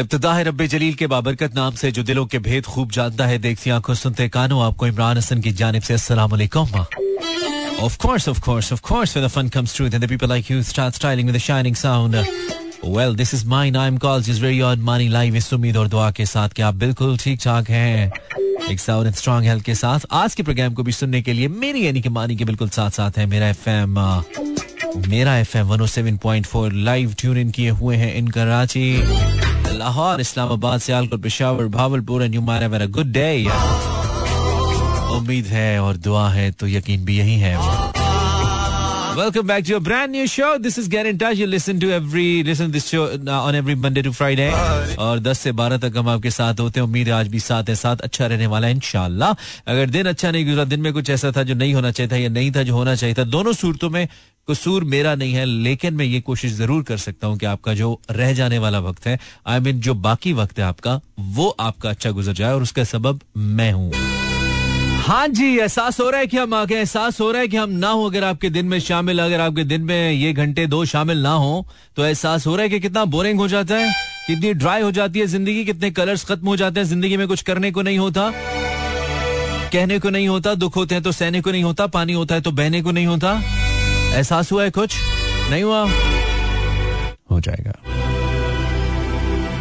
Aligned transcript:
इब्तदा 0.00 0.34
है 0.34 0.44
रब्बे 0.44 0.66
जलील 0.68 0.94
के 0.94 1.06
बाबरकत 1.06 1.54
नाम 1.54 1.74
से 1.74 1.90
जो 1.92 2.02
दिलों 2.02 2.26
के 2.26 2.38
भेद 2.38 2.64
खूब 2.64 2.90
जानता 2.90 3.26
है। 3.26 3.38
देखती 3.38 3.70
आँखों 3.70 3.94
सुनते 3.94 4.28
कानों 4.28 4.62
आपको 4.62 4.86
इमरान 4.86 5.18
हसन 5.18 5.40
की 5.40 5.50
जानिब 5.50 5.82
से 5.82 5.94
अस्सलाम 5.94 6.30
Of 7.86 7.96
course, 8.02 8.26
of 8.28 8.38
course, 8.40 8.68
of 8.72 8.80
course, 8.82 9.10
when 9.14 9.24
the 9.24 9.32
fun 9.36 9.48
comes 9.56 9.72
true, 9.76 9.88
then 9.90 10.02
the 10.02 10.10
people 10.12 10.30
like 10.32 10.50
you 10.50 10.60
start 10.68 10.94
styling 10.98 11.26
with 11.30 11.36
a 11.36 11.42
shining 11.46 11.74
sound. 11.74 12.14
Well, 12.96 13.16
this 13.20 13.34
is 13.34 13.44
mine. 13.44 13.76
I'm 13.76 13.98
called 14.04 14.24
just 14.28 14.40
very 14.44 14.60
odd 14.68 14.84
money 14.88 15.08
live 15.10 15.34
इस 15.34 15.52
उम्मीद 15.52 15.76
और 15.76 15.88
दुआ 15.88 16.10
के 16.10 16.26
साथ। 16.26 16.48
कि 16.48 16.72
बिल्कुल 16.72 17.16
ठीक 17.16 17.40
ठाक 17.42 17.70
हैं? 17.70 18.12
एक 18.70 18.80
साउंड 18.80 19.06
एंड 19.06 19.16
स्ट्रॉन्ग 19.16 19.46
हेल्थ 19.46 19.64
के 19.64 19.74
साथ। 19.74 20.00
आज 20.12 20.34
के 20.34 20.42
प्रोग्राम 20.42 20.74
को 20.74 20.82
भी 20.82 20.92
सुनने 20.92 21.22
के 21.22 21.32
लिए 21.32 21.48
मेरी 21.48 21.86
यानी 21.86 22.00
कि 22.00 22.08
मानी 22.08 22.36
के 22.36 22.44
बिल्कुल 22.44 22.68
साथ 22.68 22.90
साथ 22.90 23.10
है। 23.18 23.26
मेरा 23.26 23.48
एफएम 23.48 24.22
मेरा 25.08 25.36
एफएम 25.36 25.66
107.4 25.68 26.72
लाइव 26.72 27.14
ट्यून 27.18 27.38
इन 27.38 27.50
किए 27.50 27.70
हुए 27.70 27.96
हैं 27.96 28.14
in 28.14 28.28
Karachi. 28.28 29.02
Lahore, 29.76 30.20
Islamabad, 30.20 30.80
Sialkot, 30.80 31.22
Peshawar, 31.22 31.66
Bahawalpur 31.78 32.24
and 32.24 32.34
you 32.34 32.40
may 32.42 32.62
have 32.62 32.78
a 32.78 32.86
good 32.98 33.12
day 33.12 33.30
उम्मीद 35.16 35.46
है 35.46 35.80
और 35.82 35.96
दुआ 36.06 36.28
है 36.30 36.50
तो 36.52 36.68
यकीन 36.68 37.04
भी 37.04 37.18
यही 37.18 37.38
है 37.40 37.58
Welcome 39.16 39.46
back 39.48 39.62
to 39.64 39.76
a 39.76 39.80
brand 39.80 40.12
new 40.12 40.24
show. 40.30 40.48
This 40.64 40.74
is 40.80 40.88
Get 40.94 41.06
in 41.10 41.18
Touch. 41.20 41.38
You 41.38 41.46
listen 41.46 41.78
to 41.82 41.90
every, 41.98 42.24
listen 42.48 42.66
to 42.66 42.72
this 42.72 42.88
show 42.88 43.04
on 43.34 43.54
every 43.54 43.76
Monday 43.84 44.02
to 44.06 44.12
Friday. 44.12 44.48
और 45.04 45.20
10 45.20 45.38
से 45.38 45.52
12 45.52 45.80
तक 45.82 45.96
हम 45.96 46.08
आपके 46.08 46.30
साथ 46.30 46.60
होते 46.60 46.80
हैं 46.80 46.86
उम्मीद 46.86 47.08
है 47.08 47.14
आज 47.14 47.28
भी 47.28 47.40
साथ 47.40 47.68
है, 47.68 47.74
साथ 47.74 48.00
अच्छा 48.08 48.26
रहने 48.26 48.46
वाला 48.46 48.66
है, 48.66 48.74
इंशाल्लाह 48.74 49.30
अगर 49.72 49.90
दिन 49.90 50.06
अच्छा 50.06 50.30
नहीं 50.30 50.46
गुजरा, 50.46 50.64
दिन 50.64 50.80
में 50.80 50.92
कुछ 50.92 51.10
ऐसा 51.10 51.32
था 51.36 51.42
जो 51.42 51.54
नहीं 51.54 51.74
होना 51.74 51.90
चाहिए 51.90 52.12
था 52.12 52.16
या 52.16 52.28
नहीं 52.28 52.50
था 52.56 52.62
जो 52.62 52.74
होना 52.74 52.94
चाहिए 52.94 53.14
था, 53.18 53.24
दोनों 53.24 53.52
सूरतों 53.62 53.90
में 53.90 54.06
कसूर 54.50 54.84
मेरा 54.84 55.14
नहीं 55.14 55.32
है 55.32 55.44
लेकिन 55.44 55.94
मैं 55.94 56.04
ये 56.04 56.20
कोशिश 56.20 56.52
ज़रूर 56.52 56.82
कर 56.82 56.96
सकता 56.96 57.26
हूँ 57.26 57.36
कि 57.38 57.46
आपका 57.46 57.74
जो 57.74 57.98
रह 58.10 58.32
जाने 58.32 58.58
वाला 58.58 58.78
वक्त 58.80 59.06
है 59.06 59.18
आई 59.46 59.58
I 59.58 59.62
मीन 59.62 59.72
mean, 59.72 59.84
जो 59.84 59.94
बाकी 59.94 60.32
वक्त 60.32 60.58
है 60.58 60.64
आपका 60.64 61.00
वो 61.18 61.48
आपका 61.60 61.90
अच्छा 61.90 62.10
गुजर 62.10 62.32
जाए 62.32 62.52
और 62.52 62.62
उसका 62.62 62.84
सबब 62.84 63.20
मैं 63.36 63.72
हूँ। 63.72 63.92
हाँ 65.06 65.26
जी 65.28 65.46
एहसास 65.58 66.00
हो 66.00 66.08
रहा 66.10 66.20
है 66.20 66.26
कि 66.26 66.36
हम 66.36 66.54
आगे 66.54 66.76
एहसास 66.76 67.20
हो 67.20 67.30
रहा 67.32 67.40
है 67.40 67.48
कि 67.48 67.56
हम 67.56 67.70
ना 67.70 67.88
हो 67.88 68.04
अगर 68.08 68.24
आपके 68.24 68.50
दिन 68.50 68.66
में 68.66 68.78
शामिल 68.80 69.18
अगर 69.22 69.40
आपके 69.40 69.64
दिन 69.64 69.82
में 69.82 70.12
ये 70.12 70.32
घंटे 70.32 70.66
दो 70.66 70.84
शामिल 70.84 71.22
ना 71.22 71.32
हो 71.32 71.66
तो 71.96 72.04
एहसास 72.04 72.46
हो 72.46 72.54
रहा 72.56 72.62
है 72.62 72.68
कि 72.68 72.80
कितना 72.80 73.04
बोरिंग 73.04 73.38
हो 73.40 73.48
जाता 73.48 73.76
है 73.76 73.92
कितनी 74.26 74.52
ड्राई 74.54 74.82
हो 74.82 74.90
जाती 74.92 75.18
है 75.20 75.26
ज़िंदगी 75.26 75.64
कितने 75.64 75.90
कलर्स 75.90 76.24
खत्म 76.24 76.46
हो 76.46 76.56
जाते 76.56 76.80
हैं 76.80 76.86
ज़िंदगी 76.86 77.16
में 77.16 77.26
कुछ 77.28 77.42
करने 77.42 77.70
को 77.72 77.82
नहीं 77.82 77.98
होता 77.98 78.30
कहने 79.72 79.98
को 79.98 80.10
नहीं 80.10 80.28
होता 80.28 80.54
दुख 80.54 80.76
होते 80.76 80.94
हैं 80.94 81.04
तो 81.04 81.12
सहने 81.12 81.40
को 81.40 81.50
नहीं 81.50 81.62
होता 81.64 81.86
पानी 81.94 82.12
होता 82.12 82.34
है 82.34 82.40
तो 82.40 82.50
बहने 82.52 82.82
को 82.82 82.90
नहीं 82.90 83.06
होता। 83.06 83.40
एहसास 84.16 84.52
हुआ 84.52 84.62
है 84.64 84.70
कुछ? 84.70 84.96
नहीं 85.50 85.62
हुआ? 85.62 85.82
हो 87.30 87.40
जाएगा। 87.40 87.72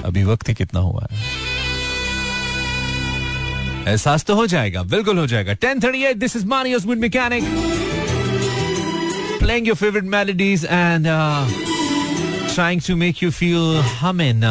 अभी 0.08 0.24
वक्त 0.24 0.50
ही 0.50 0.54
कितना 0.54 0.80
हुआ 0.80 1.08
है? 1.12 1.18
एहसास 3.88 4.24
तो 4.26 4.36
हो 4.36 4.46
जाएगा, 4.48 4.84
बिल्कुल 4.84 5.18
हो 5.18 5.26
जाएगा। 5.28 5.54
Ten 5.54 5.80
thirty 5.80 6.04
eight 6.06 6.18
this 6.18 6.36
is 6.36 6.46
Mani 6.46 6.74
good 6.86 6.98
mechanic 6.98 7.44
playing 9.40 9.68
your 9.68 9.76
favourite 9.78 10.04
melodies 10.14 10.66
and 10.66 11.08
trying 12.54 12.82
to 12.88 12.96
make 12.96 13.24
you 13.24 13.32
feel 13.32 13.82
humming 14.00 14.44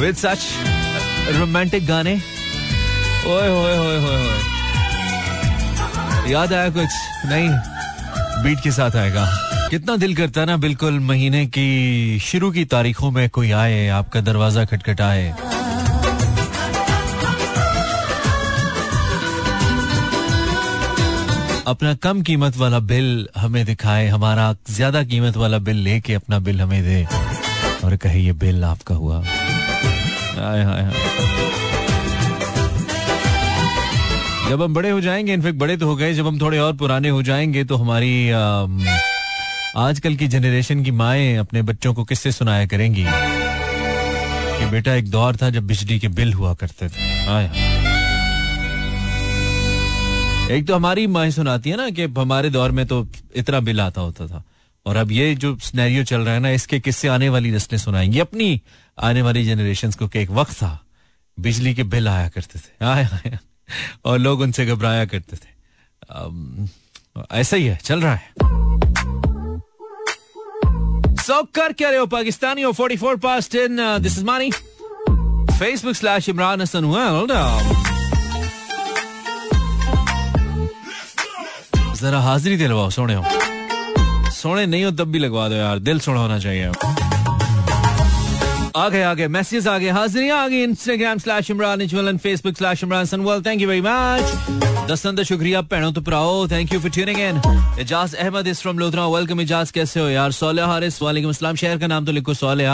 with 0.00 0.16
such 0.16 0.46
romantic 1.38 1.86
गाने 1.86 2.14
ओए 2.14 3.48
होए 3.48 3.76
होए 3.76 3.98
होए 3.98 4.18
होए 4.18 4.59
याद 6.26 6.52
आया 6.52 6.70
कुछ? 6.70 6.88
नहीं। 7.26 7.48
बीट 8.44 8.60
के 8.60 8.70
साथ 8.70 8.96
आएगा। 8.96 9.26
कितना 9.70 9.96
दिल 9.96 10.16
करता 10.16 10.44
ना, 10.44 10.56
बिल्कुल 10.56 11.00
महीने 11.00 11.46
की, 11.46 12.18
शुरू 12.18 12.50
की 12.50 12.64
तारीखों 12.64 13.10
में 13.10 13.28
कोई 13.30 13.50
आए, 13.50 13.88
आपका 13.88 14.20
दरवाज़ा 14.20 14.64
खटखटाए। 14.64 15.34
अपना 21.66 21.94
कम 21.94 22.22
कीमत 22.22 22.56
वाला 22.56 22.78
बिल 22.78 23.28
हमें 23.36 23.64
दिखाए, 23.64 24.08
हमारा 24.08 24.54
ज़्यादा 24.70 25.02
कीमत 25.02 25.36
वाला 25.36 25.58
बिल 25.58 25.76
लेके 25.76 26.14
अपना 26.14 26.38
बिल 26.38 26.60
हमें 26.60 26.82
दे। 26.82 27.06
और 27.84 27.96
कहे, 27.96 28.20
ये 28.20 28.32
बिल 28.32 28.64
आपका 28.64 28.94
हुआ। 28.94 29.18
आए 29.18 30.64
हाय 30.64 30.92
जब 34.50 34.62
हम 34.62 34.74
बड़े 34.74 34.90
हो 34.90 35.00
जाएँगे 35.00 35.32
इनफेक्ट 35.32 35.58
बड़े 35.58 35.76
तो 35.76 35.86
हो 35.86 35.94
गए 35.96 36.12
जब 36.14 36.26
हम 36.26 36.40
थोड़े 36.40 36.58
और 36.58 36.72
पुराने 36.76 37.08
हो 37.08 37.22
जाएँगे 37.22 37.64
तो 37.64 37.76
हमारी 37.76 38.30
आजकल 39.78 40.14
की 40.16 40.26
जनरेशन 40.28 40.82
की 40.84 40.90
माएँ 40.90 41.36
अपने 41.36 41.62
बच्चों 41.62 41.92
को 41.94 42.04
किससे 42.04 42.32
सुनाया 42.32 42.66
करेंगी? 42.66 43.04
कि 44.58 44.66
बेटा 44.70 44.94
एक 44.94 45.10
दौर 45.10 45.36
था 45.36 45.50
जब 45.50 45.66
बिजली 45.66 45.98
के 45.98 46.08
बिल 46.08 46.32
हुआ 46.32 46.54
करते 46.54 46.88
थे। 46.88 47.26
आए 47.26 47.46
हाय 47.46 47.68
एक 50.56 50.66
तो 50.68 50.74
हमारी 50.76 51.06
माए 51.06 51.30
सुनाती 51.30 51.70
है 51.70 51.76
ना 51.76 51.88
कि 51.90 52.04
हमारे 52.18 52.50
दौर 52.50 52.70
में 52.70 52.86
तो 52.86 53.06
इतना 53.36 53.60
बिल 53.60 53.80
आता 53.80 54.00
होता 54.00 54.26
था। 54.26 54.42
और 54.86 54.96
अब 54.96 55.12
ये 55.12 55.34
जो 55.34 55.56
स्नैरियो 55.58 56.04
चल 56.04 56.20
रहा 56.20 56.34
है 56.34 56.40
ना 56.40 56.50
इसके 56.50 56.80
किस्से 56.80 57.08
आने 57.08 57.28
वाली 57.28 57.50
नस्लें 57.50 57.78
सुनाएँगी? 57.78 58.18
अपनी 58.18 58.60
आने 58.98 59.22
वाली 59.22 59.44
जनरेशन 59.44 59.90
को 59.92 60.08
कि 60.08 60.18
एक 60.18 60.30
वक्त 60.30 60.52
था 60.52 60.78
बिजली 61.38 61.74
के 61.74 61.82
बिल 61.84 62.08
आया 62.08 62.28
करते 62.28 62.58
थे। 62.58 62.84
आया, 62.84 63.08
आया। 63.16 63.38
और 64.04 64.18
लोग 64.18 64.40
उनसे 64.40 64.66
घबराया 64.66 65.04
करते 65.04 65.36
थे। 65.36 65.48
ऐसा 67.32 67.56
ही 67.56 67.64
है, 67.64 67.76
चल 67.76 68.00
रहा 68.00 68.14
है। 68.14 68.32
सो 71.16 71.42
कर 71.54 71.72
क्या 71.72 71.90
रहे 71.90 71.98
हो, 71.98 72.06
पाकिस्तानी 72.06 72.62
हो? 72.62 72.72
Forty 72.72 72.96
four 72.96 73.16
past 73.16 73.54
in 73.54 73.76
this 74.00 74.18
is 74.18 74.24
Mani 74.24 74.50
Facebook 74.50 75.94
slash 75.94 76.28
Imran 76.28 76.60
Hasan 76.60 76.84
हुआ 76.84 77.04
जरा 82.00 82.18
हाजिरी 82.20 82.56
दिलवाओ, 82.56 82.90
सोने 82.90 83.14
हो। 83.14 83.24
सोने 84.30 84.66
नहीं 84.66 84.84
हो 84.84 84.90
तब 84.90 85.10
भी 85.12 85.18
लगवा 85.18 85.48
दो 85.48 85.54
यार, 85.54 85.78
दिल 85.78 86.00
सोना 86.00 86.20
होना 86.20 86.38
चाहिए। 86.38 86.70
आ 88.76 88.88
गए 88.88 89.02
आ 89.02 89.12
गए 89.14 89.26
मैसेज 89.28 89.66
आ 89.68 89.76
गए 89.78 89.90
हाजिरी 89.90 90.28
आ 90.30 90.46
गई 90.48 90.62
Instagram 90.62 91.18
slash 91.18 91.50
Imran 91.50 91.80
and 91.82 92.18
Facebook 92.20 92.56
slash 92.56 92.82
Imran 92.84 93.04
Sanwal 93.12 93.42
thank 93.46 93.60
you 93.60 93.68
very 93.68 93.80
much 93.86 94.88
दस्तन 94.90 95.16
का 95.16 95.22
शुक्रिया 95.30 95.62
भैनों 95.72 95.92
तो 95.92 96.00
भराओ 96.08 96.46
thank 96.48 96.72
you 96.72 96.80
for 96.80 96.90
tuning 96.90 97.18
in 97.20 97.40
Ijaz 97.80 98.14
Ahmed 98.14 98.46
is 98.46 98.60
from 98.62 98.78
Lodhra 98.78 99.06
welcome 99.16 99.40
Ijaz 99.40 99.70
कैसे 99.78 100.00
हो 100.00 100.08
यार 100.08 100.32
सोले 100.38 100.62
हारिस 100.72 101.00
वालेकुम 101.02 101.30
अस्सलाम 101.30 101.56
शहर 101.62 101.78
का 101.78 101.86
नाम 101.94 102.04
तो 102.06 102.12
लिखो 102.12 102.34
सोले 102.34 102.64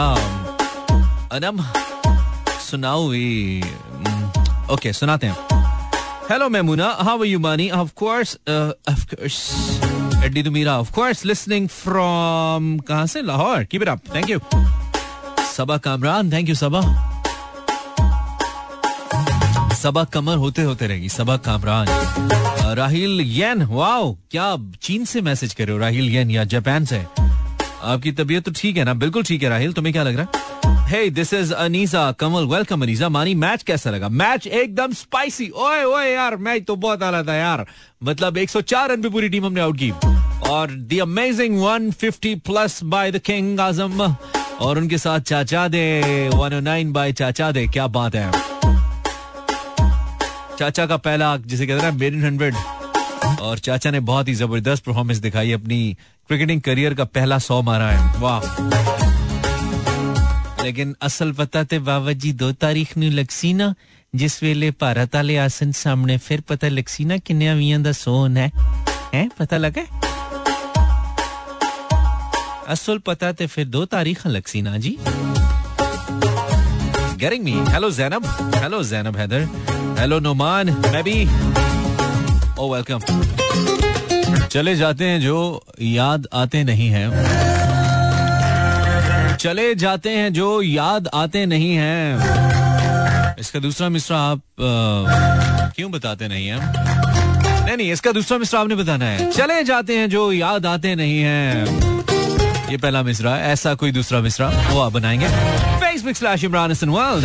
अनम 1.39 1.63
सुनाओ 2.71 3.09
ओके 4.75 4.93
सुनाते 4.93 5.27
हैं 5.27 5.55
Hello, 6.29 6.47
Memuna. 6.53 6.87
How 7.07 7.13
are 7.21 7.27
you, 7.27 7.39
Mani? 7.43 7.67
Of 7.71 7.91
course, 8.01 8.31
uh, 8.49 8.73
of 8.93 9.05
course. 9.13 9.37
Eddie 10.29 10.43
Dumira, 10.43 10.75
of 10.81 10.91
course, 10.97 11.25
listening 11.33 11.69
from 11.69 12.67
कहाँ 12.89 13.07
से 13.07 13.23
Lahore. 13.23 13.65
Keep 13.71 13.83
it 13.83 13.95
up. 13.95 14.13
Thank 14.17 14.35
you. 14.35 14.41
Saba 15.57 15.77
Kamran, 15.77 16.31
thank 16.31 16.47
you 16.47 16.55
सबा. 16.55 16.81
सबा 19.75 20.05
कमर 20.05 20.37
होते 20.37 20.63
होते 20.63 20.87
रहेगी 20.87 21.09
सबा 21.09 21.37
कामरान। 21.37 21.87
राहिल 22.77 23.21
येन 23.21 23.63
वाओ 23.63 24.17
क्या 24.31 24.57
चीन 24.83 25.05
से 25.05 25.21
मैसेज 25.21 25.55
कर 25.55 25.65
रहे 25.65 25.73
हो 25.73 25.79
राहिल 25.79 26.09
येन 26.09 26.31
या 26.31 26.45
जापान 26.45 26.85
से? 26.85 27.07
आपकी 27.83 28.13
तबीयत 28.13 28.45
तो 28.45 28.53
ठीक 28.57 28.77
है 28.77 28.85
ना? 28.85 28.95
बिल्कुल 28.95 29.23
ठीक 29.23 29.43
है 29.43 29.49
राहिल 29.49 29.73
तुम्हें 29.73 29.93
क्या 29.93 30.03
लग 30.03 30.17
रहा 30.17 30.27
है? 30.27 30.87
Hey 30.89 31.11
this 31.11 31.35
is 31.35 31.55
Anisa 31.55 32.13
Kamal 32.13 32.45
welcome 32.45 32.83
Anisa 32.83 33.09
Mani 33.09 33.35
match 33.35 33.63
कैसा 33.63 33.91
लगा? 33.91 34.09
मैच 34.09 34.47
एकदम 34.47 34.93
स्पाइसी 34.93 35.49
ओए 35.49 35.85
ओए 35.85 36.13
यार 36.13 36.37
मैच 36.37 36.65
तो 36.65 36.77
बहुत 36.77 37.03
आला 37.03 37.23
था 37.23 37.35
यार। 37.35 37.67
मतलब 38.05 38.39
104 38.39 38.91
रन 38.91 39.03
पे 39.03 39.09
पूरी 39.09 39.29
टीम 39.29 39.47
हमने 39.47 39.61
आउट 39.61 39.79
की। 39.79 39.91
और 40.51 40.71
the 40.71 40.99
amazing 41.03 41.59
150 41.59 42.35
plus 42.41 42.83
by 42.85 43.13
the 43.13 43.19
king 43.19 43.61
Azam. 43.61 44.17
और 44.62 44.78
उनके 44.78 44.98
साथ 44.98 45.20
चाचा 45.28 45.68
दे 45.70 45.84
109 46.30 46.92
बाय 46.94 47.14
चाचा 47.14 47.52
दे 47.52 47.68
क्या 47.70 47.88
बात 47.90 48.16
है 48.16 48.32
चाचा 50.60 50.86
का 50.86 50.98
पहला 51.00 51.36
जिसे 51.46 51.68
कहते 51.68 51.86
हैं 51.86 51.94
मेरिन 52.00 52.24
हंड्रेड 52.24 52.56
और 53.42 53.60
चाचा 53.60 53.92
ने 53.92 54.00
बहुत 54.02 54.28
ही 54.28 54.34
जबरदस्त 54.36 54.86
परफॉर्मेंस 54.86 55.18
दिखाई 55.20 55.52
अपनी 55.54 55.80
क्रिकेटिंग 56.30 56.62
करियर 56.62 56.94
का 56.94 57.06
पहला 57.12 57.38
सौ 57.42 57.62
मारा 57.62 57.90
है 57.90 58.22
वाह 58.22 58.42
लेकिन 60.64 60.94
असल 61.02 61.32
पता 61.34 61.64
ते 61.64 61.80
बाबा 61.82 62.12
जी 62.24 62.32
दो 62.40 62.52
तारीख 62.62 62.98
ਨੂੰ 62.98 63.10
ਲਗਸੀ 63.12 63.54
ਨਾ 63.54 63.74
ਜਿਸ 64.14 64.42
ਵੇਲੇ 64.44 64.70
ਭਾਰਤ 64.80 65.16
ਵਾਲੇ 65.16 65.38
ਆਸਨ 65.40 65.72
ਸਾਹਮਣੇ 65.72 66.18
ਫਿਰ 66.18 66.42
ਪਤਾ 66.48 66.68
ਲਗਸੀ 66.70 67.06
ਨਾ 67.06 67.18
ਕਿੰਨਿਆਂ 67.26 67.56
ਵੀਆਂ 67.56 67.80
ਦਾ 67.80 67.92
ਸੋਨ 67.92 68.38
ਹੈ 68.38 68.50
ਹੈ 69.14 69.28
ਪਤਾ 69.38 69.58
ਲੱਗਾ 69.58 69.82
ਅਸਲ 72.74 73.00
ਪਤਾ 73.06 73.32
ਤੇ 73.32 73.48
ਫਿਰ 73.48 73.66
ਦੋ 73.66 73.86
ਤਾਰੀਖਾਂ 73.86 74.32
ਲਗਸੀ 74.32 74.62
ਨਾ 74.62 74.78
ਜੀ 74.78 74.98
getting 77.24 77.44
me 77.48 77.52
hello 77.74 77.90
zainab 77.96 78.24
hello 78.62 78.78
zainab 78.92 79.18
heather 79.20 79.40
hello 79.98 80.18
noman 80.28 80.70
maybe 80.94 81.14
oh 82.62 82.70
welcome 82.72 83.04
चले 84.56 84.74
जाते 84.80 85.10
हैं 85.10 85.20
जो 85.26 85.36
याद 85.90 86.26
आते 86.42 86.64
नहीं 86.70 86.88
हैं 86.96 87.06
चले 89.44 89.68
जाते 89.84 90.16
हैं 90.18 90.34
जो 90.34 90.48
याद 90.62 91.08
आते 91.22 91.46
नहीं 91.54 91.72
हैं 91.76 93.38
इसका 93.40 93.60
दूसरा 93.60 93.90
मिश्रा 93.90 94.18
आप 94.32 94.40
आ, 94.40 95.70
क्यों 95.78 95.92
बताते 95.92 96.28
नहीं 96.28 96.48
हैं 96.48 96.60
नहीं 96.60 97.78
नहीं 97.78 97.92
इसका 97.92 98.12
दूसरा 98.20 98.38
मिश्रा 98.38 98.60
आपने 98.62 98.76
बताना 98.84 99.06
है 99.14 99.32
चले 99.32 99.64
जाते 99.72 99.98
हैं 99.98 100.10
जो 100.10 100.32
याद 100.34 100.66
आते 100.76 100.96
नहीं 100.96 101.20
हैं 101.20 101.95
ये 102.71 102.77
पहला 102.77 103.03
मिसरा 103.03 103.37
ऐसा 103.39 103.75
कोई 103.75 103.93
दूसरा 103.93 104.21
मिसरा, 104.21 104.49
वो 104.71 104.81
आप 104.81 104.93
बनाएँगे। 104.93 105.29
Facebook 105.81 106.15
slash 106.15 106.45
Imran 106.45 106.71
Hasan 106.71 106.89
world 106.89 107.25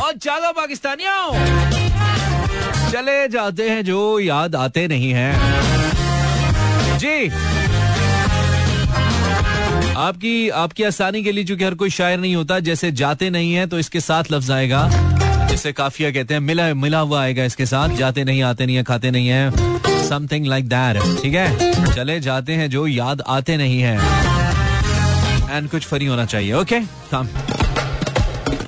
और 0.00 0.12
चलो 0.12 0.52
पाकिस्तानियों। 0.52 1.32
चले 2.92 3.28
जाते 3.28 3.70
हैं 3.70 3.84
जो 3.84 4.18
याद 4.20 4.54
आते 4.54 4.88
नहीं 4.88 5.12
हैं। 5.12 5.32
जी। 6.98 7.28
आपकी 9.94 10.48
आपकी 10.48 10.82
आसानी 10.82 11.22
के 11.22 11.32
लिए, 11.32 11.44
चूँकि 11.44 11.64
हर 11.64 11.74
कोई 11.74 11.90
शायर 11.90 12.18
नहीं 12.18 12.36
होता, 12.36 12.58
जैसे 12.60 12.92
जाते 12.92 13.30
नहीं 13.30 13.54
है 13.54 13.66
तो 13.66 13.78
इसके 13.78 14.00
साथ 14.00 14.24
लफ्ज 14.32 14.50
आएगा। 14.50 14.88
जिसे 15.46 15.72
काफिया 15.72 16.10
कहते 16.10 16.34
हैं, 16.34 16.40
मिला 16.40 16.74
मिला 16.74 16.98
हुआ 16.98 17.22
आएगा 17.22 17.44
इसके 17.44 17.66
साथ, 17.66 17.88
जाते 17.88 18.24
नहीं, 18.24 18.42
आते 18.42 18.66
नहीं 18.66 18.76
है, 18.76 18.82
खाते 18.82 19.10
नहीं 19.10 19.28
है। 19.28 19.50
समथिंग 20.08 20.46
लाइक 20.46 20.68
दैट 20.68 21.22
ठीक 21.22 21.34
है? 21.34 21.72
चले 21.94 22.20
जाते 22.20 22.52
हैं 22.52 22.70
जो 22.70 22.86
याद 22.86 23.22
आते 23.28 23.56
नहीं 23.56 23.80
है। 23.80 23.98
एंड 25.50 25.68
कुछ 25.70 25.86
फनी 25.86 26.06
होना 26.06 26.24
चाहिए 26.26 26.52
ओके 26.54 26.80
काम 27.10 27.28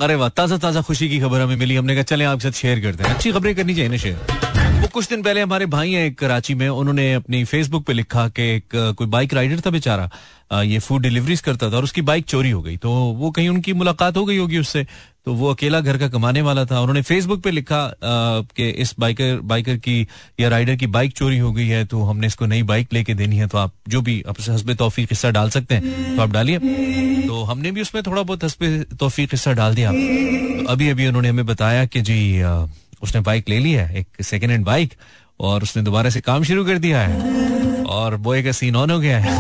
अरे 0.03 0.15
वाह 0.15 0.29
ताज़ा 0.29 0.57
ताज़ा 0.59 0.81
खुशी 0.83 1.09
की 1.09 1.19
खबर 1.21 1.41
हमें 1.41 1.57
मिली। 1.57 1.75
हमने 1.77 1.95
कहा, 1.95 2.03
चले 2.05 2.25
आपके 2.25 2.43
साथ 2.43 2.59
शेयर 2.61 2.81
करते 2.81 3.05
हैं। 3.05 3.15
अच्छी 3.15 3.33
खबरें 3.33 3.55
करनी 3.55 3.75
चाहिए 3.75 3.91
ना 3.91 3.97
शेयर 3.97 4.81
वो 4.83 4.89
कुछ 4.89 5.09
दिन 5.09 5.23
पहले 5.23 5.41
हमारे 5.41 5.67
भाई 5.67 5.93
हैं 5.93 6.05
एक 6.07 6.19
कराची 6.19 6.55
में। 6.55 6.69
उन्होंने 6.69 7.13
अपनी 7.15 7.45
फेसबुक 7.45 7.85
पे 7.87 7.93
लिखा 7.93 8.27
कि 8.29 8.43
एक 8.55 8.95
कोई 8.99 9.07
बाइक 9.07 9.35
राइडर 9.35 9.61
था 9.67 9.71
बेचारा। 9.71 10.09
ये 10.63 10.79
फ़ूड 10.79 11.03
डिलीवरीज 11.03 11.41
करता 11.41 11.71
था 11.71 11.77
और 11.77 11.85
उसकी 11.85 12.03
बाइक 12.03 12.25
चोरी 12.25 12.51
हो 12.51 12.63
गई। 12.63 12.77
तो 12.77 12.91
वो 12.91 13.31
कहीं 13.31 13.49
उनकी 13.49 13.73
मुलाकात 13.73 14.17
हो 14.17 14.25
गई 14.25 14.37
होगी 14.37 14.59
उससे। 14.59 14.87
तो 15.27 15.35
वो 15.35 15.51
अकेला 15.51 15.81
घर 15.81 15.99
का 15.99 16.09
कमाने 16.09 16.43
वाला 16.43 16.65
था। 16.65 16.81
उन्होंने 16.81 17.03
फेसबुक 17.03 17.43
पे 17.43 17.51
लिखा 17.51 17.81
कि 18.57 18.69
इस 18.83 18.95
बाइकर 18.99 19.41
बाइकर 19.45 19.77
की 19.79 20.07
या 20.41 20.49
राइडर 20.49 20.77
की 20.77 20.87
बाइक 20.89 21.13
चोरी 21.13 21.39
हो 21.39 21.53
गई 21.53 21.67
है 21.69 21.85
तो 21.85 22.03
हमने 22.05 22.27
इसको 22.27 22.47
नई 22.47 22.63
बाइक 22.65 22.93
लेके 22.93 23.15
देनी 23.15 23.37
है 23.37 23.47
तो 23.47 23.59
आप 23.59 23.73
जो 23.89 24.01
भी 24.03 24.23
हसब 24.31 24.73
तोफीक 24.75 25.09
हिस्सा 25.11 25.31
डाल 25.31 25.51
सकते 25.51 25.75
हैं 25.75 26.17
तो 26.17 26.23
आप 26.23 26.31
डालिए। 26.31 26.59
तो 27.23 27.43
हमने 27.45 27.71
भी 27.71 27.81
उसमें 27.81 28.03
थोड़ा 28.03 28.23
बहुत 28.23 28.45
हसब 28.45 28.97
तोफी 29.01 29.29
हिस्सा 29.33 29.53
डाल 29.53 29.75
दिया। 29.75 29.93
तो 29.93 30.67
अभी 30.69 30.89
अभी 30.91 31.07
उन्होंने 31.07 31.29
हमें 31.29 31.47
बताया 31.47 31.85
कि 31.87 32.01
जी 32.03 32.43
उसने 33.03 33.21
बाइक 33.21 33.49
ले 33.49 33.59
ली 33.59 33.73
है, 33.73 33.91
एक 33.97 34.23
सेकेंड 34.25 34.53
हैंड 34.53 34.65
बाइक 34.65 34.95
और 35.41 35.63
उसने 35.63 35.83
दोबारा 35.83 36.11
से 36.11 36.21
काम 36.21 36.45
शुरू 36.45 36.65
कर 36.65 36.79
दिया 36.79 37.01
है, 37.01 37.85
और 37.85 38.17
बोए 38.19 38.43
का 38.43 38.53
सीन 38.53 38.77
ऑन 38.77 38.91
हो 38.91 38.99
गया 39.01 39.19
है। 39.19 39.33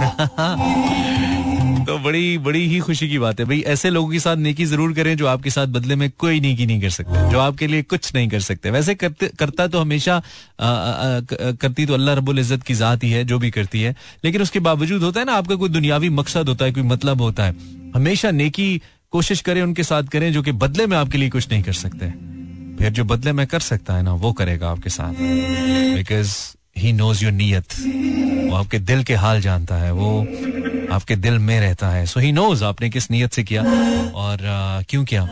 तो 1.87 1.99
बड़ी 1.99 2.38
बड़ी 2.38 2.67
ही 2.69 2.79
खुशी 2.81 3.08
की 3.08 3.19
बात 3.19 3.40
है। 3.40 3.46
भाई 3.46 3.61
ऐसे 3.69 3.90
लोगों 3.90 4.11
के 4.11 4.19
साथ 4.20 4.37
नेकी 4.38 4.64
ज़रूर 4.64 4.93
करें 4.94 5.17
जो 5.17 5.26
आपके 5.26 5.50
साथ 5.50 5.67
बदले 5.69 5.96
में 5.96 6.08
कोई 6.19 6.40
नेकी 6.40 6.67
नहीं 6.67 6.81
कर 6.81 6.90
सकते 6.90 7.31
जो 7.31 7.38
आपके 7.38 7.67
लिए 7.67 7.82
कुछ 7.84 8.14
नहीं 8.14 8.29
कर 8.29 8.40
सकते। 8.40 8.70
वैसे 8.70 8.94
करते 8.94 9.29
करता 9.38 9.67
तो 9.67 9.81
हमेशा 9.81 10.17
आ, 10.17 10.67
आ, 10.67 11.20
करती 11.52 11.87
तो 11.87 11.94
अल्लाह 11.94 12.14
रब्बुल 12.14 12.38
इज़्ज़त 12.38 12.62
की 12.62 12.75
जात 12.75 13.05
ही 13.05 13.11
है 13.11 13.25
जो 13.25 13.38
भी 13.38 13.50
करती 13.50 13.82
है। 13.82 13.94
लेकिन 14.25 14.43
उसके 14.43 14.61
बावजूद 14.61 15.02
होता 15.02 15.20
है 15.20 15.26
ना 15.26 15.34
आपका 15.34 15.55
कोई 15.55 15.69
दुनियावी 15.69 16.08
मकसद 16.11 16.49
होता 16.49 16.64
है 16.64 16.73
कोई 16.73 16.82
मतलब 16.82 17.20
होता 17.20 17.44
है। 17.44 17.56
हमेशा 17.94 18.31
नेकी 18.31 18.81
कोशिश 19.12 19.40
करें 19.40 19.62
उनके 19.62 19.82
साथ 19.82 20.02
करें 20.02 20.32
जो 20.32 20.43
कि 20.43 20.52
बदले 20.52 20.87
में 20.87 20.96
आपके 20.96 21.19
लिए 21.19 21.31
कुछ 21.31 21.50
नहीं 21.50 21.62
कर 21.62 21.73
सकते। 21.73 22.06
फिर 22.79 22.90
जो 22.90 23.05
बदले 23.05 23.32
में 23.32 23.46
कर 23.46 23.61
सकता 23.61 23.94
है 23.94 24.02
ना 24.02 24.12
वो 24.14 24.32
करेगा 24.32 24.70
आपके 24.70 24.90
साथ। 24.90 25.14
बिकॉज़ 25.96 26.34
ही 26.79 26.93
नोज़ 26.93 27.25
योर 27.25 27.32
नीयत। 27.32 27.79
वो 28.50 28.56
आपके 28.56 28.79
दिल 28.81 29.02
के 29.05 29.14
हाल 29.14 29.40
जानता 29.40 29.76
है। 29.76 29.93
वो 29.93 30.11
आपके 30.92 31.16
दिल 31.18 31.38
में 31.40 31.58
रहता 31.60 31.90
है। 31.90 32.04
सो 32.06 32.20
ही 32.20 32.32
नोज़ 32.32 32.64
आपने 32.64 32.90
किस 32.90 33.10
नीयत 33.10 33.32
से 33.32 33.42
किया। 33.42 33.62
और 34.14 34.38
क्यों 34.88 35.04
किया? 35.04 35.24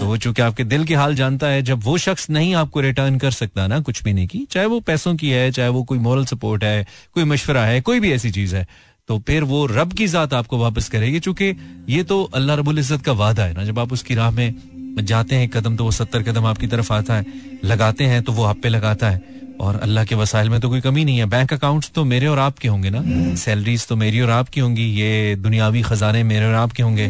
तो 0.00 0.06
वो 0.06 0.16
चूँकि 0.16 0.42
आपके 0.42 0.64
दिल 0.64 0.84
के 0.84 0.94
हाल 0.94 1.14
जानता 1.14 1.46
है, 1.46 1.62
जब 1.62 1.84
वो 1.84 1.96
शख्स 1.98 2.28
नहीं 2.30 2.54
आपको 2.54 2.80
रिटर्न 2.80 3.18
कर 3.18 3.30
सकता 3.32 3.66
ना, 3.66 3.80
कुछ 3.80 4.02
भी 4.02 4.12
नहीं 4.12 4.26
की, 4.26 4.46
चाहे 4.50 4.66
वो 4.66 4.80
पैसों 4.82 5.14
की 5.16 5.30
है, 5.30 5.50
चाहे 5.52 5.68
वो 5.68 5.82
कोई 5.84 5.98
मॉरल 5.98 6.24
सपोर्ट 6.26 6.64
है, 6.64 6.86
कोई 7.14 7.24
मशवरा 7.24 7.64
है, 7.64 7.80
कोई 7.80 8.00
भी 8.00 8.12
ऐसी 8.12 8.30
चीज़ 8.30 8.56
है 8.56 8.66
तो 9.08 9.18
फिर 9.26 9.44
वो 9.44 9.64
रब 9.66 9.92
की 9.92 10.06
जात 10.08 10.32
आपको 10.34 10.58
वापस 10.58 10.88
करेगी। 10.88 11.18
चूँकि 11.20 11.54
ये 11.88 12.02
तो 12.02 12.22
अल्लाह 12.34 12.56
रबुल 12.56 12.78
इज़्ज़त 12.78 13.02
का 13.02 13.12
वादा 13.14 13.44
है 13.44 13.54
ना, 13.54 13.64
जब 13.64 13.78
आप 13.78 13.92
उसकी 13.92 14.14
राह 14.14 14.30
में 14.30 14.54
जाते 15.00 15.36
हैं, 15.36 15.48
कदम 15.48 15.76
तो 15.76 15.84
वो 15.84 15.90
सत्तर 15.92 16.22
कदम 16.22 16.46
आपकी 16.46 16.66
तरफ़ 16.66 16.92
आता 16.92 17.16
है, 17.16 17.24
लगाते 17.64 18.04
हैं 18.04 18.22
तो 18.22 18.32
वो 18.32 18.44
आप 18.44 18.60
पे 18.62 18.68
लगाता 18.68 19.10
है। 19.10 19.35
और 19.60 19.76
अल्लाह 19.82 20.04
के 20.04 20.14
वसाइल 20.14 20.48
में 20.50 20.60
तो 20.60 20.68
कोई 20.68 20.80
कमी 20.80 21.04
नहीं 21.04 21.18
है। 21.18 21.26
बैंक 21.26 21.52
अकाउंट्स 21.52 21.90
तो 21.94 22.04
मेरे 22.04 22.26
और 22.26 22.38
आपके 22.38 22.68
होंगे 22.68 22.90
ना? 22.90 23.02
सैलरीज 23.36 23.86
तो 23.88 23.96
मेरी 23.96 24.20
और 24.20 24.30
आपकी 24.30 24.60
होंगी। 24.60 24.84
ये 24.92 25.36
दुनियावी 25.36 25.82
खजाने 25.82 26.22
मेरे 26.24 26.46
और 26.46 26.54
आपके 26.56 26.82
होंगे। 26.82 27.06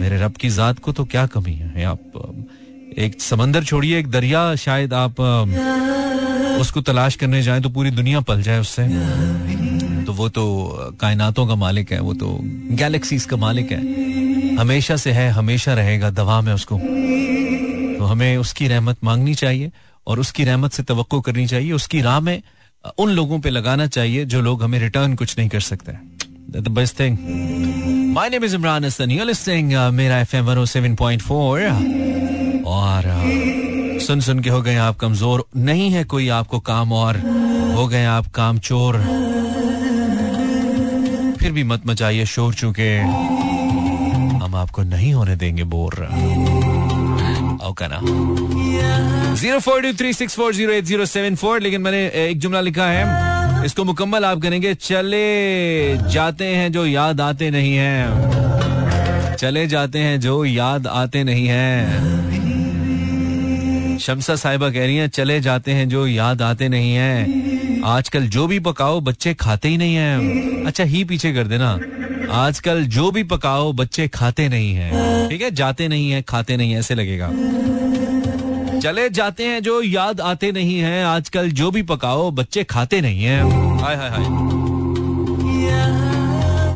मेरे 0.00 0.18
रब 0.18 0.36
की 0.36 0.48
जात 0.50 0.78
को 0.78 0.92
तो 0.92 1.04
क्या 1.04 1.26
कमी 1.26 1.52
है? 1.52 1.84
आप 1.84 2.00
एक 2.98 3.20
समंदर 3.20 3.64
छोड़िए, 3.64 3.98
एक 3.98 4.10
दरिया, 4.10 4.54
शायद 4.56 4.94
आप 4.94 5.20
उसको 6.60 6.80
तलाश 6.80 7.14
करने 7.16 7.42
जाए 7.42 7.60
तो 7.60 7.68
पूरी 7.68 7.90
दुनिया 7.90 8.20
पल 8.20 8.42
जाए 8.42 8.60
उससे। 8.60 8.82
तो 10.04 10.12
वो 10.12 10.28
तो 10.28 10.44
कायनातों 11.00 11.46
का 11.46 11.54
मालिक 11.54 11.92
है, 11.92 12.00
वो 12.00 12.14
तो 12.14 12.38
गैलेक्सीज 12.72 13.24
का 13.24 13.36
मालिक 13.36 13.72
है। 13.72 14.56
हमेशा 14.56 14.96
से 14.96 15.12
है, 15.12 15.30
हमेशा 15.30 15.74
रहेगा, 15.74 16.10
दवा 16.10 16.40
में 16.40 16.52
उसको। 16.54 16.78
तो 17.98 18.04
हमें 18.04 18.36
उसकी 18.36 18.68
रहमत 18.68 19.04
मांगनी 19.04 19.34
चाहिए। 19.34 19.70
और 20.10 20.20
उसकी 20.20 20.44
रहमत 20.44 20.72
से 20.72 20.82
तो 20.82 21.02
करनी 21.20 21.46
चाहिए 21.46 21.72
उसकी 21.72 22.00
राह 22.00 22.20
में 22.20 22.42
उन 22.98 23.10
लोगों 23.10 23.40
पे 23.40 23.50
लगाना 23.50 23.86
चाहिए 23.86 24.24
जो 24.24 24.40
लोग 24.40 24.62
हमें 24.62 24.78
रिटर्न 24.78 25.14
कुछ 25.14 25.38
नहीं 25.38 25.48
कर 25.48 25.60
सकते। 25.60 25.92
लिसनिंग 29.24 29.72
मेरा 29.92 30.20
एफएम 30.20 30.64
107.4 30.64 31.70
और 32.64 33.02
uh, 33.02 34.06
सुन 34.06 34.20
सुन 34.20 34.40
के 34.40 34.50
हो 34.50 34.62
गए 34.62 34.76
आप 34.76 34.96
कमज़ोर। 34.96 35.48
नहीं 35.56 35.90
है 35.90 36.04
कोई 36.04 36.28
आपको 36.28 36.58
काम 36.58 36.92
और 36.92 37.16
हो 37.76 37.88
गए 37.88 38.04
आप 38.04 38.26
काम 38.26 38.58
चोर। 38.58 38.96
फिर 41.40 41.52
भी 41.52 41.64
मत 41.64 41.82
मचाइए 41.86 42.26
शोर 42.26 42.54
चूँकि। 42.54 42.96
हम 44.44 44.54
आपको 44.54 44.82
नहीं 44.82 45.14
होने 45.14 45.36
देंगे 45.36 45.64
bore. 45.64 46.08
Okay 47.68 47.86
zero 49.36 49.58
four 49.58 49.82
two 49.82 49.92
three 49.92 50.12
six 50.12 50.34
four 50.36 50.54
zero 50.54 50.72
eight 50.72 50.84
zero 50.84 51.06
seven 51.06 51.34
four 51.36 51.60
लेकिन 51.60 51.80
मैंने 51.80 52.06
एक 52.28 52.38
जुमला 52.38 52.60
लिखा 52.60 52.86
है। 52.86 53.64
इसको 53.64 53.84
मुकम्मल 53.84 54.24
आप 54.24 54.40
करेंगे, 54.42 54.74
चले 54.74 55.96
जाते 56.10 56.44
हैं 56.44 56.72
जो 56.72 56.86
याद 56.86 57.20
आते 57.20 57.50
नहीं 57.50 57.74
हैं। 57.76 59.36
चले 59.36 59.66
जाते 59.66 59.98
हैं 59.98 60.20
जो 60.20 60.44
याद 60.44 60.86
आते 60.86 61.24
नहीं 61.24 61.46
हैं। 61.46 62.08
शमसा 63.98 64.36
साहिबा 64.36 64.70
कह 64.70 64.84
रही 64.86 64.96
हैं, 64.96 65.08
चले 65.08 65.40
जाते 65.40 65.72
हैं 65.72 65.88
जो 65.88 66.06
याद 66.06 66.42
आते 66.42 66.68
नहीं 66.68 66.94
हैं। 66.94 67.82
आजकल 67.84 68.26
जो 68.28 68.46
भी 68.46 68.58
पकाओ, 68.60 69.00
बच्चे 69.00 69.34
खाते 69.34 69.68
ही 69.68 69.76
नहीं 69.76 69.94
हैं। 69.94 70.64
अच्छा 70.66 70.84
ही 70.84 71.04
पीछे 71.04 71.32
कर 71.32 71.46
देना। 71.46 71.78
आजकल 72.36 72.84
जो 72.86 73.10
भी 73.10 73.22
पकाओ, 73.24 73.72
बच्चे 73.72 74.08
खाते 74.08 74.48
नहीं 74.48 74.74
हैं। 74.74 75.19
ठीक 75.30 75.42
है, 75.42 75.50
जाते 75.50 75.88
नहीं 75.88 76.10
है, 76.10 76.22
खाते 76.22 76.56
नहीं 76.56 76.72
है, 76.72 76.78
ऐसे 76.78 76.94
लगेगा। 76.94 77.28
चले 78.80 79.10
जाते 79.10 79.44
हैं 79.44 79.62
जो 79.62 79.82
याद 79.82 80.20
आते 80.20 80.52
नहीं 80.52 80.78
हैं, 80.78 81.04
आजकल 81.04 81.50
जो 81.50 81.70
भी 81.70 81.82
पकाओ, 81.82 82.30
बच्चे 82.30 82.64
खाते 82.64 83.00
नहीं 83.00 83.24
हैं। 83.24 83.42
हाय 83.80 83.96
हाय 83.96 84.08
हाय। 84.10 84.24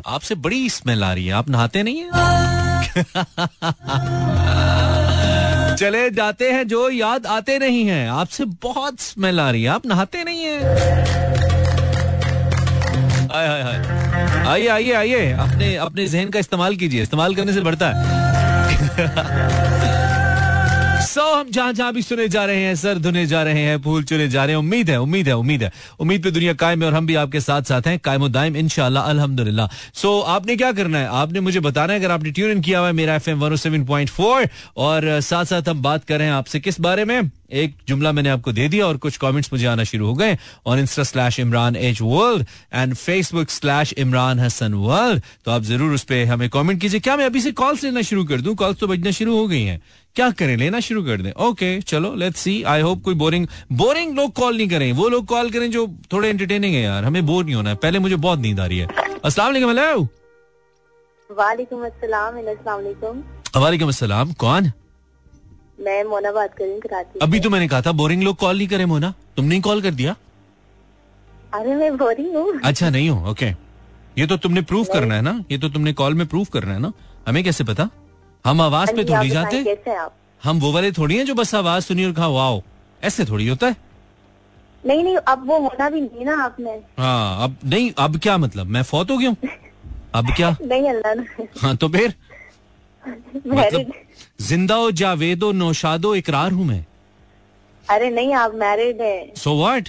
आपसे 0.07 0.35
बड़ी 0.35 0.71
स्मेल 0.71 1.05
आ 1.05 1.13
रही 1.13 1.27
है, 1.27 1.33
आप 1.33 1.49
नहाते 1.49 1.83
नहीं 1.83 1.97
हैं? 1.97 2.11
चले 5.77 6.11
जाते 6.11 6.51
हैं 6.51 6.69
जो 6.69 6.91
याद 6.91 7.27
आते 7.27 7.59
नहीं 7.59 7.85
हैं, 7.85 8.09
आपसे 8.11 8.45
बहुत 8.45 9.01
स्मेल 9.01 9.41
आ 9.41 9.51
रही 9.51 9.63
है, 9.63 9.69
आप 9.69 9.87
नहाते 9.87 10.25
नहीं 10.25 10.41
हैं। 10.41 10.61
आइए 14.47 14.69
आइए 14.69 14.93
आइए, 14.93 15.33
अपने 15.33 15.77
अपने 15.77 16.07
जहन 16.07 16.31
का 16.31 16.39
इस्तेमाल 16.39 16.77
कीजिए, 16.77 17.03
इस्तेमाल 17.03 17.35
करने 17.35 17.53
से 17.53 17.61
बढ़ता 17.61 17.89
है। 17.89 18.44
सो 21.15 21.34
हम 21.45 21.51
जहाँ 21.51 21.73
जहाँ 21.73 21.93
भी 21.93 22.03
सुने 22.03 22.27
जा 22.29 22.45
रहे 22.45 22.61
हैं, 22.61 22.75
सर 22.75 22.99
धुने 22.99 23.27
जा 23.27 23.43
रहे 23.43 23.63
हैं, 23.63 23.81
फूल 23.83 24.05
चुने 24.05 24.29
जा 24.29 24.45
रहे 24.45 24.55
हैं, 24.55 24.59
उम्मीद 24.59 24.91
है 24.91 25.01
उम्मीद 25.01 25.29
है 25.29 25.37
उम्मीद 25.37 25.63
है। 25.63 25.71
उम्मीद 26.01 26.23
पे 26.23 26.31
दुनिया 26.31 26.53
कायम 26.55 26.83
है 26.83 26.89
और 26.89 26.95
हम 26.95 27.07
भी 27.07 27.15
आपके 27.15 27.41
साथ 27.41 27.63
साथ 27.63 27.87
हैं, 27.87 27.99
कायम 27.99 28.27
दायम 28.29 28.57
इनशाला 28.57 29.01
अल्हम्दुलिल्लाह। 29.13 29.69
सो 29.95 30.21
आपने 30.21 30.57
क्या 30.57 30.73
करना 30.73 30.99
है? 30.99 31.09
आपने 31.13 31.41
मुझे 31.41 31.61
बताना 31.61 31.93
है, 31.93 31.99
अगर 31.99 32.11
आपने 32.11 32.31
ट्यून 32.31 32.51
इन 32.51 32.61
किया 32.61 32.79
हुआ 32.79 32.87
है, 32.89 32.93
मेरा 32.93 33.15
एफ़ 33.15 33.31
एम 33.31 33.43
और 34.77 35.21
साथ 35.21 35.45
साथ 35.45 35.69
हम 35.69 35.83
बात 35.83 36.05
कर 36.05 36.19
रहे 36.19 36.27
हैं 36.27 36.35
आपसे 36.35 36.61
किस 36.61 36.81
बारे 36.81 37.05
में? 37.05 37.31
एक 37.53 37.75
जुमला 37.89 38.11
मैंने 38.13 38.29
आपको 38.29 38.53
दे 38.53 38.69
दिया 38.69 38.87
और 38.87 38.97
कुछ 38.97 39.17
कमेंट्स 39.17 39.53
मुझे 39.53 39.67
आना 39.67 39.85
शुरू 39.85 40.07
हो 40.07 40.15
गए 40.15 40.37
और 40.67 40.79
insta 40.79 41.03
slash 41.03 41.39
Imran 41.41 41.77
H 41.77 42.01
world 42.03 42.47
and 42.75 42.95
Facebook 42.95 43.51
slash 43.51 43.93
Imran 43.99 44.41
Hasan 44.41 44.75
world 44.75 45.23
तो 45.45 45.51
आप 45.51 45.63
ज़रूर 45.63 45.93
उस 45.95 46.03
पर 46.03 46.25
हमें 46.27 46.49
कमेंट 46.51 46.81
कीजिए। 46.81 47.01
क्या 47.01 47.17
मैं 47.17 47.27
अभी 47.27 47.41
से 47.41 47.53
कॉल्स 47.53 47.85
लेना 47.85 48.03
शुरू 48.03 48.25
कर 48.25 48.41
दूँ? 48.41 48.55
कॉल्स 48.55 48.79
तो 48.79 48.87
बजना 48.87 49.11
शुरू 49.11 49.37
हो 49.37 49.47
गई 49.49 49.63
हैं। 49.63 49.81
क्या 50.17 50.31
करें? 50.31 50.57
लेना 50.57 50.81
शुरू 50.81 51.03
कर 51.05 51.23
दें। 51.23 51.31
ओके 51.41 51.81
चलो 51.83 52.15
लेट्स 52.15 52.41
सी 52.41 52.63
आई 52.63 52.81
होप 52.81 53.03
कोई 53.03 53.15
बोरिंग 53.15 53.47
बोरिंग 53.73 54.17
लोग 54.17 54.33
कॉल 54.33 54.57
नहीं 54.57 54.69
करें. 54.69 54.93
वो 54.93 55.09
लोग 55.09 55.27
कॉल 55.27 55.51
करें 55.51 55.71
जो 55.71 55.87
थोड़े 56.13 56.29
एंटरटेनिंग 56.29 56.75
है 56.75 56.83
यार. 56.83 57.05
हमें 57.05 57.25
बोर 57.27 57.45
नहीं 57.45 57.55
होना 57.55 57.71
है. 57.71 57.77
पहले 57.77 57.99
मुझे 57.99 58.17
बहुत 58.17 58.39
नींद 58.39 58.61
आ 58.61 58.67
रही 58.67 58.79
है. 58.79 58.87
अस्सलाम 59.25 59.49
वालेकुम 59.49 59.71
हेलो 59.71 60.09
वालेकुम 61.31 61.85
अस्सलाम 61.87 62.39
अस्सलाम 62.39 62.77
वालेकुम. 62.77 63.23
वालेकुम 63.57 63.89
अस्सलाम. 63.89 64.33
कौन? 64.35 64.73
मैं 65.81 66.03
मोना 66.05 66.33
बात 66.33 66.55
कर 66.55 66.65
रही 66.65 66.73
हूँ 66.73 66.81
कराची 66.81 67.19
अभी 67.23 67.41
तो 67.41 67.51
मैंने 67.51 67.69
कहा 67.69 67.83
था 67.83 67.93
बोरिंग 67.93 68.23
लोग 68.23 68.37
कॉल 68.37 68.57
नहीं 68.57 68.69
करे 68.69 68.85
मोना. 68.87 69.13
तुमने 69.37 69.61
कॉल 69.61 69.83
कर 69.83 69.91
दिया? 69.93 70.17
अरे 71.55 71.75
मैं 71.77 71.97
बोरिंग 71.97 72.37
हूँ. 72.37 72.61
अच्छा 72.65 72.91
नहीं 72.91 73.09
हो. 73.11 73.31
ओके 73.31 73.47
ये 74.19 74.27
तो 74.27 74.37
तुमने 74.37 74.63
प्रूफ 74.63 74.89
करना 74.93 75.15
है 75.15 75.23
ना? 75.23 75.33
ये 75.51 75.59
तो 75.59 75.69
तुमने 75.69 75.93
कॉल 75.93 76.15
में 76.15 76.27
प्रूफ 76.27 76.49
करना 76.51 76.73
है 76.73 76.81
ना? 76.81 76.93
हमें 77.29 77.43
कैसे 77.45 77.65
पता? 77.65 77.89
हम 78.45 78.61
आवाज़ 78.61 78.95
पे 78.97 79.05
थोड़ी 79.05 79.31
जाते? 79.31 79.63
कैसे 79.65 79.95
आप? 79.97 80.15
हम 80.45 80.59
वो 80.61 80.73
वाले 80.73 80.91
थोड़ी 80.93 81.17
हैं 81.17 81.25
जो 81.27 81.35
बस 81.35 81.55
आवाज़ 81.55 81.85
सुनी 81.85 82.05
और 82.05 82.13
कहा 82.13 82.27
वाओ 82.29 82.63
ऐसे 83.03 83.25
थोड़ी 83.25 83.47
होता 83.49 83.67
है? 83.67 83.77
नहीं 84.87 85.05
नहीं 85.05 85.17
अब 85.17 85.47
वो 85.49 85.59
होना 85.59 85.89
भी 85.91 86.01
नहीं 86.01 86.25
ना 86.27 86.43
आपने। 86.45 86.71
हाँ 86.99 87.45
अब 87.45 87.57
नहीं 87.65 87.93
अब 87.99 88.19
क्या 88.19 88.37
मतलब? 88.39 88.67
मैं 88.67 88.83
फौत 88.83 89.11
हो 89.11 89.19
गया 89.19 89.29
हूँ? 89.29 89.37
अब 90.15 90.31
क्या? 90.37 90.57
नहीं 90.63 90.89
अल्लाह 90.89 91.47
हाँ 91.63 91.77
तो 91.77 91.89
फिर? 91.89 92.15
मतलब 93.47 93.93
ज़िंदा 94.41 94.75
हो 94.75 94.91
जावेदो 95.01 95.51
नौशादो 95.53 96.15
इकरार 96.15 96.53
हूँ 96.53 96.65
मैं। 96.67 96.85
अरे 97.89 98.11
नहीं 98.11 98.35
आप 98.35 98.55
मैरिड 98.55 99.01
है। 99.01 99.33
So 99.37 99.57
what 99.59 99.89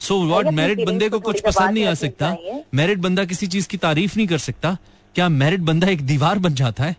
so 0.00 0.20
what 0.26 0.46
married 0.54 0.84
बंदे 0.86 1.08
को 1.08 1.20
कुछ 1.20 1.40
पसंद 1.40 1.70
नहीं 1.70 1.84
आ 1.84 1.94
सकता। 1.94 2.36
मैरिड 2.74 3.00
बंदा 3.02 3.24
किसी 3.24 3.46
चीज़ 3.46 3.68
की 3.68 3.76
तारीफ़ 3.76 4.16
नहीं 4.16 4.26
कर 4.26 4.38
सकता। 4.38 4.76
क्या 5.14 5.28
मैरिड 5.28 5.62
बंदा 5.62 5.88
एक 5.88 6.02
दीवार 6.06 6.38
बन 6.38 6.54
जाता 6.54 6.84
है? 6.84 6.96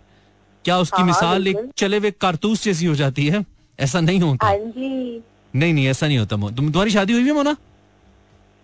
क्या 0.66 0.78
उसकी 0.78 0.98
हाँ, 0.98 1.06
मिसाल 1.08 1.48
एक। 1.48 1.58
चले 1.78 1.98
हुए 1.98 2.12
कारतूस 2.22 2.64
जैसी 2.64 2.86
हो 2.86 2.96
जाती 2.96 3.28
है? 3.28 3.46
ऐसा 3.80 4.00
नहीं 4.02 4.20
होता। 4.20 4.48
हाँ 4.48 4.56
जी। 4.58 5.22
नहीं 5.54 5.74
नहीं 5.74 5.88
ऐसा 5.88 6.08
नहीं 6.08 6.18
होता 6.18 6.36
तुम 6.36 6.72
तुम्हारी 6.72 6.92
शादी 6.92 7.14
हुई 7.14 7.26
है 7.26 7.34
मोना? 7.34 7.56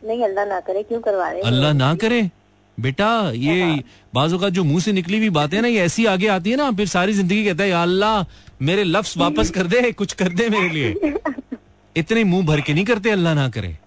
नहीं 0.02 0.24
अल्लाह 0.24 0.46
ना 0.46 0.60
करे 0.60 0.84
क्यों 0.84 1.00
करवा 1.02 1.30
रहे 1.30 1.38
हैं? 1.38 1.46
अल्लाह 1.46 1.74
ना 1.74 1.94
करे? 1.96 2.30
बेटा 2.78 3.10
ये 3.36 3.84
बाजू 4.14 4.38
का 4.38 4.50
जो 4.50 4.64
मुँह 4.64 4.80
से 4.82 4.92
निकली 4.92 5.18
हुई 5.18 5.30
बातें 5.30 5.62
ना 5.62 5.68
ये 5.68 5.82
ऐसी 5.82 6.06
आगे 6.06 6.28
आती 6.28 6.52
है 6.52 6.56
ना 6.58 6.72
फिर 6.72 6.88
सारी 6.88 7.14
ज़िंदगी 7.14 7.46
कहता 7.46 7.64
है 7.64 7.72
अल्लाह 7.82 8.26
मेरे 8.62 8.84
लफ्ज 8.84 9.14
वापस 9.18 9.50
कर 9.52 9.68
दे 9.68 9.92
कुछ 9.92 10.14
कर 10.14 10.30
दे 10.34 10.50
मेरे 10.50 10.70
लिए। 10.70 11.14
इतने 11.98 12.24
मुँह 12.24 12.46
भर 12.46 12.62
के 12.62 12.74
नहीं 12.74 12.86
करते 12.86 13.10
अल्लाह 13.12 13.34
ना 13.36 13.48
करे। 13.50 13.78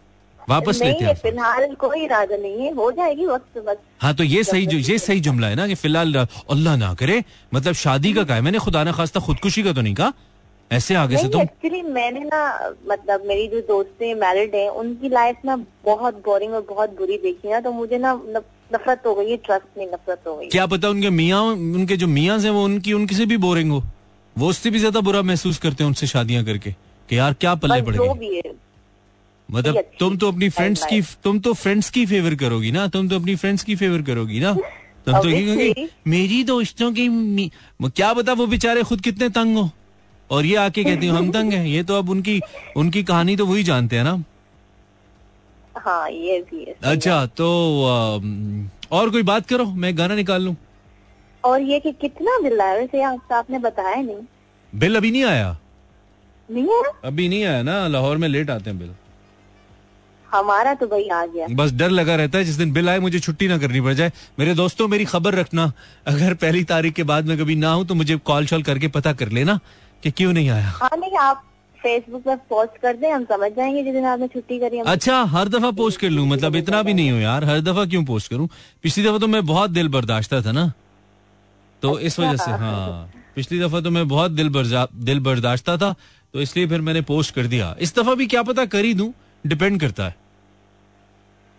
वापस 0.48 0.80
लेते 0.82 1.04
हैं 1.04 1.14
फ़िलहाल 1.16 1.74
कोई 1.78 2.04
इरादा 2.04 2.36
नहीं 2.36 2.60
है 2.60 2.72
हो 2.74 2.90
जाएगी 2.92 3.26
वक्त 3.26 3.58
बस 3.66 3.76
हाँ 4.02 4.14
तो 4.14 4.24
ये 4.24 4.42
सही 4.44 4.66
जो 4.66 4.78
ये 4.90 4.98
सही 4.98 5.20
जुमला 5.20 5.46
है 5.46 5.56
ना 5.56 5.66
कि 5.68 5.74
फ़िलहाल 5.74 6.14
अल्लाह 6.14 6.76
ना 6.76 6.92
करे 6.94 7.22
मतलब 7.54 7.74
शादी 7.76 8.12
का 8.12 8.24
कहा 8.24 8.36
है। 8.36 8.42
मैंने 8.42 8.58
खुदा 8.58 8.84
ना 8.84 8.92
खास्ता 8.92 9.20
खुदकुशी 9.20 9.62
का 9.62 9.72
तो 9.72 9.80
नहीं 9.80 9.94
कहा। 9.94 10.12
ऐसे 10.70 10.94
आगे 10.94 11.16
से 11.16 11.28
तुम 11.28 11.42
एक्चुअली 11.42 11.82
मैंने 11.82 12.20
ना 12.22 12.40
मतलब 12.88 13.22
मेरी 13.26 13.46
जो 13.48 13.60
दोस्तें 13.68 14.14
मैरिड 14.14 14.54
हैं 14.54 14.68
उनकी 14.80 15.08
लाइफ 15.08 15.36
ना 15.44 15.56
बहुत 15.84 16.14
बोरिंग 16.24 16.54
और 16.54 16.66
बहुत 16.68 16.96
बुरी 16.98 17.16
देखी 17.18 17.48
ना 17.48 17.60
तो 17.60 17.72
मुझे 17.72 17.98
ना 17.98 18.12
नफरत 18.72 19.02
हो 19.06 19.14
गई 19.14 19.36
ट्रस्ट 19.46 19.78
नहीं 19.78 19.88
नफरत 19.88 20.22
हो 20.26 20.36
गई 20.36 20.48
क्या 20.48 20.66
पता 20.66 20.88
उनके 20.88 21.10
मियाँ 21.12 21.42
उनके 21.42 21.96
जो 21.96 22.06
मियाँ 22.08 22.38
हैं 22.40 22.50
वो 22.50 22.64
उनकी 22.64 22.92
उनकी 22.92 23.14
से 23.14 23.26
भी 23.26 23.36
बोरिंग 23.36 23.70
हो। 23.72 23.82
वो 24.36 24.48
उससे 24.48 24.70
भी 24.70 24.78
ज़्यादा 24.78 25.00
बुरा 25.00 25.22
महसूस 25.22 25.58
करते 25.58 25.84
हैं 25.84 25.88
उनसे 25.88 26.06
शादियाँ 26.06 26.44
करके 26.44 26.70
कि 27.08 27.18
यार 27.18 27.34
क्या 27.40 27.54
पल्ले 27.56 27.82
पड़ 27.82 27.94
जो 27.94 28.12
भी 28.14 28.34
है 28.36 28.52
मतलब 29.48 29.84
तुम 30.00 30.16
तो 30.16 30.30
अपनी 30.32 30.48
फ्रेंड्स 30.48 30.84
की 30.86 31.00
तुम 31.24 31.38
तो 31.40 31.52
फ्रेंड्स 31.54 31.90
की 31.90 32.04
फेवर 32.06 32.34
करोगी 32.34 32.70
ना 32.72 32.86
तुम 32.88 33.08
तो 33.08 33.16
अपनी 33.16 33.36
फ्रेंड्स 33.36 33.62
की 33.64 33.76
फेवर 33.76 34.02
करोगी 34.02 34.40
ना। 34.40 34.52
तुम 35.06 35.14
तो 35.14 35.28
Obviously. 35.28 35.86
मेरी 36.06 36.42
दोस्तों 36.44 36.92
की 36.92 37.50
क्या 37.82 38.12
बता 38.14 38.32
वो 38.32 38.46
बेचारे 38.46 38.82
खुद 38.82 39.00
कितने 39.00 39.28
तंग 39.38 39.56
हो। 39.56 39.70
और 40.30 40.46
ये 40.46 40.56
आके 40.56 40.84
कहती 40.84 41.06
हूँ 41.06 41.16
हम 41.18 41.30
तंग 41.36 41.52
हैं। 41.52 41.64
ये 41.66 41.82
तो 41.82 41.98
अब 41.98 42.10
उनकी 42.10 42.40
उनकी 42.76 43.02
कहानी 43.02 43.36
तो 43.36 43.46
वही 43.46 43.62
जानते 43.64 43.96
हैं 43.96 44.04
ना। 44.04 44.22
हाँ 45.76 46.10
ये 46.10 46.40
भी 46.50 46.64
है 46.64 46.74
अच्छा 46.92 47.24
तो 47.26 47.48
अम, 47.84 48.68
और 48.92 49.10
कोई 49.10 49.22
बात 49.22 49.46
करो 49.46 49.64
मैं 49.64 49.96
गाना 49.98 50.14
निकाल 50.14 50.42
लूँ। 50.42 50.56
और 51.44 51.62
ये 51.62 51.80
कि 51.80 51.92
कितना 52.00 52.38
बिल 52.42 52.60
आया? 52.60 52.74
वैसे 52.74 53.02
आपने 53.02 53.58
बताया 53.58 54.00
नहीं। 54.02 54.22
बिल 54.72 54.96
अभी 54.96 55.10
नहीं 55.10 55.24
आया? 55.24 55.56
नहीं 56.48 56.64
है 56.64 56.82
अभी 57.04 57.28
नहीं 57.28 57.44
आया 57.44 57.62
ना 57.62 57.86
लाहौर 57.88 58.16
में 58.16 58.28
लेट 58.28 58.50
आते 58.50 58.70
हैं 58.70 58.78
बिल। 58.78 58.94
हमारा 60.32 60.74
तो 60.74 60.86
भाई 60.86 61.08
आ 61.08 61.24
गया। 61.26 61.46
बस 61.52 61.72
डर 61.72 61.90
लगा 61.90 62.14
रहता 62.16 62.38
है 62.38 62.44
जिस 62.44 62.56
दिन 62.56 62.72
बिल 62.72 62.88
आए 62.88 62.98
मुझे 62.98 63.20
छुट्टी 63.20 63.48
ना 63.48 63.58
करनी 63.58 63.80
पड़ 63.80 63.92
जाए। 63.94 64.12
मेरे 64.38 64.54
दोस्तों 64.54 64.88
मेरी 64.88 65.04
खबर 65.06 65.34
रखना। 65.34 65.72
अगर 66.06 66.34
पहली 66.36 66.64
तारीख 66.66 66.94
के 66.94 67.02
बाद 67.04 67.26
में 67.26 67.36
कभी 67.38 67.56
ना 67.56 67.72
हूँ 67.72 67.86
तो 67.86 67.94
मुझे 67.94 68.16
कॉल 68.24 68.46
शॉल 68.46 68.62
करके 68.62 68.88
पता 68.90 69.12
कर 69.14 69.28
लेना 69.30 69.58
कि 70.02 70.10
क्यों 70.10 70.32
नहीं 70.32 70.50
आया। 70.50 70.72
हाँ 70.72 70.96
नहीं 70.96 71.16
आप 71.18 71.44
फेसबुक 71.78 72.22
पे 72.22 72.34
पोस्ट 72.50 72.80
कर 72.82 72.96
दें 72.96 73.10
हम 73.10 73.24
समझ 73.24 73.50
जाएँगे 73.52 73.82
जिस 73.82 73.92
दिन 73.94 74.04
आपने 74.06 74.26
छुट्टी 74.28 74.58
करी। 74.58 74.78
अच्छा 74.86 75.22
हर 75.26 75.48
दफ़ा 75.48 75.70
पोस्ट 75.72 76.00
कर 76.00 76.10
लूँ 76.10 76.26
मतलब 76.28 76.56
इतना 76.56 76.82
भी 76.82 76.94
नहीं 76.94 77.10
हो 77.10 77.18
यार 77.18 77.44
हर 77.44 77.60
दफ़ा 77.62 77.84
क्यों 77.86 78.04
पोस्ट 78.04 78.30
करूँ? 78.30 78.48
पिछली 78.82 79.04
दफ़ा 79.04 79.18
तो 79.18 79.26
मैं 79.28 79.44
बहुत 79.46 79.70
दिल 79.70 79.88
बर्दाश्ता 79.88 80.40
था 80.42 80.52
ना। 80.52 80.72
तो 81.82 81.98
इस 82.00 82.18
वजह 82.20 82.36
से 82.36 82.50
हाँ 82.52 83.10
पिछली 83.36 83.58
दफ़ा 83.60 83.80
तो 83.80 83.90
मैं 83.90 84.06
बहुत 84.08 84.30
दिल 84.32 84.50
दिल 84.50 85.20
बर्दाश्ता 85.20 85.76
था 85.76 85.94
तो 86.34 86.40
इसलिए 86.40 86.66
फिर 86.66 86.80
मैंने 86.80 87.00
पोस्ट 87.02 87.34
कर 87.34 87.46
दिया। 87.46 87.74
इस 87.80 87.94
दफ़ा 87.96 88.14
भी 88.14 88.26
क्या 88.26 88.42
पता 88.42 88.64
कर 88.66 88.84
ही 88.84 88.94
दूँ 88.94 89.12
डिपेंड 89.46 89.80
करता 89.80 90.04
है। 90.04 90.14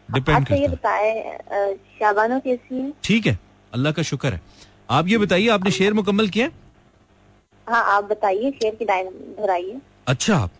डिपेंड 0.10 0.52
ये 0.52 0.68
करता 0.68 0.92
है। 0.92 1.76
शाबानो 1.76 2.40
कैसी 2.40 2.76
है? 2.76 2.92
ठीक 3.04 3.28
है 3.28 3.40
अल्लाह 3.74 3.92
का 3.94 4.04
शुक्र 4.04 4.34
है। 4.34 4.42
आप 4.90 5.08
ये 5.08 5.18
बताइए 5.18 5.48
आपने 5.48 5.72
शेर 5.72 5.94
मुकम्मल 5.94 6.30
किया 6.30 6.50
हाँ? 7.68 7.84
आप 7.84 8.04
बताइए 8.04 8.52
शेर 8.52 8.76
की 8.76 8.86
लाइन 8.86 9.08
दोहराइए। 9.08 9.80
अच्छा 10.08 10.36
आप 10.36 10.52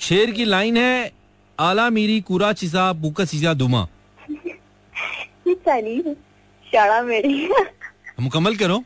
शेर 0.00 0.30
की 0.30 0.44
लाइन 0.44 0.76
है 0.76 1.12
आला 1.60 1.90
मेरी 1.90 2.20
कूरा 2.20 2.52
चिजा 2.52 2.92
बुका 2.92 3.24
चिजा 3.24 3.54
दुमा। 3.54 3.86
मेरी। 7.04 7.48
मुकम्मल 8.20 8.56
करो। 8.56 8.84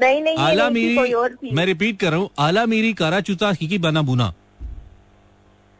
नहीं 0.00 0.22
नहीं 0.22 0.36
आला 0.36 0.68
मेरी 0.70 1.52
मैं 1.52 1.64
रिपीट 1.66 1.98
कर 1.98 2.10
रहा 2.10 2.18
हूँ 2.20 2.30
आला 2.38 2.66
मेरी 2.66 2.92
कारा 2.94 3.20
चुता 3.20 3.52
की 3.52 3.78
बना 3.78 4.02
बुना। 4.02 4.32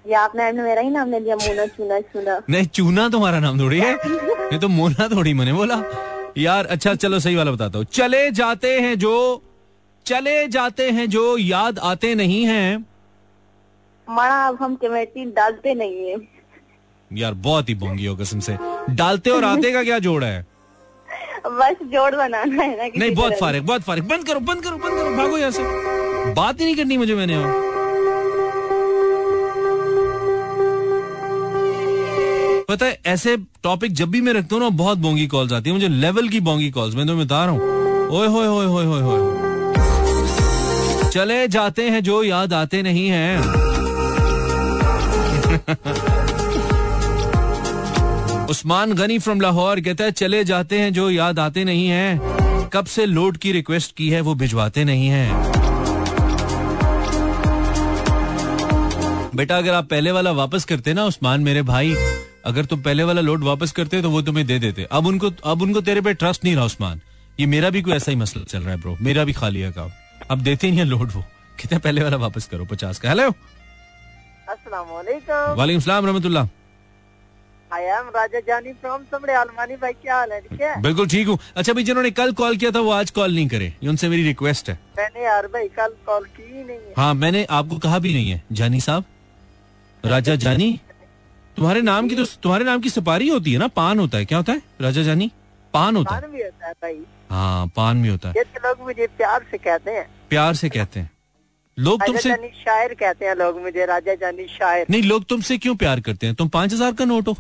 ये 0.05 0.15
आपने 0.15 0.51
मेरा 0.53 0.83
ही 0.83 0.91
नाम 0.91 1.11
ले 1.11 1.19
लिया 1.21 1.37
मोना 1.37 1.67
चुना 1.67 2.01
चुना। 2.01 2.41
नहीं 2.51 2.67
चूना 2.67 3.09
तुम्हारा 3.09 3.39
नाम 3.41 3.59
थोड़ी 3.61 3.81
है। 3.81 3.93
ये 4.53 4.59
तो 4.59 4.69
मोना 4.69 5.09
थोड़ी 5.09 5.35
मैंने 5.35 5.53
बोला। 5.53 5.83
यार 6.39 6.67
अच्छा 6.67 6.95
चलो 6.95 7.19
सही 7.19 7.35
वाला 7.37 7.53
बताता 7.53 7.79
हूँ। 7.79 7.87
चले 7.93 8.31
जाते 8.31 8.79
हैं 8.81 8.99
जो 8.99 9.15
चले 10.07 10.47
जाते 10.49 10.91
हैं 10.91 11.09
जो 11.11 11.37
याद 11.39 11.79
आते 11.79 12.15
नहीं 12.15 12.45
हैं। 12.47 12.85
हमारा 14.09 14.47
अब 14.47 14.59
हम 14.61 14.75
कमेटी 14.77 15.25
डालते 15.33 15.75
नहीं 15.75 16.09
है। 16.09 16.17
यार 17.11 17.35
बहुत 17.45 17.69
ही 17.69 17.75
बोंगी 17.75 18.07
हो 18.07 18.15
कसम 18.17 18.41
से। 18.41 18.57
डालते 18.91 19.31
और 19.31 19.45
आते 19.45 19.73
का 19.73 19.83
क्या 19.85 19.99
जोड़ 19.99 20.23
है? 20.25 20.47
बस 21.47 21.77
जोड़ 21.85 22.15
बनाना 22.15 22.63
है 22.63 22.77
ना 22.77 22.99
नहीं 22.99 23.15
बहुत। 23.15 23.33
फारिग 23.41 23.67
बहुत 23.67 23.83
फारिग। 23.83 24.09
बंद 24.09 24.27
करो 24.27 24.41
बंद 24.41 24.63
करो 24.63 24.77
बंद 24.77 24.99
करो 24.99 25.17
भागो 25.17 25.39
यहाँ 25.39 25.51
से। 25.51 26.33
बात 26.35 26.61
ही 26.61 26.65
नहीं 26.65 26.77
करनी 26.77 26.97
मुझे 26.97 27.15
मैंने 27.15 27.37
और 27.37 27.80
पता 32.71 32.87
है, 32.87 32.99
ऐसे 33.07 33.37
टॉपिक 33.37 33.93
जब 33.93 34.11
भी 34.11 34.21
मैं 34.21 34.33
रखता 34.33 34.55
हूँ 34.57 34.63
ना, 34.63 34.69
बहुत 34.69 34.99
बोंगी 34.99 35.27
कॉल्स 35.27 35.53
आती 35.53 35.71
है। 35.71 35.75
मुझे 35.75 35.89
लेवल 35.89 36.29
की 36.29 36.41
बोंगी 36.41 36.71
कॉल्स 36.71 36.95
मैं 36.95 37.07
तुम्हें 37.07 37.27
बता 37.27 37.45
रहा 37.45 37.55
हूँ। 37.55 37.61
ओए 38.09 38.27
होए 38.27 38.47
होए 38.47 38.67
होए 38.67 38.85
होए 38.85 39.03
होए। 39.03 39.41
चले 41.11 41.49
जाते 41.49 41.91
हैं 41.91 42.03
जो 42.03 42.23
याद 42.25 42.53
आते 42.53 42.83
नहीं 42.83 43.09
हैं। 43.09 43.41
उस्मान 48.49 48.93
गनी 48.93 49.19
फ्रॉम 49.19 49.41
लाहौर 49.41 49.81
कहता 49.81 50.05
है, 50.05 50.11
चले 50.11 50.45
जाते 50.45 50.79
हैं 50.79 50.93
जो 50.93 51.11
याद 51.11 51.39
आते 51.39 51.65
नहीं 51.65 51.89
हैं। 51.89 52.69
कब 52.73 52.85
से 52.87 53.07
लोड 53.07 53.37
की 53.37 53.53
रिक्वेस्ट 53.53 53.97
की 53.97 54.11
है, 54.11 54.21
वो 54.21 54.35
भिजवाते 54.35 54.85
नहीं 54.85 55.09
हैं। 55.09 55.53
बेटा, 59.35 59.59
अगर 59.59 59.75
आप 59.75 59.89
पहले 59.89 60.13
वाला 60.13 60.31
वापस 60.31 60.65
करते 60.65 60.95
ना 60.95 61.05
उस्मान, 61.05 61.41
मेरे 61.41 61.63
भाई 61.63 61.95
अगर 62.45 62.65
तुम 62.65 62.83
पहले 62.83 63.05
वाला 63.05 63.21
लोड 63.21 63.45
वापस 63.45 63.73
करते 63.73 64.03
तो 64.03 64.11
वो 64.11 64.23
तुम्हें 64.23 64.47
दे 64.47 64.59
देते। 64.59 64.87
अब 64.93 65.07
उनको 65.07 65.31
अब 65.45 65.63
उनको 65.63 65.81
तेरे 65.81 66.01
पे 66.01 66.15
ट्रस्ट 66.15 66.45
नहीं 66.45 66.55
रहा 66.57 66.65
उस्मान। 66.65 67.01
ये 67.41 67.47
मेरा 67.47 67.71
भी 67.71 67.83
कोई 67.83 67.95
ऐसा 67.95 68.11
ही 68.11 68.17
मसला 68.17 68.43
चल 68.45 68.61
रहा 68.61 68.71
है 68.71 68.81
ब्रो 68.81 68.97
मेरा 69.01 69.25
भी 69.25 69.33
खाली 69.33 69.61
है 69.61 69.73
अकाउंट 69.73 69.93
अब 70.31 70.39
देते 70.41 70.67
ही 70.67 70.71
नहीं 70.71 70.81
है 70.81 70.87
लोड 70.87 71.13
वो। 71.13 71.21
कहते 71.21 71.75
हैं 71.75 71.83
पहले 71.83 72.03
वाला 72.03 72.17
वापस 72.19 72.47
करो? 72.47 72.65
पचास 72.65 72.99
का। 72.99 73.09
हेलो 73.09 73.31
ठीक 80.41 80.61
है? 80.61 80.81
बिल्कुल 80.83 81.09
ठीक 81.09 81.29
हूँ। 81.29 81.39
अच्छा 81.57 81.73
भाई 81.73 81.85
जिन्होंने 81.85 82.11
कल 82.11 82.33
कॉल 82.33 82.57
किया 82.57 82.71
था 82.71 82.81
वो 82.81 82.91
आज 82.91 83.11
कॉल 83.11 83.35
नहीं 83.35 83.49
करे। 83.49 83.73
ये 83.83 83.89
उनसे 83.89 84.09
मेरी 84.09 84.23
रिक्वेस्ट 84.23 84.71
है। 84.71 84.79
मैंने 84.99 85.25
यार 85.25 85.47
भाई 85.47 85.69
कल 85.71 85.95
कॉल 86.07 86.25
की 86.27 86.53
नहीं 86.55 86.77
है। 86.77 86.95
हाँ 86.97 87.13
मैंने 87.15 87.45
आपको 87.51 87.79
कहा 87.79 87.99
भी 87.99 88.15
नहीं 88.15 88.31
है। 88.31 88.43
जानी 88.53 88.81
साहब? 88.81 89.05
राजा 90.05 90.35
जानी 90.37 90.69
तुम्हारे 91.57 91.81
नाम 91.83 92.09
की 92.09 92.17
तो 92.17 92.25
तुम्हारे 92.43 92.65
नाम 92.65 92.81
की 92.81 92.91
सुपारी 92.91 93.29
होती 93.29 93.53
है 93.53 93.59
ना? 93.59 93.69
पान 93.69 93.99
होता 93.99 94.19
है। 94.19 94.25
क्या 94.25 94.39
होता 94.39 94.53
है? 94.53 94.63
राजा 94.81 95.03
जानी? 95.03 95.31
पान 95.75 95.97
होता 95.97 96.15
है। 96.15 96.21
पान 96.21 96.31
भी 96.31 96.43
होता 96.43 96.67
है 96.67 96.73
भाई। 96.73 96.99
हाँ 97.31 97.67
पान 97.77 98.03
भी 98.03 98.09
होता 98.09 98.29
है। 98.29 98.45
तो 98.45 98.69
लोग 98.69 98.81
मुझे 98.81 99.07
प्यार 99.07 99.45
से 99.51 99.59
कहते 99.59 99.91
हैं। 99.91 100.07
प्यार 100.31 100.55
से 100.55 100.69
कहते 100.69 101.01
हैं। 101.01 101.11
लोग 101.79 102.03
तुमसे 102.07 102.31
शायर 102.57 102.95
कहते 102.95 103.27
हैं 103.27 103.35
लोग 103.37 103.61
मुझे 103.63 103.85
राजा 103.87 104.15
जानी 104.15 104.47
शायर। 104.49 104.87
नहीं 104.91 105.03
लोग 105.03 105.25
तुमसे 105.25 105.59
क्यों 105.59 105.75
प्यार 105.77 106.01
करते 106.01 106.27
हैं? 106.27 106.35
तुम 106.35 106.49
पाँच 106.49 106.73
हज़ार 106.73 106.93
का 106.93 107.05
नोट 107.05 107.29
हो। 107.29 107.37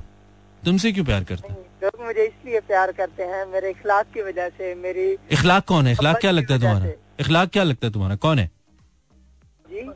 तुमसे 0.63 0.93
क्यों 0.93 1.05
प्यार 1.05 1.25
करते 1.25 1.53
हैं? 1.53 1.59
लोग 1.83 2.05
मुझे 2.07 2.25
इसलिए 2.25 2.61
प्यार 2.61 2.93
करते 2.93 3.23
हैं 3.23 3.45
मेरे 3.47 3.71
इखलाक 3.71 4.07
की 4.15 4.23
वजह 4.23 4.49
से 4.49 4.75
मेरी 4.75 5.11
इखलाक 5.33 5.65
कौन 5.65 5.87
है? 5.87 5.93
इखलाक 5.93 6.17
क्या 6.21 6.31
लगता 6.31 6.55
है 6.55 6.61
तुम्हारा? 6.61 6.91
इखलाक 7.21 7.51
क्या 7.51 7.63
लगता 7.63 7.87
है 7.87 7.93
तुम्हारा? 7.93 8.17
कौन 8.17 8.39
है? 8.39 8.51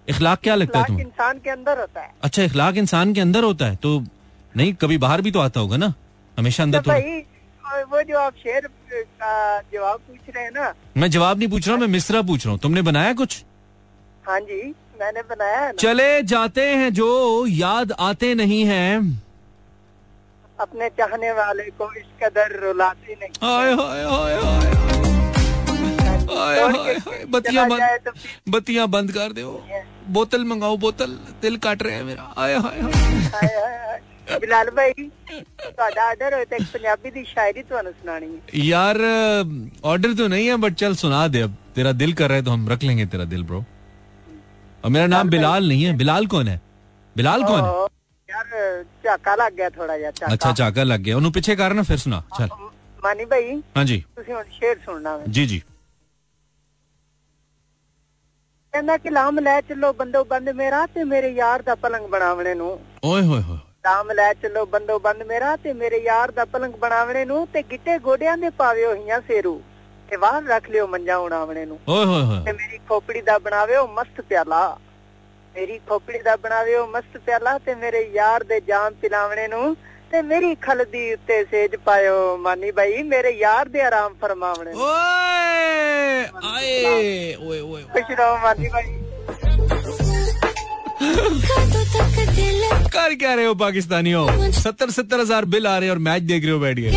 इखलाक 0.09 0.41
क्या 0.41 0.55
लगता 0.55 0.79
है 0.79 0.87
तुम्हें? 0.87 1.05
इंसान 1.05 1.39
के 1.39 1.51
अंदर 1.51 1.81
होता 1.81 2.01
है। 2.01 2.11
अच्छा 2.23 2.43
इखलाक 2.43 2.77
इंसान 2.77 3.15
के 3.15 3.21
अंदर 3.21 3.45
होता 3.45 3.67
है 3.67 3.77
तो 3.77 3.99
नहीं 4.55 4.75
कभी 4.77 4.99
बाहर 4.99 5.23
भी 5.23 5.31
तो 5.31 5.41
आता 5.41 5.61
होगा 5.61 5.77
ना? 5.77 5.93
हमेशा 6.37 6.63
अंदर 6.63 6.81
तो 6.81 6.93
वो 7.91 8.03
जो 8.03 8.19
आप 8.19 8.35
शेर 8.39 8.69
जवाब 8.93 10.01
पूछ 10.01 10.35
रहे 10.35 10.45
हैं 10.45 10.51
ना। 10.53 10.73
मैं 10.97 11.11
जवाब 11.11 11.39
नहीं 11.39 11.49
पूछ 11.49 11.67
रहा 11.67 11.75
हूँ 11.75 11.81
मैं 11.81 11.89
मिसरा 11.89 12.23
पूछ 12.23 12.45
रहा 12.45 12.53
हूँ। 12.53 12.61
तुमने 12.61 12.83
बनाया 12.83 13.13
कुछ? 13.15 13.43
हाँ 14.25 14.41
जी 14.41 14.63
मैंने 15.01 15.23
बनाया 15.31 15.71
चले 15.73 16.23
जाते 16.25 16.69
हैं 16.69 16.93
जो 16.95 17.09
याद 17.49 17.93
आते 18.01 18.35
नहीं 18.35 18.65
हैं। 18.65 18.99
अपने 20.59 20.89
चाहने 20.99 21.33
वाले 21.33 21.65
को 21.79 21.93
इस 21.95 22.07
कदर 22.23 22.61
रुलाते 22.61 23.17
नहीं। 23.21 23.31
हाय 23.43 23.73
हाय 23.75 24.05
हाय 24.05 24.35
हाय 24.37 24.73
हाय 24.73 25.04
छोड़ 26.24 26.76
हाय 26.76 26.84
के 26.86 26.94
हाय 27.02 27.26
बत्तियां 27.30 27.66
चला 27.66 27.78
जाए 27.78 27.98
बंद 27.98 28.06
तो 28.06 28.12
फिर 28.14 28.36
बत्तियां 28.50 28.90
बंद 28.92 29.12
कर 29.12 29.34
दो 29.34 29.52
बोतल 30.18 30.44
मंगाओ 30.46 30.78
बोतल 30.84 31.18
दिल 31.42 31.58
काट 31.66 31.84
रहे 31.84 31.96
हैं 31.96 32.04
मेरा 32.06 32.28
हाय 32.38 32.56
हाय 32.60 32.82
हाय 32.82 32.94
ਹਾਏ 33.34 33.56
ਹਾਏ 33.56 33.78
ਹਾਏ। 33.80 34.38
ਬਿਲਾਲ 34.40 34.70
ਭਾਈ 34.72 34.92
ਤੁਹਾਡਾ 34.98 36.02
ਆਰਡਰ 36.04 36.34
ਹੋਏ 36.34 36.46
ਤਾਂ 36.46 36.58
ਇੱਕ 36.58 36.66
ਪੰਜਾਬੀ 36.74 37.12
ਦੀ 37.12 37.24
ਸ਼ਾਇਰੀ 37.26 37.64
ਤੁਹਾਨੂੰ 37.64 37.94
ਸੁਣਾਣੀ 37.94 38.28
ਹੈ 38.28 38.64
यार 38.66 39.00
ऑर्डर 39.92 40.12
तो 40.20 40.28
नहीं 40.34 40.48
है 40.50 40.58
बट 40.66 40.76
चल 40.82 40.98
सुना 41.02 41.22
दे 41.36 41.42
अब 41.48 41.56
तेरा 41.78 41.94
दिल 42.02 42.14
कर 42.20 42.30
रहा 42.32 42.42
है 42.42 42.46
तो 42.50 42.56
हम 42.56 42.68
रख 42.72 42.86
लेंगे 42.90 43.06
तेरा 43.14 43.26
दिल 43.32 43.46
ब्रो 43.52 43.62
और 43.62 44.94
मेरा 44.96 45.08
नाम 45.14 45.32
बिलाल 45.36 45.70
नहीं 45.72 45.86
है 45.86 45.96
बिलाल 46.02 46.30
कौन 46.34 46.52
है 46.54 46.58
बिलाल 47.16 47.46
कौन 47.46 47.62
है 47.62 47.72
ਓ, 47.72 47.88
ਯਾਰ 48.30 48.84
ਝਾਕਾ 49.04 49.36
ਲੱਗ 49.36 49.54
ਗਿਆ 49.54 49.70
ਥੋੜਾ 49.70 49.98
ਜਿਹਾ 49.98 50.12
ਝਾਕਾ 50.12 50.34
अच्छा 50.36 50.52
चाका 50.60 50.84
लग 50.90 51.04
गया 51.08 51.16
ਉਹਨੂੰ 51.16 51.32
ਪਿੱਛੇ 51.32 51.56
ਕਰ 51.56 51.74
ਨਾ 51.74 51.84
ਫਿਰ 51.84 51.98
ਸੁਣਾ 51.98 52.22
ਚੱਲ 52.38 52.50
ਮਾਨੀ 53.04 53.26
ਭਾਈ 53.34 53.56
हाँ 53.78 53.86
जी 53.92 54.00
ਤੁਸੀਂ 54.16 54.34
ਹੁਣ 54.34 54.44
ਸ਼ੇਰ 54.60 54.78
ਸੁਣਨਾ 54.86 55.16
ਵੇ 55.18 55.32
जी 55.40 55.60
ਕਹਿੰਦਾ 58.75 58.97
ਕਿ 58.97 59.11
ਲਾਮ 59.11 59.39
ਲੈ 59.39 59.61
ਚੱਲੋ 59.61 59.93
ਬੰਦੋਬੰਦ 59.93 60.49
ਮੇਰਾ 60.53 60.85
ਤੇ 60.95 61.03
ਮੇਰੇ 61.05 61.29
ਯਾਰ 61.31 61.63
ਦਾ 61.63 61.75
ਪਲੰਗ 61.77 62.07
ਬਣਾਵਣੇ 62.11 62.55
ਨੂੰ 62.55 62.71
ਓਏ 63.05 63.21
ਹੋਏ 63.23 63.41
ਹੋਏ 63.41 63.59
ਲਾਮ 63.85 64.11
ਲੈ 64.13 64.33
ਚੱਲੋ 64.35 64.65
ਬੰਦੋਬੰਦ 64.67 65.23
ਮੇਰਾ 65.23 65.55
ਤੇ 65.57 65.73
ਮੇਰੇ 65.73 65.99
ਯਾਰ 65.99 66.31
ਦਾ 66.31 66.45
ਪਲੰਗ 66.47 66.75
ਬਣਾਵਣੇ 66.77 67.25
ਨੂੰ 67.25 67.47
ਤੇ 67.53 67.63
ਗਿੱਟੇ 67.63 67.99
ਗੋਡਿਆਂ 67.99 68.37
ਦੇ 68.39 68.51
ਪਾਵੇ 68.57 68.85
ਹੋਈਆਂ 68.85 69.21
ਸੇਰੂ 69.29 69.61
ਤੇ 70.09 70.17
ਵਾਹ 70.17 70.41
ਰੱਖ 70.47 70.69
ਲਿਓ 70.71 70.87
ਮੰਜਾ 70.87 71.17
ਉਣਾਵਣੇ 71.19 71.65
ਨੂੰ 71.65 71.79
ਓਏ 71.89 72.05
ਹੋਏ 72.05 72.23
ਹੋਏ 72.23 72.45
ਤੇ 72.45 72.53
ਮੇਰੀ 72.53 72.79
ਖੋਪੜੀ 72.89 73.21
ਦਾ 73.21 73.39
ਬਣਾਵੇ 73.39 73.77
ਉਹ 73.77 73.89
ਮਸਤ 73.91 74.21
ਪਿਆਲਾ 74.23 74.67
ਮੇਰੀ 75.55 75.79
ਖੋਪੜੀ 75.89 76.19
ਦਾ 76.21 76.37
ਬਣਾਵੇ 76.39 76.75
ਉਹ 76.75 76.89
ਮਸਤ 76.89 77.19
ਪਿਆਲਾ 77.19 77.57
ਤੇ 77.59 77.75
ਮੇਰੇ 77.77 78.01
ਯਾਰ 78.15 78.45
ਦੇ 78.45 78.61
ਜਾਮ 78.63 78.95
ਪਿਲਾਵਣੇ 79.03 79.47
ਨੂੰ 79.49 79.77
ਤੇ 80.14 80.22
ਮੇਰੀ 80.22 80.56
ਖਲਦੀ 80.62 81.12
ਉੱਤੇ 81.14 81.44
ਸੇਜ 81.52 81.76
ਪਾਇਓ 81.86 82.38
ਮਾਨੀ 82.38 82.72
ਬਾਈ 82.72 83.04
ਮੇਰੇ 83.04 83.32
ਯਾਰ 83.40 83.68
ਦੇ 83.70 83.82
ਆਰਾਮ 83.82 84.14
ਫਰਮਾਵਣੇ 84.22 84.72
ਨੂੰ 84.74 84.88
ओए 84.88 86.24
आए 86.50 86.72
ओए 87.38 87.60
ओए 87.62 87.82
ਖੁਸ਼ 87.94 88.12
ਰਹੋ 88.20 88.38
ਮਾਨੀ 88.44 88.70
ਬਾਈ 88.70 88.98
कर 92.94 93.14
क्या 93.16 93.34
रहे 93.34 93.46
हो 93.46 93.54
पाकिस्तानियों 93.56 94.52
सत्तर 94.54 94.90
सत्तर 94.92 95.20
हजार 95.20 95.46
बिल 95.46 95.68
आ 95.68 95.78
रहे 95.78 95.88
हैं 95.88 95.94
और 95.94 96.00
मैच 96.00 96.24
देख 96.24 96.44
रहे 96.44 96.52
हो 96.52 96.60
बैठ 96.60 96.80
के 96.80 96.90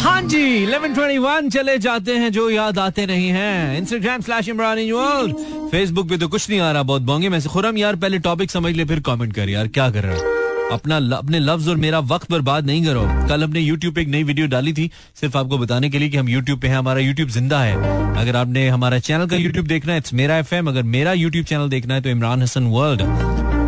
हाँ 0.00 0.20
जी 0.24 0.42
1121 0.66 1.48
चले 1.52 1.76
जाते 1.78 2.16
हैं 2.16 2.30
जो 2.32 2.48
याद 2.50 2.78
आते 2.80 3.06
नहीं 3.06 3.30
हैं 3.30 3.78
Instagram 3.78 4.20
slash 4.22 4.48
Imran 4.48 4.82
world 4.92 5.46
Facebook 5.70 6.08
पे 6.08 6.18
तो 6.18 6.28
कुछ 6.28 6.48
नहीं 6.50 6.60
आ 6.60 6.70
रहा 6.72 6.82
बहुत 6.84 7.02
बोंगे 7.04 7.28
में 7.28 7.40
से 7.40 7.48
खुरम 7.50 7.78
यार 7.78 7.96
पहले 8.04 8.18
टॉपिक 8.28 8.50
समझ 8.50 8.74
ले 8.74 8.84
फिर 8.86 9.00
कमेंट 9.08 9.34
कर 9.34 9.48
यार 9.50 9.68
क्या 9.78 9.88
कर 9.90 10.04
रहा 10.04 10.16
है 10.16 10.38
अपना 10.71 10.99
ल- 10.99 11.11
अपने 11.11 11.39
लफ्ज 11.39 11.67
और 11.67 11.75
मेरा 11.75 11.99
वक्त 11.99 12.31
बर्बाद 12.31 12.65
नहीं 12.65 12.85
करो। 12.85 13.01
कल 13.29 13.43
हमने 13.43 13.59
यूट्यूब 13.59 13.95
पे 13.95 14.01
एक 14.01 14.07
नई 14.07 14.23
वीडियो 14.23 14.47
डाली 14.47 14.73
थी, 14.73 14.91
सिर्फ़ 15.15 15.37
आपको 15.37 15.57
बताने 15.57 15.89
के 15.89 15.99
लिए 15.99 16.09
कि 16.09 16.17
हम 16.17 16.29
यूट्यूब 16.29 16.59
पे 16.59 16.67
हैं, 16.67 16.77
हमारा 16.77 16.99
यूट्यूब 16.99 17.29
ज़िंदा 17.29 17.59
है। 17.59 17.75
अगर 18.17 18.35
आपने 18.35 18.67
हमारा 18.69 18.99
चैनल 18.99 19.25
का 19.25 19.35
यूट्यूब 19.35 19.67
देखना 19.67 19.91
है 19.91 19.97
इट्स 19.97 20.13
मेरा 20.13 20.37
एफएम 20.37 20.67
अगर 20.67 20.83
मेरा 20.83 21.13
यूट्यूब 21.13 21.45
चैनल 21.45 21.69
देखना 21.69 21.93
है 21.93 22.01
तो 22.01 22.09
इमरान 22.09 22.41
हसन 22.41 22.63
वर्ल्ड 22.63 23.01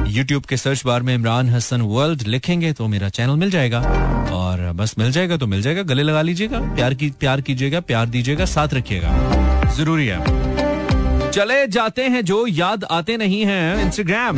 यूट्यूब 0.08 0.44
के 0.44 0.58
सर्च 0.58 0.86
बार 0.86 1.02
में 1.02 1.16
इमरान 1.16 1.50
हसन 1.50 1.82
वर्ल्ड 1.82 2.22
लिखेंगे 2.28 2.74
तो 2.74 2.88
मेरा 2.88 3.10
चैनल 3.10 3.36
मिल 3.36 3.50
जाएगा। 3.50 3.80
और 4.34 4.72
बस 4.74 4.96
मिल 5.00 5.12
जाएगा 5.12 5.38
तो 5.38 5.48
मिल 5.48 5.62
जाएगा, 5.62 5.82
गले 5.82 6.04
लगा 6.04 6.22
लीजिएगा, 6.22 6.60
प्यार 6.60 6.94
की, 6.94 7.10
प्यार 7.10 7.42
कीजिएगा, 7.42 7.80
प्यार 7.80 8.06
दीजिएगा, 8.06 8.46
साथ 8.46 8.74
रखिएगा। 8.74 9.72
ज़रूरी 9.76 10.08
है। 10.08 10.20
चले 11.32 11.68
जाते 11.68 12.02
हैं 12.02 12.26
जो 12.26 12.48
याद 12.48 12.84
आते 12.84 13.18
नहीं 13.18 13.46
हैं 13.46 13.86
इंस्टाग्राम 13.86 14.38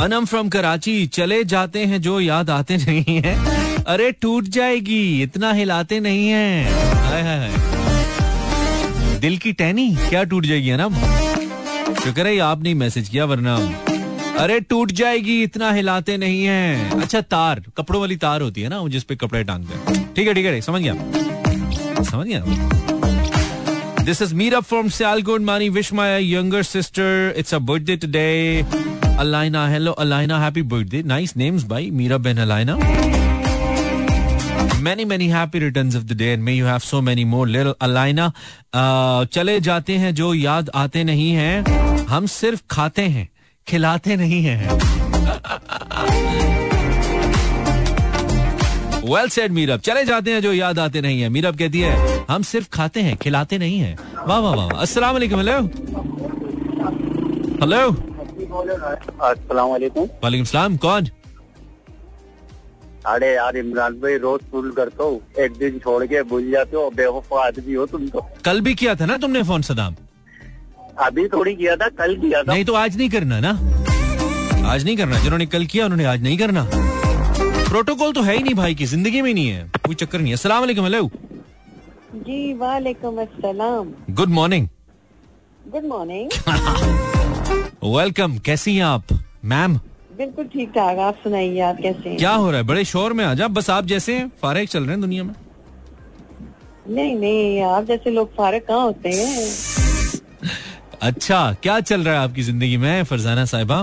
अनम 0.00 0.24
फ्रॉम 0.24 0.48
कराची, 0.48 1.06
चले 1.06 1.44
जाते 1.44 1.84
हैं 1.84 2.00
जो 2.02 2.20
याद 2.20 2.50
आते 2.50 2.76
नहीं 2.76 3.22
है। 3.22 3.34
अरे 3.84 4.10
टूट 4.12 4.44
जाएगी, 4.44 5.22
इतना 5.22 5.52
हिलाते 5.52 6.00
नहीं 6.00 6.28
है। 6.28 6.72
हाय 7.04 7.22
हाय। 7.22 9.18
दिल 9.20 9.38
की 9.38 9.52
टहनी, 9.52 9.96
क्या 10.08 10.22
टूट 10.24 10.46
जाएगी 10.46 10.70
अनम? 10.70 10.94
शुक्र 11.94 12.26
है 12.26 12.38
आपने 12.38 12.74
मैसेज 12.74 13.08
किया, 13.08 13.24
वरना 13.24 13.56
अरे 14.38 14.60
टूट 14.60 14.92
जाएगी, 14.92 15.42
इतना 15.42 15.70
हिलाते 15.72 16.16
नहीं 16.16 16.44
है। 16.44 17.00
अच्छा 17.00 17.20
तार, 17.20 17.62
कपड़ों 17.76 18.00
वाली 18.00 18.16
तार 18.16 18.40
होती 18.40 18.62
है 18.62 18.68
ना, 18.68 18.78
वो 18.78 18.88
जिस 18.88 19.04
पे 19.04 19.16
कपड़े 19.16 19.44
टांगते 19.44 19.74
हैं। 19.74 20.14
ठीक 20.14 20.28
है 20.28 20.34
ठीक 20.34 20.46
है 20.46 20.60
समझ 20.60 20.82
गया। 20.82 20.94
समझ 22.04 22.26
गया? 22.26 22.44
This 24.04 24.22
is 24.22 24.34
Mir 24.34 24.60
from 24.60 24.88
Sialkot 24.88 25.40
Mani 25.40 25.68
wish 25.68 25.92
my 25.92 26.32
younger 26.34 26.62
sister 26.62 27.34
it's 27.36 27.54
a 27.54 27.58
birthday 27.58 27.96
today 27.96 28.64
Alaina 29.20 29.66
hello 29.68 29.92
Alaina 30.04 30.38
happy 30.44 30.62
birthday 30.74 31.02
nice 31.06 31.36
names 31.36 31.62
bye 31.72 31.90
Mira 31.90 32.18
Ben 32.18 32.38
Alaina 32.48 32.78
many 34.86 35.26
happy 35.28 35.60
returns 35.60 35.94
of 35.98 36.02
the 36.08 36.14
day 36.14 36.26
and 36.34 36.44
may 36.44 36.54
you 36.54 36.66
have 36.66 36.82
so 36.84 36.98
many 37.02 37.24
more. 37.24 37.46
Little 37.46 37.74
Alaina 37.86 38.24
uh, 38.72 39.24
चले 39.32 39.60
जाते 39.60 39.96
हैं 39.98 40.14
जो 40.14 40.32
याद 40.34 40.70
आते 40.74 41.04
नहीं 41.04 41.30
हैं 41.32 42.04
हम 42.08 42.26
सिर्फ़ 42.26 42.62
खाते 42.70 43.02
हैं 43.14 43.28
खिलाते 43.66 44.16
नहीं 44.16 44.42
हैं। 44.44 44.58
वेल 49.10 49.28
सेड 49.28 49.52
मीरब 49.52 49.80
चले 49.80 50.04
जाते 50.04 50.32
हैं 50.32 50.40
जो 50.42 50.52
याद 50.52 50.78
आते 50.78 51.00
नहीं 51.00 51.20
है। 51.20 51.28
मीरब 51.28 51.56
कहती 51.58 51.80
है 51.80 52.24
हम 52.30 52.42
सिर्फ़ 52.52 52.68
खाते 52.72 53.00
हैं 53.08 53.16
खिलाते 53.22 53.58
नहीं 53.58 53.78
हैं। 53.78 53.96
वाह 54.26 54.38
वाह 54.38 54.54
वाह 54.54 54.68
अस्सलाम 54.82 55.16
हेलो 55.16 55.60
हेलो 57.62 58.13
अस्सलाम 58.54 59.68
वालेकुम। 59.70 60.08
वालेकुम 60.22 60.44
सलाम 60.46 60.76
कौन? 60.76 61.08
अरे 63.06 63.32
यार 63.34 63.56
इमरान 63.56 63.94
भाई 64.00 64.16
रोज 64.18 64.40
फूल 64.50 64.70
करते 64.72 65.02
हो। 65.02 65.20
एक 65.38 65.52
दिन 65.58 65.78
छोड़ 65.78 66.04
के 66.06 66.22
भूल 66.22 66.50
जाते 66.50 66.76
हो 66.76 66.90
बेवफा 66.96 67.44
आदमी 67.46 67.74
हो 67.74 67.86
तुम 67.86 68.08
तो। 68.08 68.26
कल 68.44 68.60
भी 68.60 68.74
किया 68.74 68.94
था 68.94 69.06
ना 69.06 69.16
तुमने 69.16 69.42
फ़ोन 69.42 69.62
सदाम? 69.62 69.96
अभी 71.06 71.26
थोड़ी 71.28 71.54
किया 71.54 71.76
था 71.76 71.88
कल 71.98 72.16
किया 72.20 72.42
था। 72.42 72.52
नहीं 72.52 72.64
तो 72.64 72.74
आज 72.74 72.96
नहीं 72.96 73.10
करना 73.10 73.40
ना? 73.40 73.50
आज 74.72 74.84
नहीं 74.84 74.96
करना 74.96 75.18
जिन्होंने 75.22 75.46
कल 75.46 75.66
किया 75.66 75.84
उन्होंने 75.84 76.04
आज 76.04 76.22
नहीं 76.22 76.38
करना। 76.38 76.66
प्रोटोकॉल 77.68 78.12
तो 78.12 78.22
है 78.22 78.36
ही 78.36 78.42
नहीं 78.42 78.54
भाई 78.54 78.74
की 78.74 78.86
ज़िंदगी 78.86 79.22
में 79.22 79.32
नहीं 79.34 79.48
है। 79.48 79.70
कोई 79.86 79.94
चक्कर 79.94 80.18
नहीं 80.18 80.28
है। 80.28 80.34
अस्सलाम 80.34 80.60
वालेकुम 80.60 80.84
हेलो। 80.84 81.10
जी 82.16 82.52
वालेकुम 82.58 83.20
अस्सलाम। 83.22 83.92
Good 84.10 84.28
morning. 84.30 84.68
Good 85.72 85.84
morning. 85.84 86.30
Welcome 87.82 88.36
कैसी 88.38 88.74
हैं 88.76 88.84
आप? 88.84 89.02
मैम 89.44 89.74
बिल्कुल 90.18 90.44
ठीक 90.46 90.68
ठाक 90.70 90.98
आप 90.98 91.16
सुनाइए 91.22 91.60
आप 91.60 91.76
कैसे 91.82 92.08
हैं? 92.08 92.16
क्या 92.18 92.30
हो 92.32 92.50
रहा 92.50 92.60
है? 92.60 92.66
बड़े 92.66 92.84
शोर 92.84 93.12
में 93.12 93.24
आ 93.24 93.32
जा। 93.34 93.48
बस 93.48 93.70
आप 93.70 93.84
जैसे 93.86 94.18
फारेक 94.42 94.68
चल 94.68 94.82
रहे 94.82 94.90
हैं 94.90 95.00
दुनिया 95.00 95.24
में। 95.24 95.34
नहीं 96.88 97.16
नहीं 97.18 97.60
आप 97.64 97.84
जैसे 97.84 98.10
लोग 98.10 98.32
फारग 98.36 98.62
कहाँ 98.68 98.82
होते 98.82 99.08
हैं? 99.08 99.48
अच्छा 101.02 101.52
क्या 101.62 101.78
चल 101.80 102.04
रहा 102.04 102.14
है 102.14 102.20
आपकी 102.20 102.42
ज़िंदगी 102.42 102.76
में 102.76 103.04
फरजाना 103.04 103.44
साहिबा? 103.44 103.82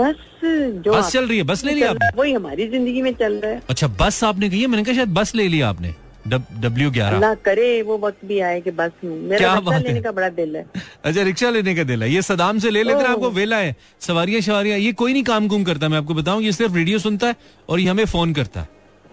बस 0.00 0.16
जो 0.44 0.92
बस 0.92 1.12
चल 1.12 1.26
रही 1.28 1.38
है 1.38 1.44
बस 1.44 1.64
ले 1.64 1.72
लिया 1.72 1.90
आपने? 1.90 2.08
वही 2.16 2.32
हमारी 2.32 2.68
ज़िंदगी 2.68 3.02
में 3.02 3.12
चल 3.14 3.32
रहा 3.34 3.50
है। 3.50 3.62
अच्छा 3.70 3.86
बस 4.00 4.22
आपने 4.24 4.50
कही 4.50 4.60
है? 4.60 4.66
मैंने 4.66 4.84
कहा 4.84 4.94
शायद 4.94 5.14
बस 5.14 5.34
ले 5.34 5.48
लिया 5.48 5.68
आपने। 5.68 5.94
डब्ल्यू 6.26 6.90
ग्यारह। 6.90 7.16
अल्लाह 7.16 7.34
करे 7.44 7.82
वो 7.82 7.98
वक्त 7.98 8.24
भी 8.26 8.38
आए 8.40 8.60
कि 8.60 8.70
बस 8.72 8.92
मेरा 9.04 9.38
क्या 9.38 9.54
बात 9.60 9.86
है? 9.86 10.00
का 10.02 10.12
बड़ा 10.12 10.28
दिल 10.30 10.56
है। 10.56 10.64
अच्छा 11.04 11.22
रिक्शा 11.22 11.50
लेने 11.50 11.74
का 11.74 11.84
दिल 11.84 12.02
है। 12.02 12.10
ये 12.12 12.22
सदाम 12.22 12.58
से 12.58 12.70
ले 12.70 12.82
लेते 12.82 12.98
हैं। 12.98 13.08
आपको 13.08 13.30
वेला 13.32 13.56
है। 13.58 13.74
सवारियाँ 14.00 14.40
शवारियाँ 14.42 14.78
ये 14.78 14.92
कोई 14.94 15.12
नहीं 15.12 15.24
काम 15.24 15.48
कुम 15.48 15.64
करता 15.64 15.88
मैं 15.88 15.98
आपको 15.98 16.14
बताऊँ 16.14 16.42
ये 16.42 16.52
सिर्फ़ 16.52 16.74
रेडियो 16.74 16.98
सुनता 16.98 17.26
है 17.26 17.36
और 17.68 17.80
ये 17.80 17.88
हमें 17.88 18.04
फ़ोन 18.06 18.32
करता 18.34 18.60
है। 18.60 18.68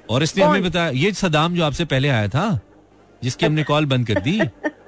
और 0.10 0.24
इसने 0.24 0.44
हमें 0.44 0.64
बताया 0.64 0.90
ये 0.98 1.12
सदाम 1.16 1.56
जो 1.56 1.64
आपसे 1.64 1.86
पहले 1.88 2.10
आया 2.10 2.28
था 2.30 2.60
जिसकी 3.22 3.46
हमने 3.46 3.64
कॉल 3.64 3.86
बंद 3.88 4.08
कर 4.08 4.20
दी 4.22 4.38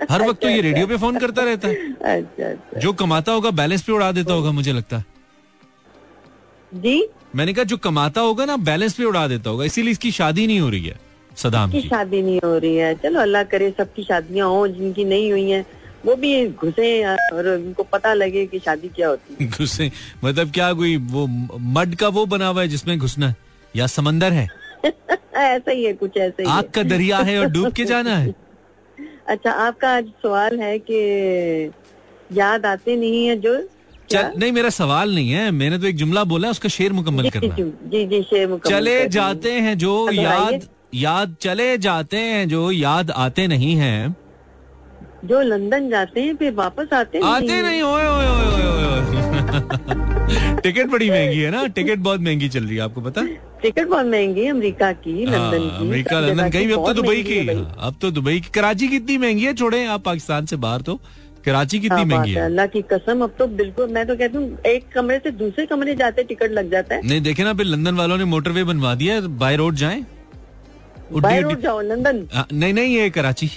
हर 0.10 0.28
वक्त 0.28 0.42
तो 0.42 0.50
ये 0.50 0.62
रेडियो 0.62 0.88
पे 0.88 0.98
फ़ोन 0.98 1.20
करता 1.20 1.44
रहता 1.44 1.68
है। 1.68 1.76
अच्छा 1.94 2.50
अच्छा। 2.50 2.80
जो 2.80 2.94
कमाता 2.96 3.32
होगा 3.32 3.52
बैलेंस 3.54 3.82
पे 3.82 3.92
उड़ा 3.92 4.12
देता 4.12 4.34
होगा 4.34 4.52
मुझे 4.52 4.74
लगता 4.74 4.98
है। 4.98 5.06
जी? 6.72 7.08
मैंने 7.36 7.54
कहा 7.54 7.64
जो 7.66 7.78
कमाता 7.78 8.22
होगा 8.22 8.46
ना 8.46 8.58
बैलेंस 8.60 8.94
पे 8.94 9.04
उड़ा 9.06 9.28
देता 9.28 9.50
होगा 9.50 9.66
इसीलिए 9.66 9.92
इसकी 9.92 10.12
शादी 10.12 10.48
नहीं 10.48 10.60
हो 10.60 10.70
रही 10.70 10.86
है। 10.86 11.00
सदाम 11.38 11.72
की 11.72 11.82
शादी 11.82 12.22
नहीं 12.22 12.40
हो 12.44 12.58
रही 12.58 12.76
है। 12.76 12.94
चलो 13.04 13.20
अल्लाह 13.22 13.44
करे 13.54 13.70
सबकी 13.78 14.04
शादियाँ 14.04 14.48
हो 14.50 14.68
जिनकी 14.68 15.04
नहीं 15.06 15.32
हुई 15.32 15.50
है 15.50 15.66
वो 16.06 16.16
भी 16.16 16.32
घुसे 16.48 16.90
और 17.34 17.48
उनको 17.50 17.84
पता 17.92 18.14
लगे 18.14 18.46
कि 18.46 18.60
शादी 18.60 18.88
क्या 18.96 19.08
होती 19.10 19.44
है। 19.44 19.50
घुसे। 19.50 19.92
मतलब 20.24 20.52
क्या 20.52 20.72
कोई 20.74 20.96
वो 21.14 21.26
मड 21.78 21.96
का 21.96 22.08
वो 22.18 22.26
बना 22.34 22.48
हुआ 22.48 22.62
है 22.62 22.68
जिसमें 22.68 22.98
घुसना 22.98 23.28
है? 23.30 23.36
या 23.76 23.88
समंदर 23.88 24.32
है? 24.34 24.48
ऐसा 24.86 25.72
ही 25.72 25.84
है 25.84 25.94
कुछ 25.94 26.18
ऐसा 26.18 26.44
ही 26.44 26.50
आग 26.50 26.70
का 26.76 26.84
दरिया 26.84 27.18
है 27.30 27.40
और 27.40 27.46
डूब 27.52 27.72
के 27.74 27.86
जाना 27.94 28.16
है? 28.18 28.34
अच्छा 29.28 29.52
आपका 29.52 29.96
आज 29.96 30.10
सवाल 30.24 30.60
है 30.60 30.78
कि 30.80 31.00
याद 32.34 32.66
आते 32.66 32.96
नहीं 32.96 33.26
है 33.28 33.36
जो? 33.40 33.56
चल 34.10 34.32
नहीं 34.38 34.52
मेरा 34.52 34.70
सवाल 34.70 35.14
नहीं 35.16 35.32
है। 35.32 35.50
मैंने 35.52 35.78
तो 35.80 35.88
एक 35.88 35.96
जुमला 35.98 36.24
बोला 36.32 36.50
उसका 36.50 36.70
शेर 36.70 36.94
मुकम्मल 36.94 37.30
करना 37.30 37.56
जी 37.56 37.64
जी 37.92 38.06
जी 38.06 38.22
शेर 38.30 38.48
मुकम्मल 38.48 38.76
चले 38.78 39.08
जाते 39.10 39.52
हैं 39.52 39.78
जो 39.78 39.94
याद 40.12 40.36
दोहराइए। 40.38 40.60
याद 40.96 41.36
चले 41.42 41.78
जाते 41.78 42.18
हैं 42.18 42.48
जो 42.50 42.70
याद 42.72 43.12
आते 43.12 43.48
नहीं 43.48 43.76
हैं। 43.76 44.16
जो 45.26 45.42
लंदन 45.42 45.90
जाते 45.90 46.22
हैं 46.22 46.36
फिर 46.38 46.52
वापस 46.54 46.94
आते 46.94 47.20
आते 47.26 47.46
हैं। 47.46 47.64
नहीं 47.64 47.82
ओए 47.82 48.06
ओए 48.08 48.26
ओए 48.28 48.66
ओए 48.66 48.74
टिकट 50.64 50.88
बड़ी 50.90 51.10
महँगी 51.10 51.40
है 51.40 51.50
ना? 51.52 51.66
टिकट 51.76 52.00
बहुत 52.00 52.20
महँगी 52.22 52.50
चल 52.50 52.64
रही 52.64 52.76
है 52.76 52.82
आपको 52.82 53.02
पता? 53.02 53.22
है? 53.22 53.38
टिकट 53.62 53.88
बहुत 53.88 54.06
महँगी 54.06 54.44
है 54.44 54.50
अमेरिका 54.52 54.92
की 54.94 55.26
लंदन 55.26 55.38
हाँ, 55.40 55.80
की। 55.80 55.86
अमेरिका 55.88 56.20
लंदन 56.20 56.50
कहीं 56.50 56.68
भी 56.68 56.74
अब 56.74 56.86
तो 56.88 56.94
दुबई 56.94 57.24
की 57.24 57.38
अब 57.50 57.96
तो 58.02 58.12
दुबई 58.12 58.40
की। 58.40 58.50
कराची 58.54 58.88
कितनी 58.88 59.18
महँगी 59.18 59.46
है 59.46 59.54
छोड़े 59.54 59.86
आप 59.86 60.04
पाकिस्तान 60.06 60.46
से 60.46 60.56
बाहर 60.66 60.82
तो। 60.82 61.00
कराची 61.46 61.80
कितनी 61.80 61.98
हाँ, 61.98 62.06
महँगी 62.06 62.32
है 62.32 62.40
है। 62.40 62.46
अल्लाह 62.46 62.66
की 62.68 62.82
कसम 62.94 63.22
अब 63.24 63.36
तो 63.40 63.48
बिल्कुल 63.58 63.88
मैं 63.94 64.06
तो 64.08 64.16
कहती 64.16 64.38
हूँ 64.38 64.58
एक 64.68 64.88
कमरे 64.96 65.18
से 65.24 65.32
दूसरे 65.44 65.66
कमरे 65.66 65.96
जाते 65.96 66.24
टिकट 66.24 66.52
लग 66.52 66.72
जाता 66.72 66.96
है। 66.96 67.02
नहीं 67.08 67.22
देखे 67.22 67.44
ना 67.44 67.54
फिर 67.54 67.66
लंदन 67.66 67.96
वालों 67.96 68.18
ने 68.18 68.26
मोटरवे 68.34 68.64
बनवा 68.64 68.94
दिया 68.96 69.20
बाय 69.44 69.56
रोड 69.56 69.76
जाएँ। 69.76 70.06
बाय 71.14 71.42
रोड 71.42 71.62
जाओ 71.62 71.82
लंदन 71.82 72.26
हाँ, 72.34 72.48
नहीं 72.54 72.74
नहीं 72.74 72.96
ये 72.98 73.10
कराची। 73.10 73.50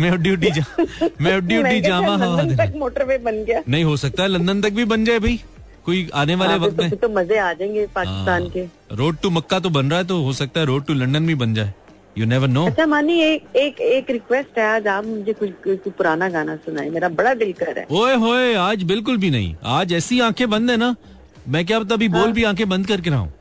मैं 0.00 0.10
उड्डी 0.10 0.50
जा 0.50 0.64
मैं 1.20 1.40
कहती 1.40 1.80
जामा 1.80 2.08
हूँ, 2.08 2.18
हवा 2.18 2.40
लंदन 2.42 2.56
तक 2.56 2.76
मोटरवे 2.76 3.18
बन 3.18 3.42
गया। 3.44 3.62
नहीं 3.68 3.84
हो 3.84 3.96
सकता 3.96 4.22
है 4.22 4.28
लंदन 4.28 4.60
तक 4.62 4.72
भी 4.72 4.84
बन 4.84 5.04
जाए 5.04 5.18
भाई। 5.18 5.40
कोई 5.84 6.08
आने 6.14 6.34
वाले 6.34 6.50
हाँ, 6.50 6.58
वक्त 6.60 6.76
तो, 6.76 6.82
में। 6.82 6.96
तो 6.96 7.08
मज़े 7.08 7.38
आ 7.38 7.52
जाएँगे 7.52 7.86
पाकिस्तान 7.94 8.48
के। 8.50 8.64
रोड 8.96 9.16
टू 9.22 9.30
मक्का 9.30 9.58
तो 9.60 9.70
बन 9.70 9.90
रहा 9.90 9.98
है 9.98 10.06
तो 10.06 10.22
हो 10.24 10.32
सकता 10.32 10.60
है 10.60 10.66
रोड 10.66 10.84
टू 10.86 10.94
लंदन 10.94 11.26
भी 11.26 11.34
बन 11.34 11.54
जाए। 11.54 11.72
यू 12.18 12.26
नेवर 12.26 12.48
नो 12.48 12.64
अच्छा 12.66 12.86
मानी 12.86 13.20
एक 13.22 13.56
एक 13.56 13.80
एक 13.80 14.10
रिक्वेस्ट 14.10 14.58
है 14.58 14.64
आज 14.66 14.86
आप 14.86 15.04
मुझे 15.04 15.32
कुछ 15.32 15.50
कुछ 15.64 15.92
पुराना 15.98 16.28
गाना 16.28 16.56
सुनाए। 16.56 16.90
मेरा 16.90 17.08
बड़ा 17.20 17.34
दिल 17.34 17.52
कर 17.60 17.72
रहा 17.74 17.80
है। 17.80 17.86
ओए 18.00 18.14
होए 18.24 18.54
आज 18.54 18.82
बिल्कुल 18.92 19.16
भी 19.18 19.30
नहीं। 19.30 19.54
आज 19.74 19.92
ऐसी 19.92 20.20
आँखें 20.20 20.48
बंद 20.50 20.70
है 20.70 20.76
ना। 20.76 20.94
मैं 21.48 21.64
क्या 21.66 21.80
पता 21.80 21.94
अभी 21.94 22.08
हाँ। 22.08 22.20
बोल 22.20 22.32
भी 22.32 22.44
आँखें 22.44 22.68
बंद 22.68 22.86
करके 22.86 23.10
रहा 23.10 23.18
हूँ? 23.18 23.32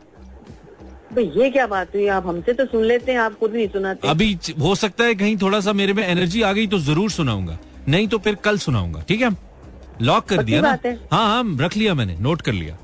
ये 1.19 1.49
क्या 1.51 1.65
बात 1.67 1.95
हुई? 1.95 2.07
आप 2.07 2.27
हमसे 2.27 2.53
तो 2.53 2.65
सुन 2.65 2.83
लेते 2.83 3.11
हैं 3.11 3.19
आप 3.19 3.37
खुद 3.39 3.53
नहीं 3.53 3.67
सुनाते। 3.67 4.07
अभी 4.07 4.37
हो 4.61 4.75
सकता 4.75 5.03
है 5.03 5.15
कहीं 5.15 5.37
थोड़ा 5.37 5.59
सा 5.59 5.73
मेरे 5.73 5.93
में 5.93 6.03
एनर्जी 6.07 6.41
आ 6.41 6.51
गई 6.53 6.67
तो 6.67 6.79
ज़रूर 6.81 7.11
सुनाऊँगा। 7.11 7.57
नहीं 7.87 8.07
तो 8.07 8.17
फिर 8.17 8.35
कल 8.43 8.57
सुनाऊँगा 8.57 9.03
ठीक 9.07 9.21
है? 9.21 9.29
लॉक 10.01 10.25
कर 10.29 10.43
दिया 10.43 10.61
ना? 10.61 10.77
हाँ। 11.11 11.27
हाँ 11.27 11.57
रख 11.59 11.77
लिया 11.77 11.93
मैंने 11.93 12.15
नोट 12.19 12.41
कर 12.41 12.53
लिया। 12.53 12.77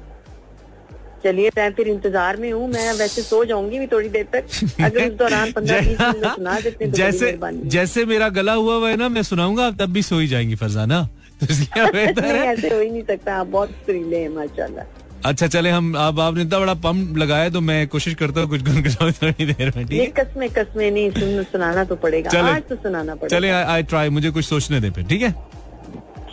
चलिए 1.24 1.50
मैं 1.58 1.72
फिर 1.74 1.88
इंतज़ार 1.88 2.38
में 2.38 2.52
हूँ 2.52 2.68
मैं 2.70 2.92
वैसे 2.94 3.22
सो 3.22 3.44
जाऊँगी 3.46 3.80
भी 3.80 3.88
थोड़ी 3.88 4.10
देर 4.10 4.28
तक। 4.34 4.84
अगर 4.84 5.08
उस 5.08 5.13
दौरान 5.18 5.52
पंद्रह 5.56 5.94
सुना 6.34 6.60
देते 6.60 6.86
तो 6.86 6.98
जैसे 6.98 7.38
जैसे 7.66 8.06
मेरा 8.06 8.30
गला 8.30 8.54
हुआ 8.54 8.76
हुआ 8.76 8.90
है 8.90 8.98
ना 8.98 9.10
मैं 9.10 9.24
सुनाऊँगा 9.24 9.70
तब 9.80 9.94
भी 9.94 10.02
सो 10.02 10.20
ही 10.20 10.28
जाएँगी 10.28 10.56
फरजाना। 10.56 11.02
तो 11.40 11.46
इसलिए 11.46 11.92
बेहतर 11.92 12.26
है। 12.26 12.46
ऐसे 12.48 12.74
हो 12.74 12.80
ही 12.80 12.90
नहीं 12.90 13.04
सकता 13.04 13.36
आप 13.36 13.48
बहुत 13.48 13.70
सुरीले 13.86 14.20
हैं 14.20 14.30
माशाल्लाह। 14.36 14.86
अच्छा 15.25 15.47
चले 15.47 15.69
हम 15.69 15.93
अब 15.97 16.19
आपने 16.19 16.41
इतना 16.41 16.60
बड़ा 16.60 16.73
पंप 16.84 17.17
लगाया 17.17 17.49
तो 17.49 17.62
मैं 17.62 17.88
कोशिश 17.88 18.13
करता 18.15 18.41
हूँ 18.41 18.49
कुछ 18.49 18.62
गुनगुनाऊं 18.63 19.12
थोड़ी 19.21 19.45
देर 19.45 19.71
में 19.75 19.86
ठीक 19.86 19.93
ये 19.93 20.03
है 20.03 20.12
कसमें 20.19 20.49
कसमें 20.58 20.89
नहीं 20.91 21.10
सुन 21.12 21.43
सुनाना 21.51 21.84
तो 21.84 21.95
पड़ेगा। 21.95 22.30
चले। 22.30 22.51
आज 22.51 22.62
तो 22.69 22.75
सुनाना 22.75 23.15
चले 23.27 23.49
आई 23.51 23.84
ट्राई 23.84 24.10
मुझे 24.10 24.30
कुछ 24.32 24.45
सोचने 24.45 24.80
दे 24.82 24.89
फिर 24.91 25.03
ठीक 25.10 25.21
है? 25.21 25.32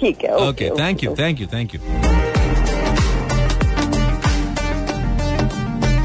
ठीक 0.01 0.25
है 0.25 0.35
okay 0.49 0.71
thank 0.81 1.05
you 1.05 1.15
thank 1.21 1.41
you 1.41 1.47
thank 1.55 1.75
you 1.75 1.81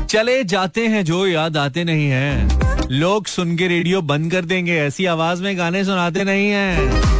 चले 0.09 0.43
जाते 0.51 0.87
हैं 0.87 1.03
जो 1.05 1.25
याद 1.27 1.57
आते 1.57 1.83
नहीं 1.83 2.07
हैं। 2.09 2.87
लोग 2.91 3.27
सुन 3.27 3.55
के 3.57 3.67
रेडियो 3.67 4.01
बंद 4.11 4.31
कर 4.31 4.45
देंगे 4.45 4.77
ऐसी 4.81 5.05
आवाज़ 5.05 5.43
में 5.43 5.57
गाने 5.57 5.83
सुनाते 5.85 6.23
नहीं 6.23 6.49
हैं। 6.49 7.18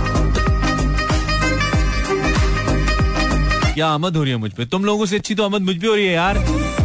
क्या 3.79 3.87
आमद 3.87 4.17
हो 4.17 4.23
रही 4.23 4.31
है 4.31 4.37
मुझ 4.37 4.51
पे? 4.53 4.65
तुम 4.65 4.85
लोगों 4.85 5.05
से 5.05 5.15
अच्छी 5.15 5.35
तो 5.35 5.43
आमद 5.43 5.61
मुझ 5.61 5.81
पे 5.81 5.87
हो 5.87 5.95
रही 5.95 6.05
है 6.05 6.13
यार। 6.13 6.37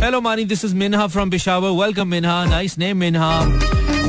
Hello 0.03 0.21
Mani 0.21 0.45
this 0.45 0.65
is 0.65 0.75
Minha 0.75 1.07
from 1.07 1.31
Peshawar 1.31 1.71
welcome 1.71 2.09
Minha 2.09 2.45
nice 2.45 2.79
name 2.79 2.97
Minha 2.97 3.45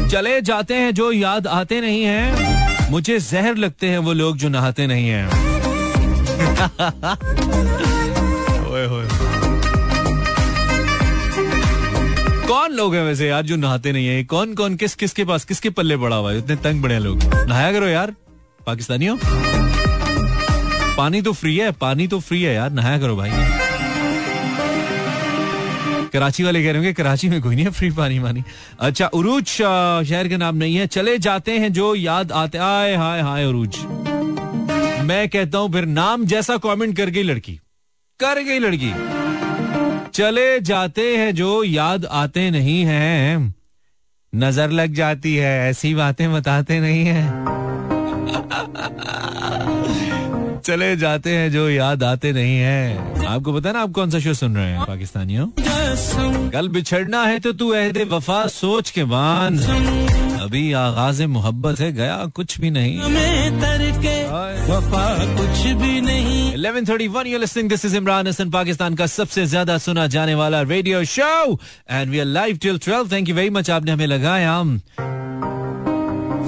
चले 0.10 0.42
जाते 0.42 0.74
हैं 0.74 0.94
जो 0.94 1.12
याद 1.12 1.48
आते 1.48 1.82
नहीं 1.82 2.04
हैं, 2.04 2.92
मुझे 2.92 3.20
जहर 3.20 3.56
लगते 3.56 3.88
हैं 3.88 3.98
वो 3.98 4.14
लोग 4.14 4.38
जो 4.38 4.50
नहाते 4.50 4.88
नहीं 4.88 5.08
हैं। 5.08 5.30
कौन 12.48 12.72
लोग 12.72 12.96
हैं 12.96 13.04
वैसे 13.04 13.28
यार 13.28 13.44
जो 13.44 13.56
नहाते 13.56 13.92
नहीं 13.92 14.08
है? 14.08 14.24
कौन 14.24 14.54
कौन, 14.54 14.76
किस 14.76 14.96
किस 14.96 15.14
के 15.14 15.26
पास, 15.26 15.46
किसके 15.46 15.70
पल्ले 15.70 15.98
पड़ा 15.98 16.16
हुआ 16.16 16.32
है? 16.32 16.38
इतने 16.38 16.56
तंग 16.56 16.82
बड़े 16.82 17.00
लोग। 17.00 17.24
नहाया 17.24 17.72
करो 17.72 17.88
यार, 17.88 18.14
पाकिस्तानियों। 18.66 19.18
पानी 20.98 21.22
तो 21.22 21.32
फ्री 21.34 21.56
है, 21.58 21.72
पानी 21.72 22.08
तो 22.08 22.20
फ्री 22.20 22.42
है 22.42 22.54
यार, 22.56 22.72
नहाया 22.72 23.00
करो 23.00 23.16
भाई। 23.16 23.32
कराची 26.14 26.44
वाले 26.44 26.60
कह 26.64 26.70
रहे 26.70 26.78
होंगे, 26.78 26.94
कराची 26.94 27.30
में 27.30 27.42
कोई 27.42 27.56
नहीं 27.56 27.66
है 27.66 27.72
फ्री 27.72 27.90
पानी 27.92 28.20
मानी 28.20 28.44
अच्छा 28.80 29.08
उरूज 29.14 29.46
शहर 29.46 30.28
का 30.28 30.38
नाम 30.38 30.56
नहीं 30.56 30.76
है। 30.76 30.88
चले 30.88 31.18
जाते 31.18 31.58
हैं 31.60 31.72
जो 31.74 31.94
याद 31.96 32.32
आते, 32.32 32.58
आए, 32.58 32.96
हाय 32.96 33.22
हाय, 33.22 33.46
उरूज। 33.46 33.78
मैं 35.06 35.28
कहता 35.30 35.58
हूँ, 35.58 35.72
फिर 35.72 35.86
नाम 35.86 36.26
जैसा 36.26 36.58
कमेंट 36.58 36.96
कर 36.98 37.10
गई 37.10 37.24
लड़की, 37.24 37.60
कर 38.20 38.42
गई 38.44 38.60
लड़की। 38.60 38.94
चले 40.14 40.60
जाते 40.62 41.18
हैं 41.18 41.36
जो 41.36 41.64
याद 41.64 42.06
आते 42.06 42.50
नहीं 42.52 42.84
हैं, 42.86 43.54
नज़र 44.34 44.70
लग 44.72 44.94
जाती 44.94 45.36
है, 45.36 45.70
ऐसी 45.70 45.94
बातें 45.96 46.32
बताते 46.34 46.80
नहीं 46.80 47.06
हैं। 47.06 47.44
चले 50.66 50.96
जाते 50.98 51.30
हैं 51.30 51.52
जो 51.52 51.70
याद 51.70 52.04
आते 52.04 52.32
नहीं 52.34 52.58
है। 52.58 53.26
आपको 53.26 53.54
पता 53.54 53.72
ना 53.72 53.82
आप 53.82 53.92
कौन 53.92 54.10
सा 54.10 54.20
शो 54.20 54.34
सुन 54.34 54.56
रहे 54.56 54.66
हैं, 54.66 54.86
पाकिस्तानियों? 54.86 55.48
कल 56.52 56.68
बिछड़ना 56.70 57.24
है 57.26 57.40
तो 57.40 57.52
तू 57.54 57.70
अहदे 57.72 58.04
वफा 58.04 58.46
सोच 58.48 58.90
के 58.90 59.04
बाँध। 59.04 59.62
अभी 60.42 60.72
आगाज़ 60.74 61.24
मोहब्बत 61.26 61.80
है, 61.80 61.92
गया 61.92 62.26
कुछ 62.36 62.60
भी 62.62 62.70
नहीं। 62.70 63.00
कुछ 65.38 65.68
भी 65.82 66.02
नहीं 66.02 66.54
11:31 66.56 67.28
you're 67.28 67.42
listening, 67.44 67.70
this 67.70 67.86
is 67.86 67.94
Imran 67.94 68.28
Hassan, 68.28 68.52
Pakistan 68.54 68.96
का 68.96 69.06
सबसे 69.08 69.46
ज़्यादा 69.46 69.78
सुना 69.78 70.08
जाने 70.08 70.36
वाला 70.36 70.62
radio 70.62 71.04
show 71.04 71.60
and 71.92 72.10
we 72.12 72.20
are 72.20 72.26
live 72.26 72.58
till 72.58 72.80
12 72.80 73.12
thank 73.12 73.30
you 73.30 73.36
very 73.36 73.50
much 73.50 73.70
आपने 73.70 73.92
हमें 73.92 74.08
लगाया। 74.08 74.62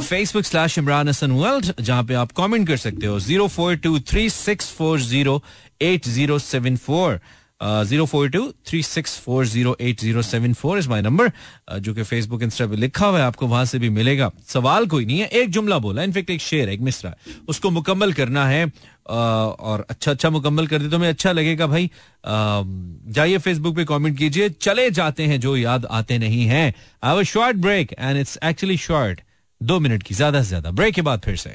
Facebook 0.02 0.46
slash 0.46 0.78
Imran 0.78 1.10
Hasan 1.10 1.32
world 1.32 1.72
जहाँ 1.80 2.04
पे 2.04 2.14
आप 2.16 2.32
कमेंट 2.38 2.68
कर 2.68 2.78
सकते 2.78 3.08
हो। 3.08 3.20
Zero 3.20 3.48
four 3.48 3.76
two 3.76 4.00
three 4.02 4.30
six 4.30 4.72
four 4.74 5.00
zero 5.02 5.42
eight 5.82 6.08
zero 6.08 6.38
seven 6.40 6.78
four 6.78 7.20
zero 7.62 8.06
four 8.06 8.30
two 8.30 8.42
three 8.68 8.82
six 8.84 9.18
four 9.20 9.46
zero 9.48 9.76
eight 9.82 10.02
zero 10.02 10.22
seven 10.22 10.54
four 10.54 10.78
is 10.80 10.90
my 10.90 11.02
number 11.02 11.32
जो 11.80 11.94
कि 11.94 12.04
Facebook 12.04 12.44
Insta 12.44 12.66
पे 12.68 12.76
लिखा 12.76 13.06
हुआ 13.06 13.20
है, 13.20 13.26
आपको 13.26 13.48
वहाँ 13.48 13.66
से 13.66 13.80
भी 13.80 13.90
मिलेगा। 13.90 14.32
सवाल 14.48 14.86
कोई 14.88 15.06
नहीं 15.06 15.20
है, 15.20 15.28
एक 15.28 15.50
जुमला 15.52 15.78
बोला, 15.80 16.04
इनफेक्ट 16.04 16.30
एक 16.30 16.42
शेर 16.42 16.70
एक 16.70 16.82
मिसरा 16.82 17.14
उसको 17.50 17.70
मुकम्मल 17.72 18.14
करना 18.14 18.46
है 18.48 18.66
और 19.06 19.86
अच्छा 19.90 20.12
अच्छा 20.12 20.30
मुकम्मल 20.30 20.68
कर 20.68 20.80
दे 20.80 20.90
तो 20.90 20.98
हमें 20.98 21.10
अच्छा 21.10 21.32
लगेगा 21.32 21.68
भाई। 21.68 21.90
जाइए 22.26 23.38
फेसबुक 23.38 23.76
पे 23.76 23.86
कमेंट 23.86 24.18
कीजिए, 24.18 24.50
चले 24.52 24.90
जाते 24.92 25.24
हैं 25.24 25.40
जो 25.40 25.56
याद 25.58 25.86
आते 25.92 26.18
नहीं 26.18 26.46
हैं। 26.48 26.74
I 27.04 27.24
short 27.26 27.58
break 27.58 27.96
and 28.00 28.18
it's 28.18 28.38
actually 28.44 28.78
short 28.80 29.22
दो 29.62 29.80
मिनट 29.80 30.04
की 30.04 30.13
ज़्यादा 30.15 30.41
से 30.41 30.48
ज़्यादा। 30.48 30.72
ब्रेक 30.72 30.93
के 30.96 31.02
बाद 31.02 31.20
फिर 31.26 31.36
से। 31.36 31.50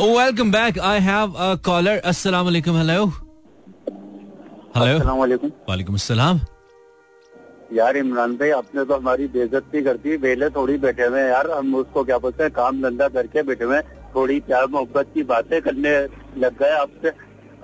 Welcome 0.00 0.50
back 0.52 0.78
I 0.78 1.00
have 1.00 1.32
a 1.32 1.54
caller 1.64 1.98
अस्सलाम 2.06 2.44
वालेकुम 2.44 2.76
हेलो 2.76 3.04
हेलो 4.76 5.16
वालेकुम 5.18 5.50
वालेकुम 5.68 5.94
अस्सलाम 5.94 6.40
यार 7.74 7.96
इमरान 7.96 8.34
भाई 8.36 8.50
आपने 8.50 8.84
तो 8.84 8.96
हमारी 8.96 9.26
बेजती 9.28 9.82
कर 9.82 9.96
दी। 9.96 10.16
वेले 10.18 10.48
थोड़ी 10.50 10.76
बैठे 10.78 11.04
हुए 11.04 11.20
यार। 11.20 11.50
हम 11.50 11.74
उसको 11.74 12.04
क्या 12.04 12.18
बोलते 12.18 12.42
हैं? 12.42 12.52
काम 12.52 12.82
धंधा 12.82 13.08
करके 13.08 13.42
बैठे 13.42 13.64
हुए 13.64 13.80
थोड़ी 14.14 14.38
प्यार 14.42 14.66
मोहब्बत 14.68 15.10
की 15.14 15.22
बातें 15.24 15.60
करने 15.62 15.92
लग 16.38 16.58
गए 16.58 16.70
आपसे। 16.76 17.10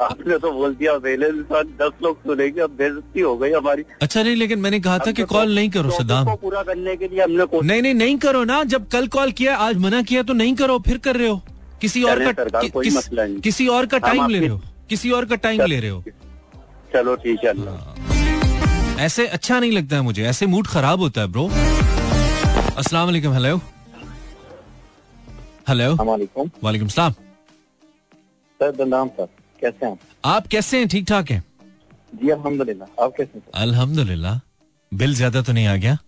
आपने 0.03 0.39
तो 0.39 0.51
बोल 0.53 0.75
दिया 0.75 0.93
इंसान 0.95 1.69
दस 1.81 1.93
लोग 2.03 2.19
सुनेंगे 2.21 2.61
अब 2.61 2.71
बेइज्जती 2.79 3.21
हो 3.21 3.37
गई 3.39 3.51
हमारी। 3.53 3.85
अच्छा 4.03 4.23
नहीं 4.23 4.37
लेकिन 4.37 4.59
मैंने 4.61 4.81
कहा 4.81 4.99
था 4.99 5.13
कि 5.13 5.23
कॉल 5.25 5.55
नहीं 5.55 5.71
करो 5.71 5.83
टॉपिक 5.83 6.01
सदाम। 6.01 6.25
को 6.27 6.37
पूरा 6.37 6.63
करने 6.63 6.97
के 6.97 7.09
लिए 7.09 7.23
हमने 7.23 7.45
कोशिश 7.45 7.71
नहीं 7.71 7.83
नहीं 7.83 7.95
नहीं 7.95 8.17
करो 8.19 8.45
ना। 8.45 8.63
जब 8.67 8.89
कल 8.89 9.07
कॉल 9.09 9.33
किया 9.33 9.57
आज 9.59 9.77
मना 9.79 10.03
किया 10.03 10.23
तो 10.23 10.33
नहीं 10.35 10.55
करो 10.57 10.79
फिर 10.87 10.99
कर 10.99 11.17
रहे 11.17 11.29
हो। 11.29 11.41
किसी 11.81 12.03
और 12.05 12.33
का 12.33 12.63
कोई 12.63 12.85
किस, 12.85 12.97
मसला 12.97 13.25
नहीं। 13.25 13.41
किसी 13.41 13.67
और 13.69 13.87
का 13.87 13.99
टाइम 13.99 14.27
ले 14.27 14.39
रहे 14.39 14.49
हो। 14.49 14.61
किसी 14.89 15.11
और 15.11 15.25
का 15.25 15.37
टाइम 15.37 15.63
ले 15.63 15.81
रहे 15.81 15.91
हो। 15.91 16.03
चलो 16.93 17.17
ठीक 17.17 17.45
है 17.45 17.53
ऐसे 19.05 19.27
अच्छा 19.29 19.59
नहीं 19.61 19.73
लगता 19.73 19.97
है 19.97 20.03
मुझे। 20.03 20.23
ऐसे 20.27 20.47
मूड 20.47 20.67
खराब 20.67 21.01
होता 21.01 21.21
है 21.21 21.27
ब्रो 21.29 21.45
अस्सलाम 22.77 23.07
वालेकुम 23.07 23.33
हेलो 23.33 23.57
हेलो 25.69 25.95
वालेकुम। 26.63 26.89
सलाम। 26.89 27.13
सर 28.61 28.73
साहब 28.79 29.29
कैसे 29.61 29.87
हैं 29.87 29.99
आप? 30.25 30.47
कैसे 30.47 30.79
हैं? 30.79 30.89
ठीक 30.89 31.07
ठाक 31.09 31.31
हैं? 31.31 31.43
जी 32.15 32.31
अल्हम्दुलिल्लाह। 32.31 33.05
आप 33.05 33.13
कैसे 33.17 33.39
हैं 33.39 33.43
अल्हम्दुलिल्लाह। 33.63 34.41
बिल 34.93 35.15
ज़्यादा 35.15 35.43
तो 35.43 35.53
नहीं 35.53 35.67
आ 35.67 35.77
गया? 35.77 35.99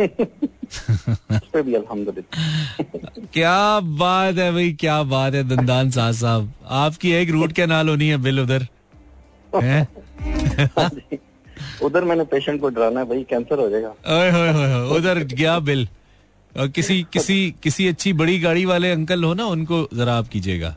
भी 0.00 1.74
अल्हम्दुलिल्लाह। 1.74 2.82
क्या 3.34 3.80
बात 3.80 4.38
है 4.38 4.50
भाई 4.52 4.72
क्या 4.80 5.02
बात 5.12 5.34
है 5.34 5.42
दंदान 5.48 5.90
साहब 5.90 6.14
साहब। 6.14 6.52
आपकी 6.82 7.12
एक 7.12 7.30
रूट 7.30 7.52
कैनाल 7.52 7.88
होनी 7.88 8.08
है 8.08 8.16
बिल 8.22 8.40
उधर। 8.40 8.66
हैं? 9.54 9.86
उधर 11.82 12.04
मैंने 12.04 12.24
पेशेंट 12.24 12.60
को 12.60 12.68
डराना 12.68 13.00
है 13.00 13.06
भाई 13.08 13.22
कैंसर 13.30 13.58
हो 13.58 13.68
जाएगा। 13.70 13.88
ओए 14.16 14.30
होए 14.30 14.52
होए, 14.52 14.98
उधर 14.98 15.18
गया 15.24 15.58
बिल। 15.60 15.88
और 16.54 16.68
किसी 16.68 17.02
किसी 17.12 17.38
किसी 17.62 17.86
अच्छी 17.88 18.12
बड़ी 18.12 18.38
गाड़ी 18.40 18.64
वाले 18.64 18.90
अंकल 18.90 19.24
हो 19.24 19.32
ना 19.34 19.44
उनको 19.46 19.88
जरा 19.94 20.14
आप 20.14 20.28
कीजिएगा। 20.28 20.74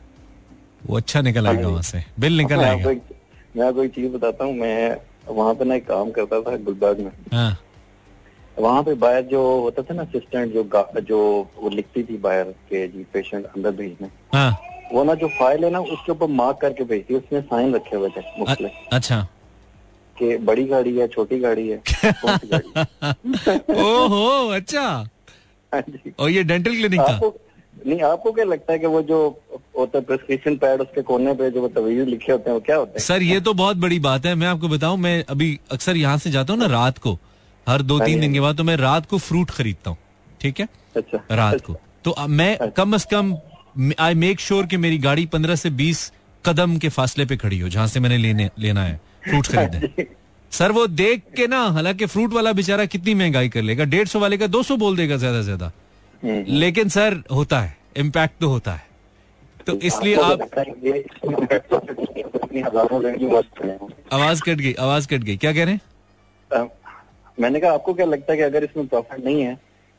वो 0.86 0.96
अच्छा 0.96 1.20
निकल 1.20 1.46
आएगा 1.46 1.68
वहाँ 1.68 1.82
से। 1.82 2.04
बिल 2.20 2.36
निकल 2.36 2.60
आएगा। 2.60 2.90
मैं 3.56 3.66
आपको 3.66 3.84
एक 3.84 3.94
चीज़ 3.94 4.12
बताता 4.12 4.44
हूँ 4.44 4.54
मैं 4.54 4.96
वहाँ 5.28 5.54
पे 5.54 5.64
ना 5.64 5.74
एक 5.74 5.86
काम 5.86 6.10
करता 6.10 6.40
था 6.40 6.56
गुलबर्ग 6.56 6.98
में। 6.98 7.12
हाँ। 7.32 7.58
वहाँ 8.58 8.82
पे 8.82 8.94
बाहर 8.94 9.22
जो 9.22 9.60
होता 9.60 9.82
था 9.82 9.94
ना 9.94 10.02
असिस्टेंट 10.02 10.52
जो 10.54 10.86
जो 11.00 11.50
वो 11.62 11.68
लिखती 11.68 12.02
थी 12.02 12.16
बाहर 12.18 12.44
के 12.44 12.88
जी 12.88 13.04
पेशेंट 13.12 13.46
अंदर 13.46 13.70
भेजने। 13.70 14.08
हाँ। 14.34 14.60
वो 14.92 15.04
ना 15.04 15.14
जो 15.14 15.28
फ़ाइल 15.28 15.64
है 15.64 15.70
ना 15.70 15.80
उसके 15.80 16.12
ऊपर 16.12 16.26
मार्क 16.26 16.58
करके 16.60 16.84
भेजती 16.84 17.14
है 17.14 17.20
उसमें 17.20 17.40
साइन 17.40 17.74
रखे 17.74 17.96
हुए 17.96 18.08
थे 18.08 18.68
अच्छा। 18.92 19.28
कि 20.18 20.36
बड़ी 20.36 20.64
गाड़ी 20.64 20.98
है 20.98 21.08
छोटी 21.08 21.38
गाड़ी 21.38 21.68
है 21.68 21.82
कौन 22.04 22.38
सी 22.38 22.48
गाड़ी 22.48 22.72
है? 22.76 22.84
ओहो 23.84 24.48
अच्छा। 24.48 24.82
हाँ 25.74 25.82
और 26.18 26.30
ये 26.30 26.42
डेंटल 26.42 26.70
क्लिनिक 26.70 27.00
था? 27.00 27.18
नहीं 27.86 28.00
आपको 28.02 28.32
क्या 28.32 28.44
लगता 28.44 28.72
है 28.72 28.78
कि 28.78 28.86
वो 28.86 29.02
जो 29.04 29.18
होता 29.78 29.98
है 29.98 30.04
प्रिस्क्रिप्शन 30.04 30.56
पैड 30.56 30.80
उसके 30.80 31.02
कोने 31.02 31.34
पे 31.34 31.50
जो 31.50 31.68
तवीज 31.70 32.08
लिखे 32.08 32.32
होते 32.32 32.50
हैं 32.50 32.54
वो 32.54 32.60
क्या 32.62 32.76
होते 32.76 32.90
हैं? 32.90 33.00
सर 33.00 33.22
ये 33.22 33.40
तो 33.40 33.54
बहुत 33.54 33.76
बड़ी 33.78 33.98
बात 34.00 34.26
है। 34.26 34.34
मैं 34.34 34.46
आपको 34.46 34.68
बताऊँ 34.68 34.98
मैं 34.98 35.24
अभी 35.28 35.58
अक्सर 35.72 35.96
यहाँ 35.96 36.18
से 36.18 36.30
जाता 36.30 36.52
हूँ 36.52 36.60
ना 36.60 36.66
रात 36.68 36.98
को। 36.98 37.18
हर 37.66 37.82
दो 37.82 37.98
तीन 38.00 38.20
दिन 38.20 38.32
के 38.32 38.40
बाद 38.40 38.56
तो 38.56 38.64
मैं 38.64 38.76
रात 38.76 39.06
को 39.06 39.18
फ्रूट 39.20 39.50
खरीदता 39.50 39.90
हूँ 39.90 39.98
ठीक 40.40 40.60
है? 40.60 40.68
अच्छा 40.96 41.24
रात 41.32 41.60
को। 41.60 41.76
तो 42.04 42.14
मैं 42.30 42.56
कम 42.70 42.94
अज 42.94 43.04
कम 43.10 43.36
आई 44.00 44.14
मेक 44.16 44.40
श्योर 44.40 44.66
कि 44.66 44.76
मेरी 44.78 44.98
गाड़ी 45.00 45.26
पंद्रह 45.28 45.56
से 45.56 45.70
बीस 45.72 46.10
कदम 46.44 46.76
के 46.78 46.88
फासले 46.90 47.24
पे 47.26 47.36
खड़ी 47.36 47.58
हो 47.58 47.68
जहाँ 47.68 47.86
से 47.86 48.00
मैंने 48.00 48.16
लेने 48.18 48.50
लेना 48.58 48.84
है 48.84 49.00
फ्रूट 49.24 49.46
खरीदने। 49.46 50.06
सर 50.52 50.72
वो 50.72 50.86
देख 50.88 51.22
के 51.36 51.46
ना 51.46 51.60
हालाँकि 51.70 52.06
फ्रूट 52.06 52.32
वाला 52.32 52.52
बेचारा 52.52 52.84
कितनी 52.86 53.14
महँगाई 53.14 53.48
कर 53.48 53.62
लेगा 53.62 53.84
डेढ़ 53.86 54.08
सौ 54.08 54.20
वाले 54.20 54.36
का 54.38 54.46
दो 54.48 54.62
सौ 54.62 54.76
बोल 54.76 54.96
देगा 54.96 55.16
ज़्यादा 55.16 55.40
ज़्यादा। 55.42 55.70
लेकिन 56.22 56.88
सर 56.90 57.22
होता 57.32 57.60
है। 57.60 57.76
इम्पैक्ट 57.96 58.40
तो 58.40 58.48
होता 58.48 58.72
है। 58.72 58.90
तो 59.66 59.78
इसलिए 59.80 60.14
आप 60.16 60.40
है 60.58 60.64
इतनी 62.42 62.60
हज़ारों 62.60 63.02
रेडियो 63.04 63.30
वाले 63.30 63.70
हैं। 63.70 63.78
आवाज़ 64.12 64.42
कट 64.42 64.56
गई 64.56 64.72
आवाज़ 64.80 65.08
कट 65.08 65.20
गई। 65.20 65.36
क्या 65.36 65.52
कह 65.52 65.64
रहे 65.64 65.74
हैं? 65.74 66.70
मैंने 67.38 67.60
कहा 67.60 67.72
आपको 67.72 67.94
क्या 67.94 68.06
लगता 68.06 68.32
है 68.32 68.38
कि 68.38 68.44
अगर 68.44 68.64
इसमें 68.64 68.86
प्रॉफिट 68.86 69.24
नहीं 69.24 69.42
है 69.42 69.54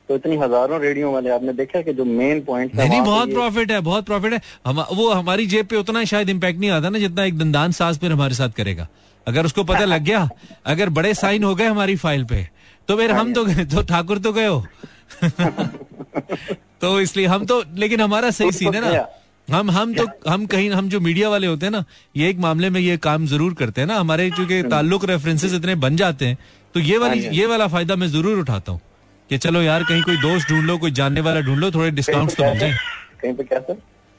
तो 0.10 0.16
इतनी 0.16 0.36
हज़ारों 0.38 0.80
रेडियो 0.82 1.12
वाले 1.12 1.30
आपने 1.32 1.54
देखा 1.54 1.82
कि 1.82 1.94
जो 1.94 2.06
मेन 2.06 2.42
पॉइंट 2.44 2.76
नहीं 2.76 2.90
नहीं 2.90 3.02
बहुत 3.02 3.30
प्रॉफिट 3.30 3.72
है 3.72 3.80
बहुत 3.82 4.06
प्रॉफिट 4.06 4.34
है। 4.34 4.42
हम 4.66 4.82
वो 4.94 5.10
हमारी 5.12 5.46
जेब 5.48 5.66
पे 5.68 5.76
उतना 5.78 6.04
शायद 6.06 6.30
इम्पैक्ट 6.30 6.60
नहीं 6.60 6.72
आता 6.72 6.90
ना 6.90 7.00
जितना 7.00 7.24
एक 7.24 7.38
दंदान 7.38 7.72
सास 7.72 7.98
फिर 8.00 8.12
हमारे 8.12 8.36
साथ 8.36 8.50
करेगा। 8.58 8.88
अगर 9.28 9.46
उसको 9.46 9.64
पता 9.64 9.86
लग 9.86 10.04
गया 10.04 10.28
अगर 10.68 10.90
बड़े 10.92 11.14
साइन 11.16 11.44
हो 11.44 11.54
गए 11.56 11.66
हमारी 11.66 11.96
फ़ाइल 11.98 12.24
पे 12.26 12.48
तो 12.90 12.98
फिर 12.98 13.12
हम 13.12 13.34
तो 13.34 13.46
गए 13.46 13.66
तो 13.66 13.82
ठाकुर 13.84 14.20
तो 14.20 14.34
गए 14.34 14.48
हो। 14.48 14.64
तो 16.82 17.00
इसलिए 17.02 17.26
हम 17.28 17.46
तो 17.46 17.64
लेकिन 17.78 18.02
हमारा 18.02 18.32
सही 18.32 18.52
सीन 18.54 18.74
है 18.76 18.82
ना। 18.84 19.06
हम 19.48 19.72
हम 19.72 19.94
तो 19.94 20.06
हम 20.30 20.46
कहीं 20.46 20.70
हम 20.72 20.90
जो 20.90 21.00
मीडिया 21.02 21.30
वाले 21.30 21.48
होते 21.48 21.66
हैं 21.66 21.72
ना 21.72 21.84
ये 22.16 22.30
एक 22.30 22.38
मामले 22.40 22.70
में 22.70 22.80
ये 22.82 22.98
काम 23.00 23.26
ज़रूर 23.28 23.54
करते 23.54 23.82
हैं 23.82 23.88
ना। 23.88 23.98
हमारे 23.98 24.30
चूँकि 24.32 24.62
ताल्लुक 24.70 25.06
रेफरेंसेस 25.06 25.54
इतने 25.54 25.76
बन 25.78 25.96
जाते 25.98 26.26
हैं 26.26 26.38
तो 26.76 26.80
ये 26.82 26.98
वाली 26.98 27.20
ये 27.38 27.46
वाला 27.48 27.68
फ़ायदा 27.68 27.96
मैं 27.96 28.08
ज़रूर 28.10 28.40
उठाता 28.40 28.72
हूँ 28.72 28.82
कि 29.30 29.38
चलो 29.38 29.62
यार 29.62 29.84
कहीं 29.84 30.02
कोई 30.04 30.18
दोस्त 30.20 30.50
ढूंढ 30.50 30.66
लो 30.66 30.78
कोई 30.78 30.92
जानने 30.94 31.22
वाला 31.22 31.42
ढूंढ 31.42 31.60
लो 31.60 31.72
थोड़े 31.72 31.92
डिस्काउंट्स 31.92 32.36
तो 32.36 32.44
मिल 32.44 32.60
जाए। 32.60 32.74
कहीं 33.22 33.34
पे 33.34 33.44
क्या 33.44 33.76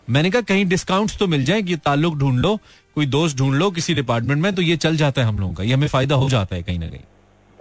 मैंने 0.09 0.31
कहा 0.31 0.43
कहीं 0.43 0.65
डिस्काउंट्स 0.67 1.17
तो 1.19 1.27
मिल 1.27 1.45
जाए 1.45 1.63
कि 1.63 1.77
ताल्लुक 1.85 2.17
ढूंढ 2.19 2.39
लो 2.41 2.57
कोई 2.97 3.07
दोस्त 3.09 3.37
ढूंढ 3.39 3.55
लो 3.55 3.71
किसी 3.71 3.95
डिपार्टमेंट 3.95 4.43
में 4.43 4.55
तो 4.55 4.63
ये 4.63 4.77
चल 4.77 4.97
जाता 4.97 5.21
है 5.21 5.27
हम 5.29 5.39
लोगों 5.39 5.55
का। 5.55 5.65
ये 5.65 5.73
हमें 5.73 5.89
फ़ायदा 5.89 6.15
हो 6.15 6.29
जाता 6.31 6.57
है 6.57 6.63
कहीं 6.63 6.79
ना 6.79 6.89
कहीं। 6.89 7.01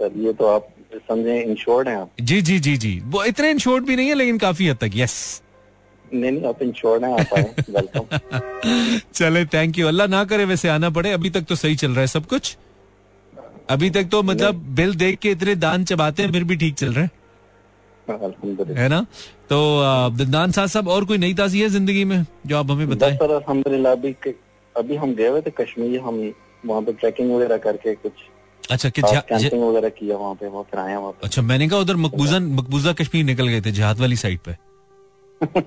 सर 0.00 0.18
ये 0.18 0.32
तो 0.32 0.46
आप 0.46 0.68
समझे 0.98 1.40
इंश्योर्ड 1.42 1.88
हैं 1.88 1.96
आप? 1.96 2.10
जी 2.20 2.40
जी 2.42 2.58
जी 2.58 2.76
जी। 2.76 3.00
वो 3.06 3.24
इतने 3.24 3.50
इंश्योर्ड 3.50 3.84
भी 3.84 3.96
नहीं 3.96 4.08
है 4.08 4.14
लेकिन 4.14 4.38
काफ़ी 4.38 4.68
हद 4.68 4.76
तक 4.76 4.90
यस 4.94 5.42
नहीं 6.14 6.30
नहीं 6.32 6.44
आप 6.44 6.62
इंश्योर्ड 6.62 7.04
हैं 7.04 7.12
आप 7.12 7.34
आए 7.34 7.54
वेलकम 7.70 8.98
चले 9.14 9.44
थैंक 9.46 9.78
यू 9.78 9.86
अल्लाह 9.88 10.06
ना 10.06 10.24
करे 10.24 10.44
वैसे 10.44 10.68
आना 10.68 10.90
पड़े। 10.90 11.12
अभी 11.12 11.30
तक 11.30 11.44
तो 11.44 11.54
सही 11.54 11.76
चल 11.76 11.90
रहा 11.90 12.00
है 12.00 12.06
सब 12.06 12.26
कुछ। 12.26 12.56
अभी 13.70 13.90
तक 13.90 14.08
तो 14.12 14.22
मतलब 14.22 14.54
बिल 14.74 14.94
देख 14.94 15.18
के 15.18 15.30
इतने 15.30 15.54
दान 15.54 15.84
चबाते 15.84 16.22
हैं 16.22 16.32
फिर 16.32 16.44
भी 16.44 16.56
ठीक 16.56 16.74
चल 16.74 16.92
रहा 16.92 17.04
है। 17.04 17.10
है 18.76 18.88
ना? 18.88 19.00
तो 19.48 19.58
दान 20.24 20.52
साहब 20.52 20.68
साहब 20.68 20.88
और 20.88 21.04
कोई 21.04 21.18
नई 21.18 21.34
ताजी 21.34 21.60
है 21.60 21.68
ज़िंदगी 21.68 22.04
में 22.04 22.24
जो 22.46 22.56
आप 22.56 22.70
हमें 22.70 22.88
बताएँ? 22.88 23.16
सर 23.16 23.86
अभी 23.86 24.14
अभी 24.76 24.96
हम 24.96 25.14
गए 25.14 25.28
हुए 25.28 25.40
थे 25.40 25.50
कश्मीर। 25.50 26.00
हम 26.00 26.32
वहाँ 26.66 26.82
पे 26.82 26.92
ट्रैकिंग 26.92 27.34
वगैरह 27.34 27.56
करके 27.56 27.94
कुछ 27.94 28.12
अच्छा 28.70 28.88
कैंपिंग 28.90 29.62
वगैरह 29.62 29.88
किया 29.88 30.16
वहाँ 30.16 30.34
पे 30.34 30.48
फिर 30.48 30.78
आए 30.80 30.96
वहाँ 30.96 31.12
पे। 31.12 31.26
अच्छा 31.26 31.42
मैंने 31.42 31.68
कहा 31.68 31.78
उधर 31.80 31.96
मकबूजा 31.96 32.38
मकबूजा 32.40 32.92
कश्मीर 33.00 33.24
निकल 33.24 33.48
गए 33.48 33.60
थे 33.60 33.72
जिहाद 33.72 34.00
वाली 34.00 34.16
साइड 34.16 34.38
पे। 34.48 34.56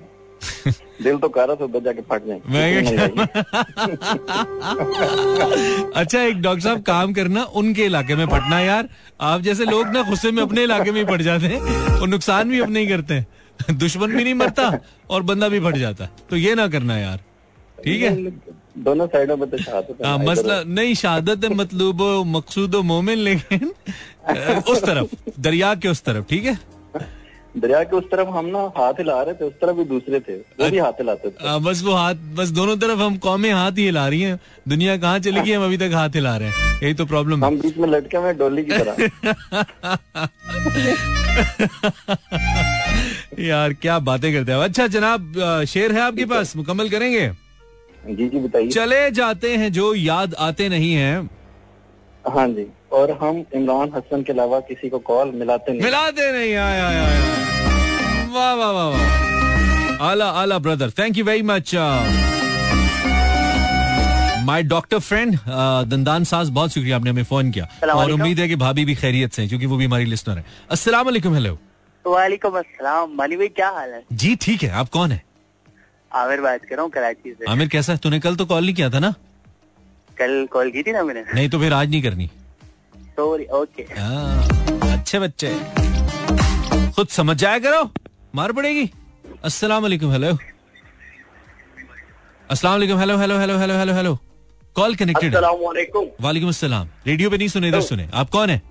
दिल 1.02 1.18
तो 1.18 1.28
कर 1.28 1.46
रहा 1.48 1.56
था 1.56 1.64
उधर 1.64 1.80
जाके 1.80 2.00
फट 2.10 2.26
जाए। 2.26 2.38
अच्छा 5.96 6.22
एक 6.22 6.40
डॉक्टर 6.42 6.60
साहब 6.60 6.82
काम 6.82 7.12
करना 7.12 7.42
उनके 7.60 7.84
इलाके 7.84 8.14
में 8.16 8.26
फटना 8.26 8.60
यार। 8.60 8.88
आप 9.20 9.40
जैसे 9.40 9.64
लोग 9.64 9.88
ना 9.88 10.02
गुस्से 10.10 10.30
में 10.30 10.42
अपने 10.42 10.62
इलाके 10.62 10.92
में 10.92 11.00
ही 11.00 11.06
पड़ 11.06 11.22
जाते 11.22 11.46
हैं 11.46 11.60
और 12.00 12.08
नुकसान 12.08 12.50
भी 12.50 12.60
अपने 12.60 12.80
ही 12.80 12.86
करते 12.86 13.14
हैं। 13.14 13.26
दुश्मन 13.78 14.12
भी 14.16 14.24
नहीं 14.24 14.34
मरता 14.34 14.78
और 15.10 15.22
बंदा 15.22 15.48
भी 15.48 15.60
फट 15.60 15.76
जाता। 15.76 16.08
तो 16.30 16.36
ये 16.36 16.54
ना 16.54 16.66
करना 16.68 16.98
यार। 16.98 17.20
ठीक 17.84 18.02
है? 18.02 18.16
दोनों 18.84 19.06
साइडों 19.06 19.36
में 19.36 19.48
तो 19.50 19.58
शहादत 19.58 19.96
है 20.00 20.06
हाँ, 20.06 20.18
मसला 20.18 20.62
नहीं 20.66 20.94
शहादत 20.94 21.44
है 21.44 21.50
मतलब 21.54 22.02
मकसूद 22.36 22.74
मोमिन 22.90 23.18
लेकिन 23.18 23.70
उस 24.72 24.82
तरफ़ 24.84 25.14
दरिया 25.40 25.74
के 25.82 25.88
उस 25.88 26.02
तरफ़ 26.04 26.24
ठीक 26.30 26.44
है? 26.44 26.58
दरिया 27.56 27.82
के 27.90 27.96
उस 27.96 28.04
तरफ़ 28.10 28.28
हम 28.28 28.46
ना 28.46 28.58
हाथ 28.76 28.94
हिला 28.98 29.20
रहे 29.22 29.34
थे 29.34 29.44
उस 29.44 29.52
तरफ़ 29.60 29.76
भी 29.76 29.84
दूसरे 29.92 30.20
थे 30.28 30.34
वो 30.60 30.68
भी 30.70 30.78
हाथ 30.78 31.00
हिलाते 31.00 31.28
थे। 31.30 31.48
आ, 31.48 31.58
बस 31.58 31.82
वो 31.84 31.92
हाथ 31.94 32.14
बस 32.36 32.48
दोनों 32.58 32.76
तरफ़ 32.84 33.00
हम 33.00 33.16
कौमें 33.26 33.50
हाथ 33.52 33.78
ही 33.78 33.84
हिला 33.84 34.06
रही 34.08 34.20
हैं। 34.22 34.38
दुनिया 34.68 34.96
कहाँ 35.04 35.18
चली 35.26 35.40
गई 35.40 35.52
हम 35.52 35.64
अभी 35.64 35.76
तक 35.78 35.90
हाथ 35.94 36.10
हिला 36.14 36.36
रहे 36.36 36.48
हैं। 36.48 36.80
यही 36.82 36.94
तो 36.94 37.06
प्रॉब्लम 37.06 37.44
है। 37.44 37.50
हम 37.50 37.58
बीच 37.60 37.76
में 37.78 37.88
लटके 37.88 38.16
हुए 38.16 38.32
डोली 38.42 38.64
की 38.64 38.78
तरह। 38.78 38.94
यार 43.48 43.72
क्या 43.82 43.98
बातें 44.06 44.32
करते 44.32 44.52
हैं। 44.52 44.58
अच्छा 44.60 44.86
जनाब 44.94 45.32
शेर 45.68 45.92
है 45.92 46.00
आपके 46.00 46.24
पास? 46.26 46.56
मुकम्मल 46.56 46.88
करेंगे? 46.88 47.28
जी 48.06 48.28
जी 48.28 48.38
बताइए। 48.38 48.68
चले 48.70 49.10
जाते 49.12 49.56
हैं 49.56 49.70
जो 49.72 49.94
याद 49.94 50.34
आते 50.40 50.68
नहीं 50.68 50.92
हैं। 50.94 51.28
हाँ 52.24 52.46
जी 52.48 52.66
और 52.92 53.10
हम 53.20 53.44
इमरान 53.54 53.92
हसन 53.94 54.22
के 54.22 54.32
अलावा 54.32 54.60
किसी 54.62 54.88
को 54.88 54.98
कॉल 55.00 55.32
मिलाते 55.34 55.72
नहीं। 55.72 55.82
मिलाते 55.82 56.30
नहीं 56.32 56.54
आया 56.56 56.86
आया 56.86 57.04
आया 57.04 57.36
वाह 58.28 58.54
वाह 58.54 58.70
वाह 58.72 58.88
वाह। 58.88 60.06
आला 60.06 60.28
आला 60.40 60.58
brother 60.58 60.90
thank 60.98 61.18
you 61.18 61.24
very 61.24 61.42
much 61.44 61.74
my 64.46 64.62
doctor 64.64 64.98
friend 65.00 65.36
दंदान 65.88 66.24
साज 66.24 66.48
बहुत 66.50 66.70
शुक्रिया 66.72 66.96
आपने 66.96 67.10
हमें 67.10 67.24
फ़ोन 67.24 67.50
किया। 67.50 67.92
और 67.94 68.10
उम्मीद 68.12 68.38
है 68.38 68.48
कि 68.48 68.56
भाभी 68.56 68.84
भी 68.84 68.94
खैरियत 68.96 69.32
से 69.32 69.42
हैं, 69.42 69.48
क्योंकि 69.48 69.66
वो 69.66 69.76
भी 69.76 69.84
हमारी 69.84 70.04
लिसनर 70.06 70.38
है। 70.38 70.44
अस्सलाम 70.70 71.04
वालेकुम 71.06 71.34
हेलो 71.34 71.58
वालेकुम 72.04 72.58
अस्सलाम 72.58 73.14
मानी 73.14 73.36
भाई 73.36 73.48
क्या 73.50 73.68
हाल 73.70 73.90
है? 73.90 74.02
जी 74.12 74.34
ठीक 74.36 74.62
है 74.62 74.70
आप 74.72 74.88
कौन 74.88 75.12
है? 75.12 75.22
आमिर 76.12 76.40
बात 76.40 76.64
कर 76.64 76.74
रहा 76.74 76.82
हूँ 76.82 76.90
कराची 76.90 77.32
से। 77.32 77.50
आमिर 77.50 77.68
कैसा 77.68 77.92
है? 77.92 77.98
तूने 77.98 78.20
कल 78.20 78.36
तो 78.36 78.46
कॉल 78.46 78.64
नहीं 78.64 78.74
किया 78.74 78.90
था 78.90 78.98
ना? 78.98 79.14
कल 80.18 80.46
कॉल 80.52 80.70
की 80.70 80.82
थी 80.82 80.92
ना 80.92 81.02
मैंने? 81.04 81.24
नहीं 81.34 81.48
तो 81.50 81.58
फिर 81.60 81.72
आज 81.72 81.90
नहीं 81.90 82.02
करनी। 82.02 82.30
सॉरी 83.16 83.44
ओके 83.54 83.82
हाँ, 83.94 84.92
अच्छे 84.92 85.18
बच्चे। 85.18 85.48
खुद 86.96 87.08
समझ 87.08 87.36
जाया 87.36 87.58
करो 87.58 87.82
मार 88.34 88.52
पड़ेगी। 88.52 88.90
अस्सलाम 89.44 89.82
वालेकुम 89.82 90.12
हेलो 90.12 90.36
अस्सलाम 92.48 92.72
वालेकुम 92.72 92.98
hello 92.98 93.16
hello 93.18 93.38
hello 93.38 93.58
hello 93.58 93.74
hello 93.78 93.94
hello 93.94 94.18
call 94.76 94.94
connected 94.96 95.34
वालेकुम। 95.36 96.06
वालेकुम 96.20 96.48
अस्सलाम। 96.48 96.88
रेडियो 97.06 97.30
पे 97.30 97.36
नहीं 97.38 97.48
सुने 97.48 97.68
इधर 97.68 97.80
सुने। 97.82 98.08
आप 98.14 98.30
कौन 98.30 98.50
है? 98.50 98.62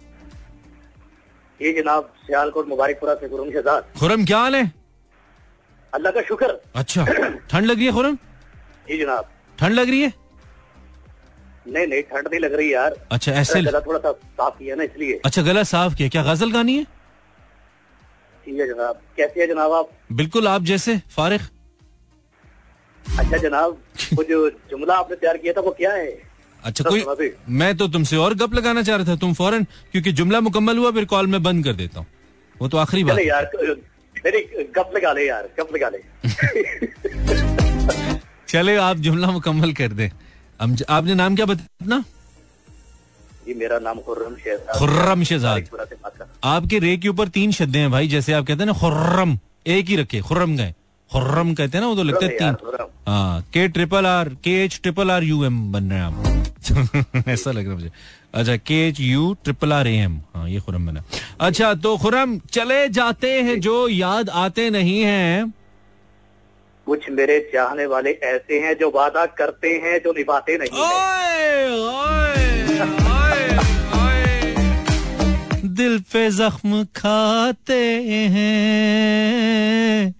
ये 1.60 1.73
जनाब 1.73 2.13
सियालकोट 2.26 2.67
मुबारकपुरा 2.69 3.13
से 3.15 3.30
गुरुम 3.30 3.52
शहजाद। 3.52 3.93
खुरम 4.00 4.26
क्या 4.26 4.39
हाल 4.39 4.56
है? 4.56 4.71
अल्लाह 5.93 6.12
का 6.12 6.21
शुक्र। 6.28 6.60
अच्छा 6.76 7.06
ठंड 7.52 7.65
लग 7.65 7.78
रही 7.78 7.86
है 7.86 7.91
खुरम? 7.93 8.15
जी 8.88 8.97
जनाब। 8.97 9.30
ठंड 9.58 9.73
लग 9.73 9.89
रही 9.89 10.02
है? 10.02 10.13
नहीं 11.67 11.88
नहीं 11.88 12.02
ठंड 12.04 12.28
नहीं 12.28 12.39
लग 12.39 12.54
रही 12.54 12.73
यार। 12.73 12.95
अच्छा 13.12 13.32
ऐसे 13.34 13.62
गला 13.62 13.80
थोड़ा 13.88 14.00
सा 14.00 14.12
साफ़ 14.12 14.58
किया 14.60 14.76
ना 14.76 14.84
इसलिए। 14.84 15.19
अच्छा 15.26 15.41
गला 15.41 15.63
साफ़ 15.71 15.95
किया। 15.95 16.10
क्या 16.10 16.23
गज़ल 16.23 16.52
गानी 16.52 16.78
है? 16.78 16.84
ठीक 18.45 18.60
है 18.60 18.67
जनाब। 18.67 19.02
कैसे 19.17 19.41
है 19.41 19.47
जनाब 19.47 19.71
आप? 19.73 19.89
बिल्कुल 20.13 20.47
आप 20.47 20.63
जैसे 20.63 20.97
फारिग। 21.15 21.41
अच्छा 23.19 23.38
जनाब 23.38 23.78
वो 24.13 24.23
जो 24.23 24.50
जुमला 24.69 24.95
आपने 24.95 25.15
तैयार 25.15 25.38
किया 25.38 25.54
था 25.54 25.62
वो 25.62 25.71
क्या 25.78 25.91
है? 25.93 26.08
अच्छा 26.63 26.84
कोई 26.84 27.34
मैं 27.60 27.76
तो 27.78 27.88
तुमसे 27.88 28.17
और 28.17 28.34
गप 28.36 28.54
लगाना 28.54 28.82
चाह 28.84 28.95
रहा 28.95 29.06
था। 29.08 29.15
तुम 29.17 29.34
फ़ौरन 29.34 29.63
क्योंकि 29.91 30.12
जुमला 30.12 30.39
मुकम्मल 30.41 30.78
हुआ 30.78 30.91
फिर 30.91 31.06
कॉल 31.06 31.28
में 31.28 31.41
बंद 31.43 31.63
कर 31.65 31.73
देता 31.73 32.00
हूँ। 32.00 32.08
वो 32.56 32.67
तो 32.67 32.78
आखिरी 32.78 33.04
बात 33.04 33.19
यार 33.19 33.52
मेरी 34.25 34.41
गप 34.75 34.91
लगा 34.95 35.12
ले 35.13 35.27
यार 35.27 35.49
गप 35.60 35.75
लगा 35.75 35.89
ले। 35.89 35.99
चले 38.47 38.75
आप 38.77 38.97
जुमला 38.97 39.32
मुकम्मल 39.32 39.73
कर 39.73 39.88
दे। 39.88 40.12
हम 40.62 40.75
आपने 40.89 41.13
नाम 41.15 41.36
क्या 41.36 41.45
बताना 41.45 42.03
जी 43.47 43.53
मेरा 43.53 43.80
नाम 43.80 43.99
खुर्रम 43.99 44.36
रहा 45.32 46.53
आपके 46.56 46.80
रे 46.80 46.95
के 46.97 47.10
ऊपर 47.10 47.27
तीन 47.38 47.51
शब्द 47.51 47.75
हैं 47.75 47.91
भाई 47.91 48.08
जैसे 48.08 48.34
आप 48.34 48.45
कहते 48.45 48.63
हैं 48.63 48.65
ना 48.65 48.73
खुर्रम 48.80 49.38
एक 49.67 49.86
ही 49.86 49.95
रखे 49.95 50.19
खुर्रम 50.21 50.56
गए। 50.58 50.73
खुर्रम 51.12 51.53
कहते 51.53 51.77
हैं 51.77 51.84
ना 51.86 51.89
वो 51.89 51.95
तो 51.95 52.03
लगता 52.03 52.25
है 52.25 52.38
तीन। 52.38 52.56
हाँ 53.08 53.41
K 53.53 53.67
triple 53.67 54.06
R 54.06 54.30
K 54.43 54.63
H 54.63 54.80
triple 54.84 55.12
R 55.12 55.23
U 55.23 55.43
M 55.45 55.71
बन 55.71 55.84
रहे 55.84 55.99
हैं 55.99 56.06
आप। 56.06 57.23
ऐसा 57.27 57.51
लग 57.51 57.63
रहा 57.63 57.69
है 57.69 57.75
मुझे। 57.75 57.91
अच्छा 58.39 58.56
K 58.69 58.78
H 58.88 58.97
U 59.00 59.34
triple 59.43 59.73
R 59.73 59.88
M 59.88 60.17
हाँ 60.36 60.47
ये 60.50 60.60
खुरम 60.65 60.86
बना 60.88 61.04
अच्छा 61.47 61.73
तो 61.86 61.91
खुरम 62.04 62.38
चले 62.54 62.88
जाते 62.97 63.32
हैं 63.47 63.56
जो 63.67 63.76
याद 63.89 64.30
आते 64.45 64.69
नहीं 64.69 65.00
हैं। 65.02 65.54
कुछ 66.88 67.10
मेरे 67.12 67.39
चाहने 67.54 67.86
वाले 67.93 68.12
ऐसे 68.34 68.60
हैं 68.65 68.73
जो 68.80 68.88
वादा 68.95 69.26
करते 69.39 69.69
हैं 69.86 69.95
जो 70.04 70.12
निभाते 70.17 70.58
नहीं 70.58 70.69
ओए, 70.84 71.47
ओए, 71.78 72.45
ओए, 73.13 73.45
ओए। 74.02 74.28
दिल 75.80 75.93
पे 76.13 76.23
जख्म 76.38 76.71
खाते 76.95 77.82
हैं 78.36 80.13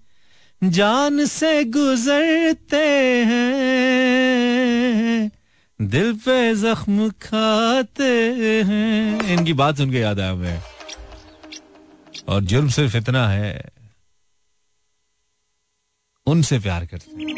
जान 0.62 1.14
से 1.26 1.54
गुजरते 1.78 2.86
हैं। 3.32 5.32
दिल 5.82 6.14
पे 6.14 6.56
जख्म 6.56 7.10
खाते 7.10 8.34
हैं। 8.64 9.22
इनकी 9.22 9.54
बात 9.54 9.78
सुन 9.78 9.92
के 9.92 9.98
याद 9.98 10.20
आया 10.20 10.32
हमें। 10.32 10.62
और 12.28 12.42
जुर्म 12.42 12.70
सिर्फ़ 12.70 12.98
इतना 12.98 13.28
है, 13.28 13.64
उनसे 16.26 16.60
प्यार 16.60 16.86
करते 16.86 17.12
हैं। 17.12 17.36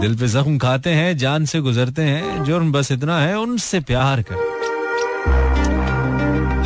दिल 0.00 0.18
पे 0.18 0.28
जख्म 0.28 0.58
खाते 0.58 0.90
हैं, 0.90 1.16
जान 1.16 1.44
से 1.44 1.60
गुजरते 1.60 2.02
हैं, 2.02 2.44
जुर्म 2.44 2.72
बस 2.72 2.92
इतना 2.92 3.20
है, 3.20 3.38
उनसे 3.38 3.80
प्यार 3.80 4.22
कर 4.22 4.49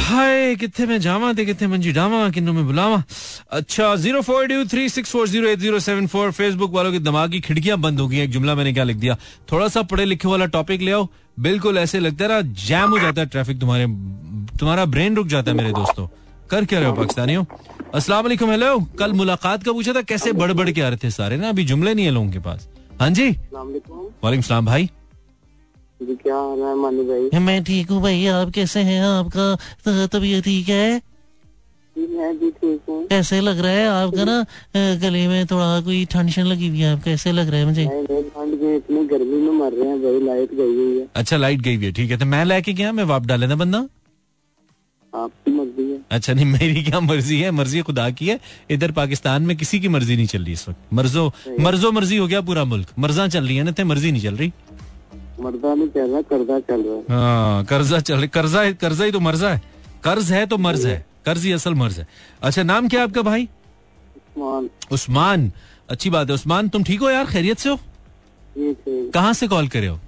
हाय 0.05 0.55
कितने 0.57 0.87
में 0.87 0.99
जावा 1.01 1.33
थे 1.33 1.45
कितने 1.45 1.67
मंजी 1.69 1.93
डावा 1.93 2.29
किन्नों 2.31 2.53
में 2.53 2.65
बुलावा? 2.67 3.03
अच्छा 3.51 3.95
zero 3.97 4.21
four 4.23 4.47
two 4.47 4.65
three 4.69 4.89
six 4.89 5.11
four 5.11 5.29
zero 5.29 5.49
eight 5.49 5.59
zero 5.59 5.79
seven 5.81 6.07
four 6.07 6.31
Facebook 6.33 6.73
वालों 6.73 6.91
की 6.93 6.99
दिमाग 6.99 7.31
की 7.31 7.41
खिड़कियाँ 7.41 7.79
बंद 7.81 8.01
हो 8.01 8.09
गई 8.09 8.19
एक 8.21 8.31
जुमला 8.31 8.55
मैंने 8.55 8.73
क्या 8.73 8.85
लिख 8.85 8.97
दिया? 8.97 9.17
थोड़ा 9.53 9.69
सा 9.69 9.83
पढ़े 9.83 10.05
लिखे 10.05 10.29
वाला 10.29 10.47
टॉपिक 10.47 10.81
ले 10.81 10.93
आओ। 10.93 11.09
बिल्कुल 11.41 11.79
ऐसे 11.79 12.01
लगता 12.01 12.25
है 12.25 12.31
ना 12.31 12.41
जैम 12.65 12.91
हो 12.91 12.99
जाता 12.99 13.21
है 13.21 13.27
ट्रैफ़िक 13.27 13.61
तुम्हारे 13.61 13.87
तुम्हारा 14.59 14.85
ब्रेन 14.87 15.17
रुक 15.17 15.27
जाता 15.27 15.51
है 15.51 15.57
मेरे 15.57 15.71
दोस्तों। 15.73 16.07
कर 16.51 16.65
क्या 16.65 16.81
रहे 16.81 16.89
हो 16.89 16.95
पाकिस्तानियों? 16.95 17.45
अस्सलाम 17.95 18.23
वालेकुम 18.25 18.51
हेलो 18.51 18.79
कल 18.99 19.13
मुलाकात 19.13 19.65
का 19.65 19.73
पूछा 19.73 19.93
था 19.93 20.03
कैसे 20.03 20.33
बढ़ 20.35 20.71
के 20.71 20.81
आ 20.81 20.89
रहे 20.89 20.99
थे 21.05 21.11
सारे 21.11 21.37
ना? 21.37 21.49
अभी 21.49 21.65
जुमले 21.65 21.95
नहीं 21.95 22.05
है 22.05 22.13
लोगों 22.13 22.31
के 22.31 22.39
पास। 22.41 22.69
हाँ 23.01 23.11
जी? 23.11 23.31
वालेकुम 23.55 24.41
सलाम 24.43 24.67
भाई। 24.67 24.91
जी 26.01 26.15
क्या 26.17 26.37
है 26.37 26.75
मानी 26.77 27.03
भाई? 27.09 27.41
मैं 27.41 27.63
ठीक 27.65 27.91
हूँ 27.91 28.01
भाई 28.03 28.27
आप 28.27 28.51
कैसे 28.55 28.81
हैं? 28.83 29.03
आपका 29.03 30.07
तबीयत 30.13 30.45
ठीक 30.45 30.69
है? 30.69 31.01
मैं 31.97 32.39
भी 32.39 32.51
ठीक 32.51 32.81
हूँ। 32.89 33.07
कैसे 33.09 33.41
लग 33.41 33.59
रहा 33.61 33.73
है 33.73 33.87
आपका 33.89 34.25
ना 34.25 34.45
गले 35.03 35.27
में 35.29 35.47
थोड़ा 35.47 35.81
कोई 35.81 36.05
ठंडन 36.13 36.47
लगी 36.47 36.69
हुई 36.69 36.81
है? 36.81 36.93
आप 36.93 37.03
कैसे 37.05 37.33
लग 37.33 37.49
रहा 37.51 37.61
है 37.61 37.67
मुझे? 37.67 37.85
नहीं 37.85 38.03
नहीं 38.03 38.23
ठंड 38.31 38.61
में 38.63 38.77
इतनी 38.77 39.05
गर्मी 39.09 39.41
में 39.43 39.53
मर 39.59 39.73
रहे 39.73 39.89
हैं 39.89 40.03
भाई 40.03 40.21
लाइट 40.27 40.55
गई 40.55 40.75
हुई 40.75 40.99
है। 40.99 41.07
अच्छा 41.15 41.37
लाइट 41.37 41.61
गई 41.61 41.77
हुई 41.77 41.85
है 41.85 41.93
ठीक 41.93 42.11
है। 42.11 42.19
तो 42.19 42.27
मैं 42.27 42.45
लेके 42.45 42.73
गया 42.73 42.93
मैं 42.93 43.05
वाप 43.05 43.27
डाले 43.27 43.47
ना 43.47 43.57
बंदा? 43.57 43.87
आपकी 45.13 45.51
मर्ज़ी 45.53 45.91
है। 45.91 45.99
अच्छा 46.11 46.33
नहीं 46.35 46.47
मेरी 46.47 46.83
क्या 46.85 47.01
मर्ज़ी 47.01 47.41
है? 47.41 47.51
मर्ज़ी 47.53 47.81
खुदा 47.83 48.09
की 48.11 48.27
है। 48.29 48.39
इधर 48.71 48.93
पाकिस्तान 48.93 49.43
में 49.43 49.57
किसी 49.57 49.81
की 49.81 49.89
मर्ज़ी 49.89 50.17
नहीं 50.17 50.27
चल 50.27 50.45
रही 50.45 50.53
इस 50.53 50.69
वक्त। 50.69 50.93
मर्जो 50.93 51.33
मर्जो 51.61 51.93
मर्ज़ी 51.93 52.17
हो 52.17 52.27
गया 52.27 52.41
पूरा 52.49 52.65
मुल्क। 52.65 52.89
मर्जा 52.99 53.27
चल 53.29 53.47
रही 53.47 53.57
है 53.57 53.65
ना 53.65 53.85
मर्ज़ी 53.85 54.13
नहीं 54.13 54.23
चल 54.23 54.37
रही। 54.37 54.53
मर्दा 55.45 55.75
नहीं 55.75 55.89
चल 55.89 56.11
रहा 56.11 56.21
कर्जा 56.25 56.59
चल 56.61 56.83
रहा 56.83 56.95
है। 56.95 57.03
हाँ 57.11 57.65
कर्जा 57.65 58.01
चल 58.01 58.17
रही 58.17 58.29
कर्जा 58.29 58.63
है 58.63 58.73
कर्जा 58.77 59.05
ही 59.05 59.13
तो 59.13 59.21
मर्जा 59.21 59.51
है। 59.51 59.63
कर्ज 60.05 60.33
है 60.33 60.45
तो 60.47 60.59
मर्ज 60.59 60.87
है 60.87 61.05
कर्ज 61.27 61.45
ही 61.45 61.53
असल 61.53 61.75
मर्ज 61.75 61.99
है। 61.99 62.07
अच्छा 62.43 62.63
नाम 62.63 62.89
क्या 62.89 63.01
है 63.01 63.07
आपका 63.07 63.23
भाई? 63.23 63.49
मान 64.39 64.69
उस्मान 64.93 65.51
अच्छी 65.91 66.11
बात 66.11 66.29
है। 66.29 66.35
उस्मान 66.35 66.69
तुम 66.69 66.85
ठीक 66.85 67.01
हो 67.01 67.11
यार? 67.11 67.27
खैरियत 67.27 67.59
से 67.59 67.69
हो? 67.69 67.79
कहाँ 68.57 69.33
से 69.35 69.47
कॉल 69.49 69.69
करे 69.69 69.87
हो? 69.87 69.99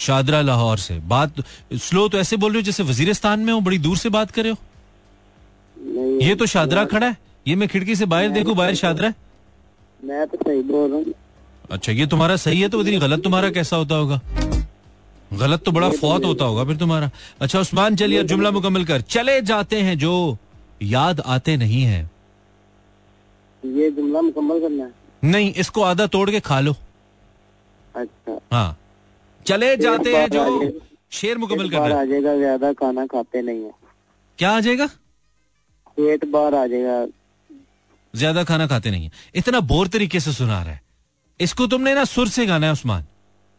शादरा 0.00 0.40
लाहौर। 0.40 0.78
से। 0.78 0.98
बात 1.08 1.42
स्लो 1.78 2.08
तो 2.08 2.18
ऐसे 2.18 2.36
बोल 2.36 2.52
रहे 2.52 2.60
हो 2.60 2.64
जैसे 2.64 2.82
वजीरिस्तान 2.82 3.40
में 3.40 3.52
हो 3.52 3.60
बड़ी 3.60 3.78
दूर 3.78 3.96
से 3.96 4.08
बात 4.10 4.30
करे 4.30 4.50
हो? 4.50 4.56
नहीं 5.76 6.18
ये 6.20 6.34
तो 6.34 6.46
शादरा 6.48 6.84
खड़ा 6.86 7.06
है? 7.06 7.16
ये 7.46 7.54
मैं 7.56 7.68
खिड़की 7.68 7.96
से 7.96 8.06
बाहर 8.06 8.28
देखू 8.30 8.54
बाहर 8.54 8.74
शादरा 8.74 9.12
मैं 10.00 10.26
तो 10.26 10.38
सही 10.38 10.62
बोल 10.62 10.90
रहा 10.90 10.98
हूँ। 10.98 11.14
अच्छा 11.70 11.92
ये 11.92 12.06
तुम्हारा 12.06 12.36
सही 12.38 12.60
है 12.60 12.68
तो 12.68 12.80
इतनी 12.80 12.98
गलत 12.98 13.22
तुम्हारा 13.22 13.50
कैसा 13.50 13.76
होता 13.76 13.94
होगा? 13.94 14.20
गलत 15.32 15.62
तो 15.64 15.72
बड़ा 15.72 15.88
फौत 15.90 16.24
होता 16.24 16.44
होगा 16.44 16.64
फिर 16.64 16.76
तुम्हारा। 16.76 17.10
अच्छा 17.40 17.60
उस्मान 17.60 17.96
चलिए 17.96 18.22
जुमला 18.24 18.50
मुकम्मल 18.50 18.84
कर। 18.84 19.00
चले 19.08 19.40
जाते 19.42 19.80
हैं 19.80 19.96
जो 19.98 20.36
याद 20.84 21.20
आते 21.28 21.56
नहीं 21.56 21.82
है। 21.82 22.00
ये 23.62 23.90
जुमला 23.90 24.20
मुकम्मल 24.22 24.60
करना 24.60 24.84
है? 24.84 24.92
नहीं 25.22 25.52
इसको 25.54 25.82
आधा 25.82 26.06
तोड़ 26.08 26.30
के 26.30 26.40
खा 26.40 26.60
लो। 26.60 26.74
अच्छा। 27.94 28.38
हाँ। 28.52 28.76
चले 29.46 29.76
जाते 29.76 30.16
हैं 30.16 30.28
जो 30.30 30.70
शेर 31.12 31.38
मुकम्मल 31.38 31.70
करना 31.70 32.00
आ 32.00 32.04
जाएगा 32.04 32.36
ज़्यादा 32.36 32.72
खाना 32.74 33.06
खाते 33.06 33.42
नहीं 33.42 33.64
है। 33.64 33.72
क्या 34.38 34.50
आ 34.50 34.60
जाएगा 34.60 34.86
पेट 35.96 36.24
बाहर 36.26 36.54
आ 36.54 36.66
जाएगा 36.66 37.06
ज़्यादा 38.14 38.44
खाना 38.44 38.66
खाते 38.66 38.90
नहीं 38.90 39.04
है। 39.04 39.10
इतना 39.34 39.60
बोर 39.62 39.88
तरीके 39.88 40.20
से 40.20 40.32
सुना 40.32 40.62
रहा 40.62 40.72
है। 40.72 40.80
इसको 41.40 41.66
तुमने 41.66 41.94
ना 41.94 42.04
सुर 42.04 42.28
से 42.28 42.46
गाना 42.46 42.66
है 42.66 42.72
उस्मान। 42.72 43.04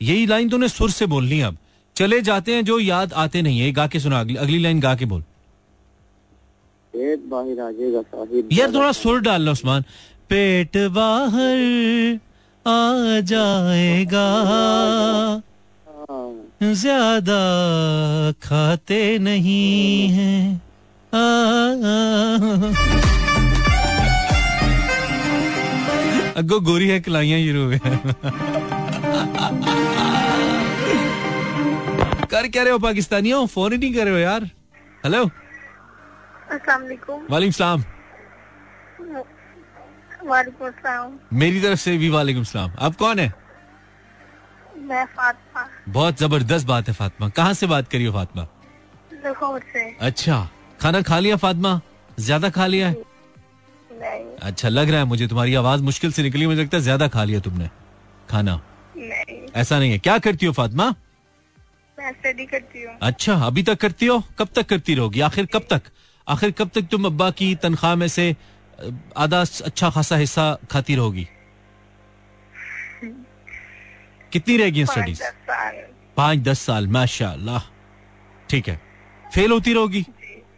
यही 0.01 0.25
लाइन 0.25 0.49
तुमने 0.49 0.67
सुर 0.69 0.91
से 0.91 1.05
बोलनी 1.05 1.41
अब। 1.41 1.57
चले 1.95 2.21
जाते 2.21 2.55
हैं 2.55 2.63
जो 2.65 2.79
याद 2.79 3.13
आते 3.13 3.41
नहीं 3.41 3.59
है। 3.59 3.71
गा 3.71 3.87
के 3.87 3.99
सुना 3.99 4.19
अगली, 4.19 4.35
अगली 4.35 4.59
लाइन 4.59 4.79
गा 4.79 4.95
के 4.95 5.05
बोल। 5.05 5.23
यार 8.53 8.73
थोड़ा 8.73 8.91
सुर 8.91 9.21
डाल 9.21 9.41
लो 9.41 9.51
उस्मान। 9.51 9.83
पेट 10.29 10.77
बाहर 10.91 12.19
आ 12.65 13.19
जाएगा। 13.21 14.27
ज़्यादा 16.63 17.41
खाते 18.43 19.17
नहीं 19.19 20.07
हैं। 20.09 20.61
आ, 21.13 21.17
आ, 21.17 21.25
अगो 26.37 26.59
गोरी 26.61 26.87
है 26.89 26.99
कलाइयाँ 27.01 27.39
शुरू 27.41 27.63
हो 27.63 27.69
कर 32.31 32.47
क्या 32.47 32.63
रहे 32.63 32.71
हो 32.71 32.79
पाकिस्तानियों 32.79 33.45
फ़ोन 33.47 33.71
ही 33.71 33.77
नहीं 33.77 33.93
कर 33.93 34.05
रहे 34.05 34.13
हो 34.13 34.19
यार 34.19 34.43
हेलो 35.05 35.23
अस्सलाम 35.25 36.81
वालेकुम 36.81 37.25
वालेकुम 37.31 37.51
सलाम 37.51 37.83
वालेकुम 40.25 41.19
मेरी 41.33 41.61
तरफ़ 41.61 41.79
से 41.79 41.97
भी 41.97 42.09
वालेकुम 42.11 42.43
सलाम 42.45 42.71
आप 42.79 42.95
कौन 42.95 43.19
है 43.19 43.33
मैं 44.85 45.05
फातिमा 45.11 45.67
बहुत 45.89 46.19
ज़बरदस्त 46.19 46.67
बात 46.67 46.87
है 46.87 46.93
फातिमा 46.93 47.29
कहाँ 47.31 47.53
से 47.53 47.67
बात 47.67 47.87
करी 47.87 48.05
हो 48.05 48.13
फातिमा 48.13 48.47
से 49.73 49.89
अच्छा 50.01 50.47
खाना 50.81 51.01
खा 51.03 51.19
लिया 51.19 51.35
फातिमा 51.37 51.79
ज़्यादा 52.19 52.49
खा 52.51 52.65
लिया 52.67 52.87
है 52.87 53.10
नहीं। 54.01 54.25
अच्छा 54.41 54.69
लग 54.69 54.89
रहा 54.89 54.99
है 54.99 55.05
मुझे 55.05 55.27
तुम्हारी 55.27 55.55
आवाज़ 55.55 55.81
मुश्किल 55.83 56.11
से 56.11 56.23
निकली 56.23 56.47
मुझे 56.47 56.61
लगता 56.61 56.77
है 56.77 56.83
ज़्यादा 56.83 57.07
खा 57.07 57.23
लिया 57.23 57.39
तुमने। 57.39 57.69
खाना। 58.29 58.59
नहीं। 58.97 59.39
ऐसा 59.55 59.79
नहीं 59.79 59.91
है। 59.91 59.97
क्या 59.99 60.17
करती 60.19 60.45
हो 60.45 60.51
फातिमा? 60.53 60.93
स्टडी 61.97 62.45
करती 62.45 62.83
हूँ। 62.83 62.97
अच्छा 63.01 63.33
अभी 63.45 63.63
तक 63.63 63.79
करती 63.79 64.05
हो? 64.05 64.23
कब 64.39 64.47
तक 64.55 64.65
करती 64.69 64.95
रहोगी? 64.95 65.19
आखिर 65.21 65.45
कब 65.53 65.65
तक? 65.69 65.81
आखिर 66.27 66.51
कब 66.51 66.69
तक 66.75 66.87
तुम 66.91 67.05
अब्बा 67.05 67.29
की 67.31 67.53
तनख्वाह 67.63 67.95
में 67.95 68.07
से 68.07 68.35
आधा 69.17 69.41
अच्छा 69.41 69.89
खासा 69.89 70.15
हिस्सा 70.17 70.45
खाती 70.71 70.95
रहोगी? 70.95 71.27
कितनी 74.31 74.57
रहेगी 74.57 74.85
स्टडीज़ 74.85 75.21
पाँच 76.17 76.39
दस 76.39 76.59
साल। 76.59 76.87
माशाल्लाह। 76.87 77.61
ठीक 78.49 78.67
है। 78.69 78.79
फेल 79.25 79.51
होती 79.51 79.73
रहोगी? 79.73 80.05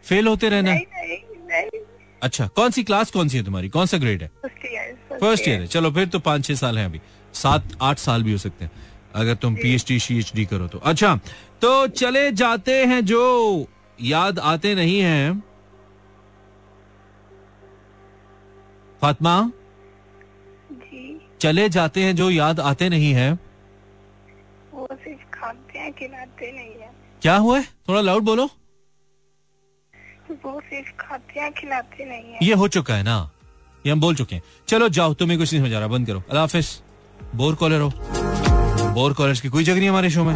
फेल 0.04 0.26
होते 0.28 0.48
रहना? 0.48 0.72
नहीं 0.72 0.86
नहीं 0.94 1.18
नहीं। 1.48 1.80
अच्छा 2.24 2.46
कौन 2.56 2.70
सी 2.70 2.82
क्लास 2.84 3.10
कौन 3.10 3.28
सी 3.28 3.36
है 3.36 3.44
तुम्हारी? 3.44 3.68
कौन 3.68 3.86
सा 3.86 3.98
ग्रेड 3.98 4.22
है? 4.22 4.28
फ़र्स्ट 4.42 4.66
ईयर 4.66 5.18
फ़र्स्ट 5.20 5.48
ईयर 5.48 5.60
है। 5.60 5.66
चलो 5.66 5.90
फिर 5.90 6.06
तो 6.08 6.18
पाँच 6.20 6.44
छह 6.44 6.54
साल 6.54 6.78
है 6.78 6.84
अभी। 6.84 7.00
सात 7.34 7.76
आठ 7.82 7.98
साल 7.98 8.22
भी 8.22 8.32
हो 8.32 8.38
सकते 8.38 8.64
हैं 8.64 8.70
अगर 9.14 9.34
तुम 9.34 9.54
P 9.56 9.74
H 9.74 9.84
D 9.88 9.98
C 10.00 10.18
H 10.18 10.32
D 10.34 10.44
करो 10.46 10.68
तो। 10.68 10.78
अच्छा 10.84 11.14
तो 11.62 11.86
चले 11.88 12.30
जाते 12.32 12.84
हैं 12.84 13.04
जो 13.04 13.20
याद 13.98 14.38
आते 14.38 14.74
नहीं 14.74 15.00
है। 15.00 15.32
फातिमा? 19.02 19.36
चले 21.40 21.68
जाते 21.68 22.02
हैं 22.02 22.16
जो 22.16 22.30
याद 22.30 22.60
आते 22.62 22.88
नहीं 22.88 23.12
है। 23.14 23.32
वो 24.74 24.88
सिर्फ़ 24.92 25.24
खाते 25.32 25.78
हैं 25.78 25.92
खिलाते 25.92 26.52
नहीं 26.52 26.80
है। 26.80 26.90
क्या 27.22 27.36
हुआ 27.36 27.60
थोड़ा 27.88 28.00
लाउड 28.00 28.22
बोलो। 28.22 28.48
खिलाते 31.50 32.04
नहीं 32.04 32.32
है। 32.32 32.38
ये 32.42 32.54
हो 32.54 32.68
चुका 32.68 32.94
है 32.94 33.02
ना? 33.02 33.30
ये 33.86 33.92
हम 33.92 34.00
बोल 34.00 34.14
चुके 34.14 34.34
हैं। 34.34 34.42
चलो 34.68 34.88
जाओ, 34.88 35.14
तुम्हें 35.14 35.38
कुछ 35.38 35.52
नहीं 35.52 35.62
समझ 35.62 35.72
रहा, 35.72 35.86
बंद 35.86 36.06
करो। 36.06 36.22
अल्लाह 36.30 36.46
बोर 37.36 37.54
कॉलर 37.54 37.80
हो। 37.80 37.92
बोर 38.94 39.12
कॉलर्स 39.12 39.40
की 39.40 39.48
कोई 39.48 39.64
जगह 39.64 39.78
नहीं 39.78 39.88
हमारे 39.88 40.10
शो 40.10 40.24
में। 40.24 40.34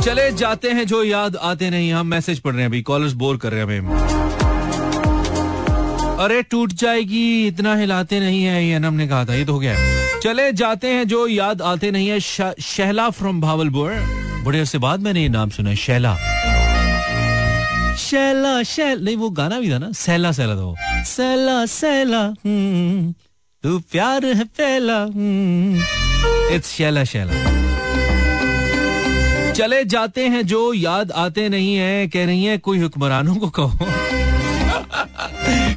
चले 0.00 0.32
जाते 0.32 0.70
हैं 0.70 0.86
जो 0.86 1.02
याद 1.04 1.36
आते 1.36 1.70
नहीं, 1.70 1.92
हम 1.92 2.06
मैसेज 2.06 2.38
पढ़ 2.38 2.52
रहे 2.52 2.62
हैं 2.62 2.68
अभी। 2.68 2.82
कॉलर्स 2.82 3.12
बोर 3.12 3.36
कर 3.36 3.52
रहे 3.52 3.60
हैं 3.60 3.80
हमें 3.80 4.16
अरे 6.18 6.42
टूट 6.42 6.72
जाएगी, 6.72 7.46
इतना 7.46 7.74
हिलाते 7.76 8.20
नहीं 8.20 8.44
है, 8.44 8.64
ये 8.64 8.74
अनम 8.74 8.94
ने 8.94 9.08
कहा 9.08 9.24
था, 9.24 9.34
ये 9.34 9.44
तो 9.44 9.52
हो 9.52 9.58
गया। 9.58 9.76
चले 10.20 10.52
जाते 10.52 10.88
हैं 10.88 11.08
जो 11.08 11.26
याद 11.26 11.62
आते 11.62 11.90
नहीं 11.90 12.08
है 12.08 12.20
शहला 12.20 13.10
फ्रॉम 13.10 13.40
भावलपुर। 13.40 13.92
बड़े 14.48 14.58
अरसे 14.58 14.78
बाद 14.78 15.00
मैंने 15.00 15.22
ये 15.22 15.28
नाम 15.28 15.50
सुना 15.50 15.70
है 15.70 15.76
शैला। 15.76 16.14
शैला 17.96 18.62
शैल 18.62 19.04
नहीं 19.04 19.16
वो 19.16 19.30
गाना 19.30 19.58
भी 19.60 19.70
था 19.72 19.78
ना 19.78 19.90
सहला 19.92 20.32
सहला 20.32 20.54
था 20.56 20.60
वो। 20.60 20.76
सहला 21.04 21.66
सहला 21.66 22.20
हम्म, 22.20 23.12
तू 23.64 23.78
प्यार 23.92 24.26
है 24.26 24.44
पहला 24.44 24.98
इट्स 26.54 26.68
शैला 26.68 27.04
शैला। 27.04 27.32
चले 29.52 29.84
जाते 29.84 30.26
हैं 30.28 30.46
जो 30.46 30.72
याद 30.74 31.12
आते 31.12 31.48
नहीं 31.48 31.74
है 31.76 32.08
कह 32.08 32.26
रही 32.26 32.44
है 32.44 32.58
कोई 32.58 32.78
हुक्मरानों 32.78 33.36
को 33.36 33.48
कहो। 33.50 33.78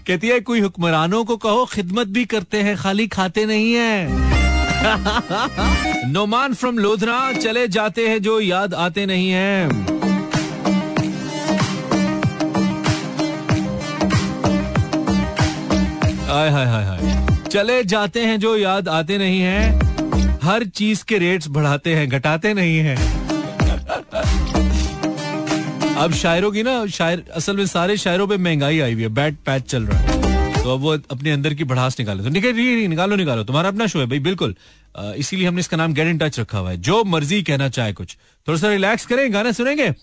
कहती 0.07 0.27
है 0.27 0.39
कोई 0.39 0.59
हुक्मरानों 0.59 1.23
को 1.25 1.37
कहो 1.37 1.65
खिदमत 1.65 2.07
भी 2.07 2.25
करते 2.25 2.61
हैं 2.61 2.77
खाली 2.77 3.07
खाते 3.07 3.45
नहीं 3.45 3.73
है। 3.73 4.40
नोमान 4.83 6.53
फ्रॉम 6.53 6.77
लोधरा 6.77 7.33
चले 7.33 7.67
जाते 7.67 8.07
हैं 8.07 8.21
जो 8.21 8.39
याद 8.39 8.73
आते 8.73 9.05
नहीं 9.05 9.31
है। 9.31 9.67
हाय 16.27 16.49
हाय 16.49 16.65
हाय 16.65 16.85
हाय। 16.85 17.27
चले 17.51 17.83
जाते 17.83 18.19
हैं 18.19 18.39
जो 18.39 18.57
याद 18.57 18.87
आते 18.87 19.17
नहीं 19.17 19.41
हैं। 19.41 19.81
हर 20.43 20.63
चीज़ 20.63 21.03
के 21.05 21.17
रेट्स 21.17 21.47
बढ़ाते 21.49 21.95
हैं, 21.95 22.09
घटाते 22.09 22.53
नहीं 22.53 22.77
हैं। 22.77 22.97
अब 25.95 26.13
शायरों 26.13 26.51
की 26.51 26.63
ना, 26.63 26.87
शायर, 26.87 27.23
असल 27.35 27.57
में 27.57 27.65
सारे 27.65 27.97
शायरों 27.97 28.27
पे 28.27 28.37
महँगाई 28.37 28.79
आई 28.79 28.93
हुई 28.93 29.01
है 29.01 29.09
बैट 29.09 29.35
पैच 29.45 29.63
चल 29.63 29.83
रहा 29.83 29.99
है। 29.99 30.10
तो 30.63 30.73
अब 30.73 30.79
वो 30.79 30.91
अपने 31.11 31.31
अंदर 31.31 31.53
की 31.53 31.63
भड़ास 31.63 31.99
निकाले। 31.99 32.23
तो 32.23 32.29
निकल 32.29 32.53
रही 32.55 32.87
निकालो 32.87 33.15
निकालो। 33.15 33.43
तुम्हारा 33.43 33.69
अपना 33.69 33.85
शो 33.87 33.99
है 33.99 34.05
भाई 34.07 34.19
बिल्कुल। 34.19 34.55
इसीलिए 35.17 35.47
हमने 35.47 35.59
इसका 35.59 35.77
नाम 35.77 35.93
गेट 35.93 36.07
इन 36.07 36.17
टच 36.17 36.39
रखा 36.39 36.57
हुआ 36.57 36.69
है। 36.71 36.77
जो 36.77 37.03
मर्ज़ी 37.03 37.41
कहना 37.43 37.69
चाहे 37.69 37.93
कुछ। 37.93 38.15
थोड़ा 38.47 38.57
सा 38.59 38.69
रिलैक्स 38.69 39.05
करें 39.05 39.33
गाना 39.33 39.51
सुनेंगे? 39.51 39.93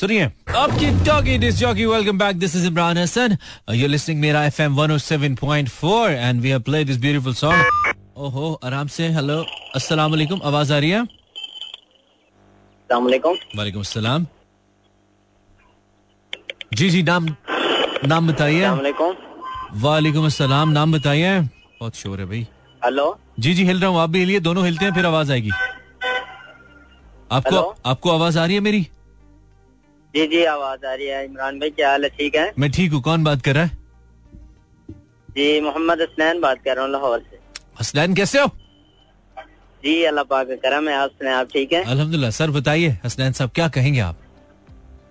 सुनिए। 0.00 0.24
आपकी 0.56 0.86
talky 1.06 1.36
disc 1.38 1.54
jockey 1.56 1.86
welcome 1.86 2.18
back 2.18 2.36
this 2.38 2.56
is 2.56 2.66
Imran 2.66 2.98
Hasan 2.98 3.36
you 3.74 3.88
listening 3.88 4.20
Mera 4.20 4.44
FM 4.46 4.76
107.4 4.76 6.10
and 6.10 6.40
we 6.40 6.48
have 6.48 6.60
played 6.62 6.86
this 6.86 6.98
beautiful 7.00 7.34
song 7.34 7.94
ओहो 8.16 8.52
आराम 8.64 8.86
से 8.88 9.08
हेलो 9.12 9.42
अस्सलाम 9.76 10.10
वालेकुम 10.10 10.40
आवाज़ 10.44 10.72
आ 10.72 10.78
रही 10.78 10.90
है? 10.90 11.04
सलामकुम 12.90 13.36
वालेकुम। 13.56 13.80
अस्सलाम। 13.80 14.26
जी 16.74 16.90
जी 16.90 17.02
नाम 17.02 17.34
नाम 18.04 18.28
बताइए। 18.28 18.68
वालेकुम। 18.68 19.14
अस्सलाम। 19.76 20.68
नाम 20.70 20.92
बताइए। 20.92 21.40
बहुत 21.80 21.96
शोर 21.96 22.20
है 22.20 22.26
भाई। 22.26 22.46
हेलो। 22.82 23.18
जी 23.38 23.52
जी 23.54 23.64
हिल 23.64 23.80
रहा 23.80 23.90
हूँ। 23.90 23.98
आप 24.00 24.10
भी 24.10 24.18
हिलिए। 24.18 24.40
दोनों 24.40 24.64
हिलते 24.64 24.84
हैं 24.84 24.92
फिर 24.94 25.06
आवाज़ 25.06 25.32
आएगी। 25.32 25.50
आपको 27.30 27.50
हेलो? 27.50 27.74
आपको 27.86 28.10
आवाज़ 28.10 28.38
आ 28.38 28.44
रही 28.46 28.54
है 28.54 28.60
मेरी? 28.60 28.80
जी 30.14 30.26
जी 30.26 30.44
आवाज़ 30.44 30.86
आ 30.86 30.94
रही 30.94 31.06
है। 31.06 31.24
इमरान 31.24 31.58
भाई 31.60 31.70
क्या 31.70 31.90
हाल 31.90 32.04
है? 32.04 32.08
ठीक 32.08 32.34
है? 32.36 32.52
मैं 32.58 32.70
ठीक 32.70 32.92
हूँ। 32.92 33.00
कौन 33.02 33.24
बात 33.24 33.42
कर 33.42 33.54
रहा 33.54 33.64
है? 33.64 33.70
जी 35.30 35.60
मोहम्मद 35.60 36.00
हसनैन 36.02 36.40
बात 36.40 36.62
कर 36.64 36.74
रहा 36.76 36.84
हूँ 36.84 36.92
लाहौर 36.92 37.18
से। 37.30 37.38
हसनैन 37.80 38.14
कैसे 38.14 38.40
हो? 38.40 38.46
जी 39.82 40.02
अल्लाह 40.04 40.24
पाक 40.24 40.48
का 40.48 40.56
करम 40.64 40.88
है। 40.88 40.96
आप 40.96 41.10
सुने 41.10 41.32
आप 41.32 41.48
ठीक 41.52 41.72
है? 41.72 41.84
अल्हम्दुलिल्लाह। 41.84 42.30
सर 42.30 42.50
बताइए। 42.50 42.96
हसनैन 43.04 43.32
साहब 43.32 43.50
क्या 43.54 43.68
कहेंगे 43.76 44.00
आप? 44.00 44.16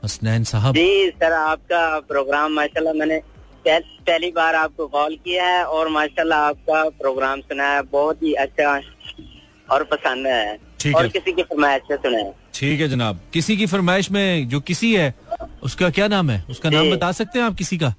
हसनैन 0.03 0.43
साहब। 0.43 0.75
जी 0.75 1.09
सर 1.11 1.33
आपका 1.33 1.99
प्रोग्राम 2.09 2.51
माशाल्लाह 2.53 2.93
मैंने 2.93 3.21
पह- 3.65 3.83
पहली 4.07 4.31
बार 4.31 4.55
आपको 4.55 4.87
कॉल 4.87 5.15
किया 5.25 5.45
है 5.47 5.63
और 5.65 5.89
माशाल्लाह 5.89 6.39
आपका 6.39 6.83
प्रोग्राम 7.01 7.41
सुना 7.41 7.69
है 7.73 7.81
बहुत 7.91 8.23
ही 8.23 8.33
अच्छा 8.45 8.79
और 9.71 9.83
पसंद 9.83 10.27
है। 10.27 10.57
ठीक 10.79 10.95
और 10.95 11.03
है। 11.03 11.09
किसी 11.09 11.31
की 11.31 11.43
फरमाइश 11.43 11.81
से 11.87 11.95
सुना। 11.95 12.17
है 12.17 12.33
ठीक 12.53 12.81
है 12.81 12.87
जनाब। 12.87 13.19
किसी 13.33 13.57
की 13.57 13.65
फरमाइश 13.65 14.11
में 14.11 14.47
जो 14.49 14.59
किसी 14.69 14.93
है 14.95 15.13
उसका 15.63 15.89
क्या 15.89 16.07
नाम 16.07 16.29
है? 16.29 16.43
उसका 16.49 16.69
नाम 16.69 16.91
बता 16.91 17.11
सकते 17.11 17.39
हैं 17.39 17.45
आप 17.45 17.55
किसी 17.55 17.77
का? 17.77 17.93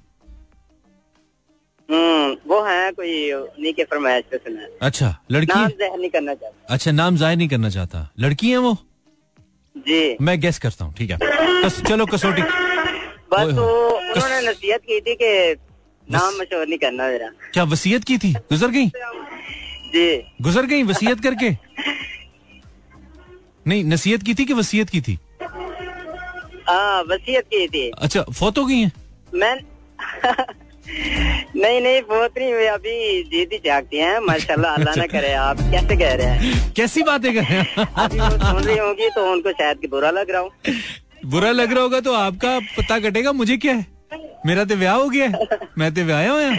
हम्म 1.89 2.35
वो 2.47 2.61
है 2.65 2.91
कोई 2.91 3.31
उन्हीं 3.31 3.73
के 3.73 3.83
फरमाइश 3.83 4.23
से 4.31 4.37
सुना। 4.37 4.61
है 4.61 4.69
अच्छा 4.81 5.15
लड़की 5.31 5.53
नाम? 5.59 5.67
जहर 5.69 5.97
नहीं 5.99 6.09
करना 6.09 6.33
चाहता। 6.33 6.73
अच्छा 6.73 6.91
नाम 6.91 7.17
ज़ाहिर 7.17 7.37
नहीं 7.37 7.47
करना 7.49 7.69
चाहता। 7.69 8.09
लड़की 8.19 8.49
है 8.51 8.57
वो? 8.57 8.77
जी। 9.75 10.17
मैं 10.21 10.39
गेस 10.39 10.59
करता 10.59 10.85
हूँ 10.85 10.93
ठीक 10.93 11.11
है। 11.11 11.69
चलो 11.69 12.05
कसौटी। 12.05 12.41
बस 13.31 13.53
होए। 13.53 14.11
उन्होंने 14.11 14.49
नसीहत 14.49 14.81
की 14.81 14.99
थी 14.99 15.15
कि 15.21 15.55
नाम 16.07 16.33
मशहूर 16.41 16.67
नहीं 16.67 16.79
करना 16.79 17.07
मेरा। 17.07 17.29
क्या 17.53 17.63
वसीयत 17.63 18.03
की 18.03 18.17
थी? 18.17 18.33
गुजर 18.33 18.67
गई? 18.67 18.87
जी। 19.93 20.23
गुजर 20.41 20.65
गई 20.65 20.83
वसीयत 20.83 21.23
करके? 21.23 21.49
नहीं 23.67 23.83
नसीहत 23.83 24.23
की 24.23 24.33
थी 24.35 24.45
कि 24.45 24.53
वसीयत 24.53 24.89
की 24.89 25.01
थी? 25.01 25.17
हाँ 26.69 27.03
वसीयत 27.03 27.45
की 27.53 27.67
थी। 27.67 27.89
अच्छा 27.89 28.21
फौत 28.21 28.57
हो 28.57 28.65
गई 28.65 28.79
हैं? 28.79 28.91
मैं 29.33 29.59
नहीं 31.55 31.81
नहीं 31.81 32.01
बहुत 32.09 32.37
नहीं 32.37 32.53
हुई। 32.53 32.65
अभी 32.65 33.23
जीत 33.23 33.61
जागती 33.65 33.97
हैं। 33.97 34.19
माशाल्लाह 34.19 34.73
अल्लाह 34.75 34.95
ना 34.95 35.05
करे 35.07 35.33
आप। 35.33 35.57
कैसे 35.71 35.95
कह 35.97 36.13
रहे 36.13 36.27
हैं? 36.27 36.73
कैसी 36.73 37.03
बातें 37.03 37.33
कर 37.33 37.41
रहे 37.41 37.57
हैं? 37.57 37.85
अभी 38.03 38.19
सुन 38.19 38.63
रही 38.63 38.77
होंगी 38.77 39.09
तो 39.15 39.31
उनको 39.31 39.51
शायद 39.51 39.87
बुरा 39.91 40.11
लग 40.11 40.31
रहा 40.31 40.41
हूँ। 40.41 40.51
बुरा 41.27 41.51
लग 41.51 41.73
रहा 41.73 41.83
होगा 41.83 41.99
तो 41.99 42.13
आपका 42.13 42.59
पता 42.77 42.99
कटेगा 42.99 43.31
मुझे 43.31 43.57
क्या 43.57 43.73
है? 43.73 43.85
मेरा 44.45 44.63
तो 44.65 44.75
ब्याह 44.75 44.95
हो 44.95 45.07
गया 45.09 45.27
मैं 45.77 45.93
तो 45.93 46.03
ब्याह 46.05 46.29
होया 46.29 46.51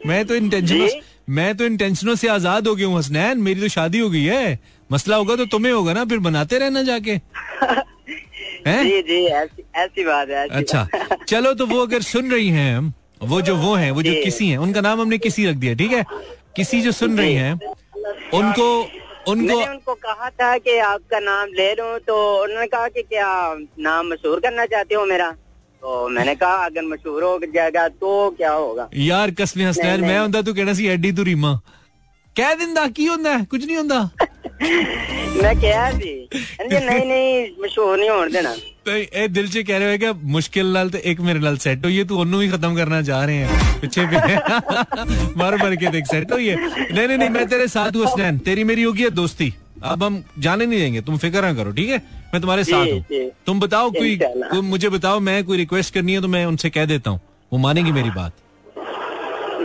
मैं 0.00 0.24
तो 0.26 0.34
इन 0.34 0.48
टेंशनों 0.50 0.88
मैं 1.34 1.54
तो 1.56 1.64
इन 1.64 1.76
टेंशनों 1.76 2.14
से 2.14 2.28
आज़ाद 2.28 2.66
हो 2.68 2.74
गया 2.76 2.86
हूँ 2.86 2.98
हसनैन। 2.98 3.38
मेरी 3.42 3.60
तो 3.60 3.68
शादी 3.68 3.98
हो 3.98 4.08
गई 4.10 4.22
है। 4.24 4.58
मसला 4.90 5.16
होगा 5.16 5.36
तो 5.36 5.44
तुम्हें 5.46 5.72
होगा 5.72 5.92
ना 5.92 6.04
फिर 6.04 6.18
बनाते 6.18 6.58
रहना 6.58 6.82
जाके। 6.82 7.10
हैं? 8.66 8.82
जी 8.84 9.00
जी 9.02 9.24
ऐसी 9.26 9.62
ऐसी 9.76 10.04
बात 10.04 10.28
है 10.28 10.44
ऐसी 10.44 10.54
अच्छा। 10.54 10.82
बात। 10.84 11.24
चलो 11.28 11.52
तो 11.54 11.66
वो 11.66 11.80
अगर 11.82 12.02
सुन 12.02 12.30
रही 12.30 12.48
हैं 12.48 12.76
हम 12.76 12.92
वो 13.22 13.40
जो 13.42 13.56
वो 13.56 13.74
हैं 13.74 13.90
वो 13.90 14.02
जो 14.02 14.12
किसी 14.24 14.48
हैं 14.48 14.58
उनका 14.58 14.80
नाम 14.80 15.00
हमने 15.00 15.18
किसी 15.18 15.46
रख 15.46 15.56
दिया 15.56 15.74
ठीक 15.74 15.92
है? 15.92 16.04
किसी 16.56 16.80
जो 16.80 16.92
सुन 16.92 17.18
रही 17.18 17.34
हैं 17.34 17.52
उनको 18.34 18.66
उनको 19.28 19.46
मैंने 19.46 19.66
उनको 19.66 19.94
कहा 19.94 20.28
था 20.30 20.56
कि 20.58 20.76
आपका 20.78 21.18
नाम 21.20 21.48
ले 21.54 21.72
लो 21.74 21.98
तो 21.98 22.16
उन्होंने 22.42 22.66
कहा 22.66 22.88
कि 22.88 23.02
क्या 23.02 23.28
नाम 23.80 24.06
मशहूर 24.08 24.40
करना 24.40 24.66
चाहते 24.66 24.94
हो 24.94 25.04
मेरा? 25.06 25.30
तो 25.82 26.08
मैंने 26.08 26.34
कहा 26.34 26.64
अगर 26.64 26.82
मशहूर 26.82 27.22
हो 27.22 27.38
जाएगा 27.54 27.86
तो 27.88 28.30
क्या 28.30 28.52
होगा? 28.52 28.88
यार 28.94 29.30
कसम 29.30 29.60
हसनैन 29.60 30.00
मैं 30.00 30.32
तू 30.32 30.42
तो 30.42 30.54
कहना 30.54 30.74
सी 30.74 30.86
एडी 30.88 31.12
तू 31.12 31.22
रीमा। 31.22 31.52
ਕਹਿ 32.35 32.55
ਦਿੰਦਾ 32.55 32.87
ਕੀ 32.95 33.07
ਹੁੰਦਾ 33.07 33.37
ਹੈ? 33.37 33.43
ਕੁਝ 33.45 33.63
ਨਹੀਂ 33.65 33.77
ਹੁੰਦਾ 33.77 34.09
मैं 34.61 35.51
क्या 35.57 35.81
थी 35.93 36.09
जी 36.31 36.79
नहीं 36.79 37.03
नहीं 37.03 37.27
मशहूर 37.59 37.91
नहीं 37.99 38.09
होने 38.09 38.31
देना 38.31 38.49
ਤੇ 38.85 38.95
ਇਹ 39.13 39.27
ਦਿਲ 39.29 39.47
'ਚ 39.47 39.59
ਕਹਿ 39.59 39.77
ਰਹੇ 39.79 39.87
ਹੋਏ 39.87 39.97
ਕਿ 39.97 40.11
ਮੁਸ਼ਕਿਲ 40.31 40.71
ਨਾਲ 40.71 40.89
ਤੇ 40.89 40.99
ਇੱਕ 41.05 41.21
ਮੇਰੇ 41.21 41.39
ਨਾਲ 41.39 41.57
ਸੈੱਟ 41.57 41.85
ਹੋਈ 41.85 41.97
ਹੈ 41.99 42.03
ਤੂੰ 42.03 42.17
ਉਹਨੂੰ 42.19 42.39
ਵੀ 42.39 42.47
ਖਤਮ 42.49 42.75
ਕਰਨਾ 42.75 43.01
ਚਾਹ 43.03 43.23
ਰਹੇ 43.25 43.43
हैं 43.43 43.79
ਪਿੱਛੇ 43.81 44.05
पे 44.05 44.19
मर 45.35 45.57
मर 45.61 45.75
के 45.75 45.91
देख 45.91 46.07
सेट 46.07 46.33
होई 46.33 46.47
है 46.47 46.57
नहीं 46.57 47.03
नहीं 47.03 47.17
नहीं 47.17 47.29
मैं 47.29 47.45
तेरे 47.47 47.67
साथ 47.69 47.97
हूँ 47.97 48.03
हसनैन 48.05 48.39
तेरी 48.47 48.65
मेरी 48.65 48.83
होगी 48.83 49.03
है 49.03 49.11
दोस्ती 49.13 49.49
अब 49.85 50.03
हम 50.03 50.17
जाने 50.39 50.67
नहीं 50.67 50.81
देंगे 50.81 51.03
तुम 51.03 51.17
फिक्र 51.19 51.43
ना 51.43 51.53
करो 51.55 51.71
ठीक 51.73 51.89
है 51.89 52.01
मैं 52.33 52.41
तुम्हारे 52.41 52.63
जी, 52.63 52.71
साथ 52.71 52.85
हूँ 52.87 53.01
जी। 53.09 53.21
तुम 53.47 53.59
बताओ 53.59 53.91
कोई, 53.93 54.11
इंशाल्लाह। 54.13 54.49
कोई 54.51 54.61
मुझे 54.69 54.89
बताओ 54.91 55.19
मैं 55.23 55.37
कोई 55.45 55.57
रिक्वेस्ट 55.59 55.93
करनी 55.93 56.13
है 56.13 56.21
तो 56.21 56.29
मैं 56.29 56.45
उनसे 56.47 56.69
कह 56.71 56.85
देता 56.87 57.09
हूँ 57.09 57.21
वो 57.51 57.59
मानेंगी 57.59 57.91
मेरी 57.93 58.15
बात 58.17 58.33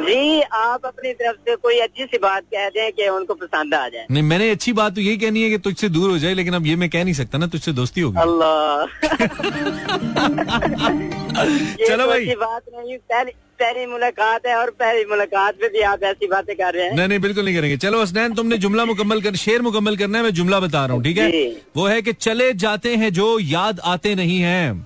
जी 0.10 0.41
आप 0.41 0.86
अपनी 0.86 1.14
तरफ़ 1.14 1.38
से 1.49 1.55
कोई 1.55 1.80
अच्छी 1.80 2.05
सी 2.05 2.18
बात 2.18 2.43
कह 2.53 2.70
दें 2.70 2.91
कि 2.91 3.07
उनको 3.10 3.34
पसंद 3.34 3.74
आ 3.74 3.88
जाए। 3.88 4.05
नहीं 4.12 4.24
मैंने 4.24 4.49
अच्छी 4.49 4.74
बात 4.74 4.95
तो 4.95 5.01
यही 5.01 5.18
कहनी 5.18 5.43
है 5.43 5.49
कि 5.49 5.57
तुझसे 5.57 5.89
दूर 5.89 6.10
हो 6.10 6.18
जाए 6.18 6.34
लेकिन 6.34 6.53
अब 6.53 6.66
ये 6.66 6.76
मैं 6.76 6.89
कह 6.89 7.03
नहीं 7.03 7.14
सकता 7.14 7.38
ना 7.38 7.47
तुझसे 7.47 7.74
दोस्ती 7.74 8.01
होगी। 8.01 8.22
अल्लाह। 8.22 8.86
चलो 11.88 12.07
भाई। 12.07 12.20
अच्छी 12.20 12.36
बात 12.36 12.62
नहीं 12.76 12.97
पहली 12.97 13.32
पहली 13.60 13.86
मुलाकात 13.86 14.45
है 14.47 14.55
और 14.55 14.70
पहली 14.80 15.05
मुलाकात 15.05 15.55
में 15.62 15.70
भी 15.72 15.82
आप 15.84 16.03
ऐसी 16.03 16.28
बातें 16.28 16.55
कर 16.55 16.74
रहे 16.74 16.86
हैं। 16.86 16.95
नहीं 16.95 17.07
नहीं 17.07 17.20
बिल्कुल 17.20 17.45
नहीं 17.45 17.55
करेंगे। 17.55 17.78
चलो 17.78 18.01
हसनैन 18.01 18.34
तुमने 18.34 18.57
जुमला 18.57 18.86
मुकम्मल 18.86 19.22
कर 19.22 19.36
शेर 19.36 19.62
मुकम्मल 19.62 19.95
करना 19.97 20.18
है 20.18 20.24
मैं 20.24 20.32
जुमला 20.34 20.60
बता 20.60 20.86
रहा 20.86 20.95
हूँ 20.95 21.03
ठीक 21.03 21.18
है? 21.18 21.32
वो 21.78 21.88
है 21.88 22.01
कि 22.01 22.14
चले 22.14 22.53
जाते 22.53 22.95
हैं 22.95 23.12
जो 23.14 23.39
याद 23.39 23.80
आते 23.86 24.16
नहीं 24.16 24.39
हैं। 24.39 24.86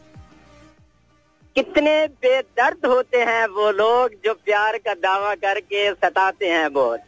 कितने 1.55 2.07
बेदर्द 2.07 2.85
होते 2.85 3.17
हैं 3.17 3.47
वो 3.47 3.71
लोग 3.71 4.09
जो 4.25 4.33
प्यार 4.33 4.77
का 4.77 4.93
दावा 4.93 5.35
करके 5.35 5.91
सताते 5.93 6.45
हैं 6.45 6.73
बहुत 6.73 6.99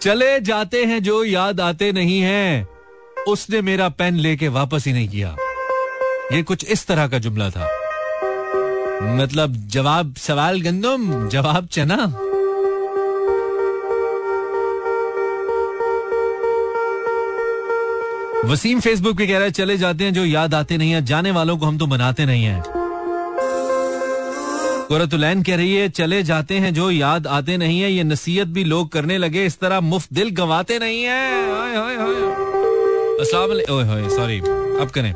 चले 0.00 0.40
जाते 0.40 0.84
हैं 0.84 1.02
जो 1.02 1.24
याद 1.24 1.60
आते 1.60 1.92
नहीं 1.92 2.20
हैं। 2.20 2.68
उसने 3.28 3.60
मेरा 3.60 3.88
पेन 3.88 4.14
लेके 4.14 4.48
वापस 4.48 4.84
ही 4.86 4.92
नहीं 4.92 5.08
किया। 5.08 5.36
ये 6.32 6.42
कुछ 6.42 6.64
इस 6.64 6.86
तरह 6.86 7.08
का 7.08 7.18
जुमला 7.18 7.50
था। 7.50 7.70
मतलब 9.02 9.54
जवाब 9.68 10.14
सवाल 10.14 10.60
गंदम, 10.60 11.28
जवाब 11.28 11.66
चना। 11.66 11.96
वसीम 18.44 18.80
फेसबुक 18.80 19.16
पे 19.18 19.26
कह 19.26 19.32
रहा 19.32 19.42
है 19.42 19.50
चले 19.50 19.76
जाते 19.76 20.04
हैं 20.04 20.14
जो 20.14 20.24
याद 20.24 20.54
आते 20.54 20.76
नहीं 20.76 20.90
है 20.92 21.04
जाने 21.04 21.30
वालों 21.30 21.56
को 21.58 21.66
हम 21.66 21.78
तो 21.78 21.86
मनाते 21.86 22.26
नहीं 22.26 22.44
हैं. 22.44 22.62
कुरतुलैन 24.88 25.42
कह 25.42 25.56
रही 25.56 25.74
है 25.74 25.88
चले 25.88 26.22
जाते 26.22 26.54
हैं 26.54 26.74
जो 26.74 26.90
याद 26.90 27.26
आते 27.26 27.56
नहीं 27.56 27.80
है 27.80 27.92
ये 27.92 28.04
नसीहत 28.04 28.48
भी 28.48 28.64
लोग 28.64 28.88
करने 28.92 29.18
लगे 29.18 29.44
इस 29.46 29.58
तरह 29.58 29.80
मुफ़्त 29.80 30.12
दिल 30.12 30.30
गवाते 30.30 30.78
नहीं 30.78 31.02
है। 31.02 31.20
सॉरी 34.10 34.38
अब 34.80 34.90
करें। 34.94 35.10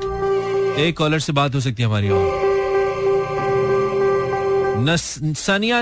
एक 0.78 0.96
कॉलर 0.98 1.18
से 1.18 1.32
बात 1.32 1.54
हो 1.54 1.60
सकती 1.60 1.82
है 1.82 1.88
हमारी 1.88 2.08
और। 2.08 2.48
नस, 4.80 5.18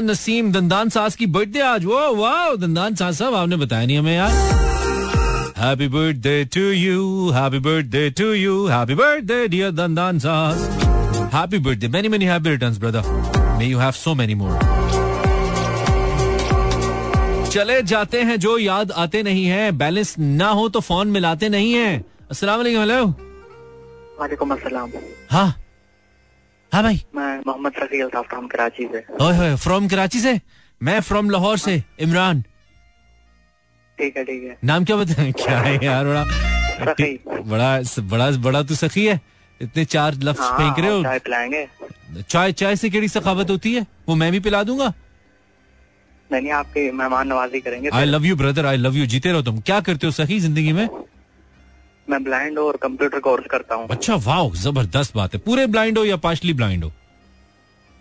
नसीम 0.05 0.53
दंदान 0.53 0.89
सास 0.89 1.17
की 1.17 1.27
बर्थडे 1.29 1.61
आज। 1.61 1.85
वो 1.85 2.15
वाह 2.15 2.55
दंदान 2.57 2.95
सास 2.95 3.19
साहब 3.19 3.35
आपने 3.35 3.57
बताया 3.57 3.87
नहीं 3.87 3.99
हमें 3.99 4.17
यार। 4.17 4.33
Happy 5.59 5.87
birthday 5.89 6.45
to 6.55 6.61
you 6.61 7.31
happy 7.35 7.59
birthday 7.61 8.09
to 8.19 8.33
you 8.33 8.67
happy 8.67 8.95
birthday 8.95 9.47
dear 9.49 9.71
दंदान 9.71 10.19
सास 10.19 10.59
happy 11.35 11.59
birthday 11.59 11.89
many 11.95 12.09
many 12.09 12.25
happy 12.25 12.51
returns 12.51 12.79
brother 12.79 13.57
may 13.59 13.67
you 13.67 13.79
have 13.79 13.93
so 13.93 14.15
many 14.15 14.35
more 14.43 14.59
चले 17.53 17.81
जाते 17.83 18.23
हैं 18.23 18.39
जो 18.41 18.57
याद 18.59 18.93
आते 19.05 19.23
नहीं 19.23 19.45
है 19.47 19.71
बैलेंस 19.79 20.15
ना 20.19 20.49
हो 20.59 20.69
तो 20.69 20.81
फ़ोन 20.81 21.09
मिलाते 21.11 21.49
नहीं 21.49 21.73
है। 21.73 22.05
अस्सलाम 22.31 22.57
वालेकुम 22.59 22.81
हेलो 22.81 23.05
वालेकुम 24.21 24.53
अस्सलाम। 24.55 24.91
हाँ। 25.31 25.49
हाँ 26.73 26.83
भाई। 26.83 27.01
मैं 27.17 27.37
मोहम्मद 27.47 27.73
रफी 27.83 28.01
अल्ताफ 28.03 28.29
फ्रॉम 28.29 28.47
कराची 28.47 28.89
से। 28.93 29.05
ओए 29.25 29.37
होए 29.37 29.57
फ्रॉम 29.57 29.89
कराची 29.89 30.21
से? 30.21 30.41
मैं 30.81 31.01
फ्रॉम 31.01 31.31
लाहौर 31.31 31.59
से 31.59 31.83
इमरान। 32.01 32.43
ठीक 33.99 34.17
है 34.17 34.25
ठीक 34.25 34.43
है। 34.45 34.57
नाम 34.65 34.85
क्या 34.85 34.97
बताएँ? 34.97 35.33
क्या 35.39 35.59
है 35.61 35.75
यार 35.85 36.05
बड़ा 36.07 36.25
बड़ा 37.43 37.79
बड़ा 38.11 38.31
बड़ा 38.43 38.63
तू 38.63 38.75
सखी 38.75 39.07
है। 39.07 39.21
इतने 39.61 39.85
चार 39.85 40.15
लफ्ज 40.15 40.41
हाँ, 40.41 40.59
फेंक 40.59 40.79
रहे 40.79 40.91
हो। 40.91 41.03
चाय 41.03 41.19
पिलाएँगे। 41.19 41.67
चाय 42.29 42.53
चाय 42.53 42.77
से 42.77 42.91
केड़ी 42.91 43.09
सखावत 43.09 43.51
होती 43.51 43.73
है? 43.75 43.87
वो 44.09 44.15
मैं 44.15 44.31
भी 44.33 44.41
पिला 44.41 44.63
दूँगा। 44.63 44.93
नहीं 46.31 46.51
आपकी 46.53 46.91
मेहमान 46.91 47.29
नवाजी 47.29 47.61
करेंगे 47.61 47.89
I 47.89 48.05
love 48.05 48.25
you 48.27 48.37
brother 48.37 48.67
I 48.67 48.77
love 48.77 48.97
you 48.97 49.07
जीते 49.07 49.33
रहो 49.33 49.43
तुम। 49.43 49.61
क्या 49.61 49.81
करते 49.81 50.07
हो 50.07 50.11
सखी 50.13 50.39
ज़िंदगी 50.41 50.73
में? 50.73 50.89
मैं 52.09 52.23
ब्लाइंड 52.25 52.59
और 52.59 52.77
कंप्यूटर 52.83 53.19
कोर्स 53.21 53.47
करता 53.51 53.75
हूँ। 53.75 53.89
अच्छा 53.91 54.15
वाह 54.27 54.49
ज़बरदस्त 54.57 55.17
बात 55.17 55.35
है। 55.35 55.41
पूरे 55.47 55.67
ब्लाइंड 55.67 55.99
हो 55.99 56.05
या 56.05 56.17
पार्शली 56.17 56.53
ब्लाइंड 56.53 56.85
हो? 56.85 56.93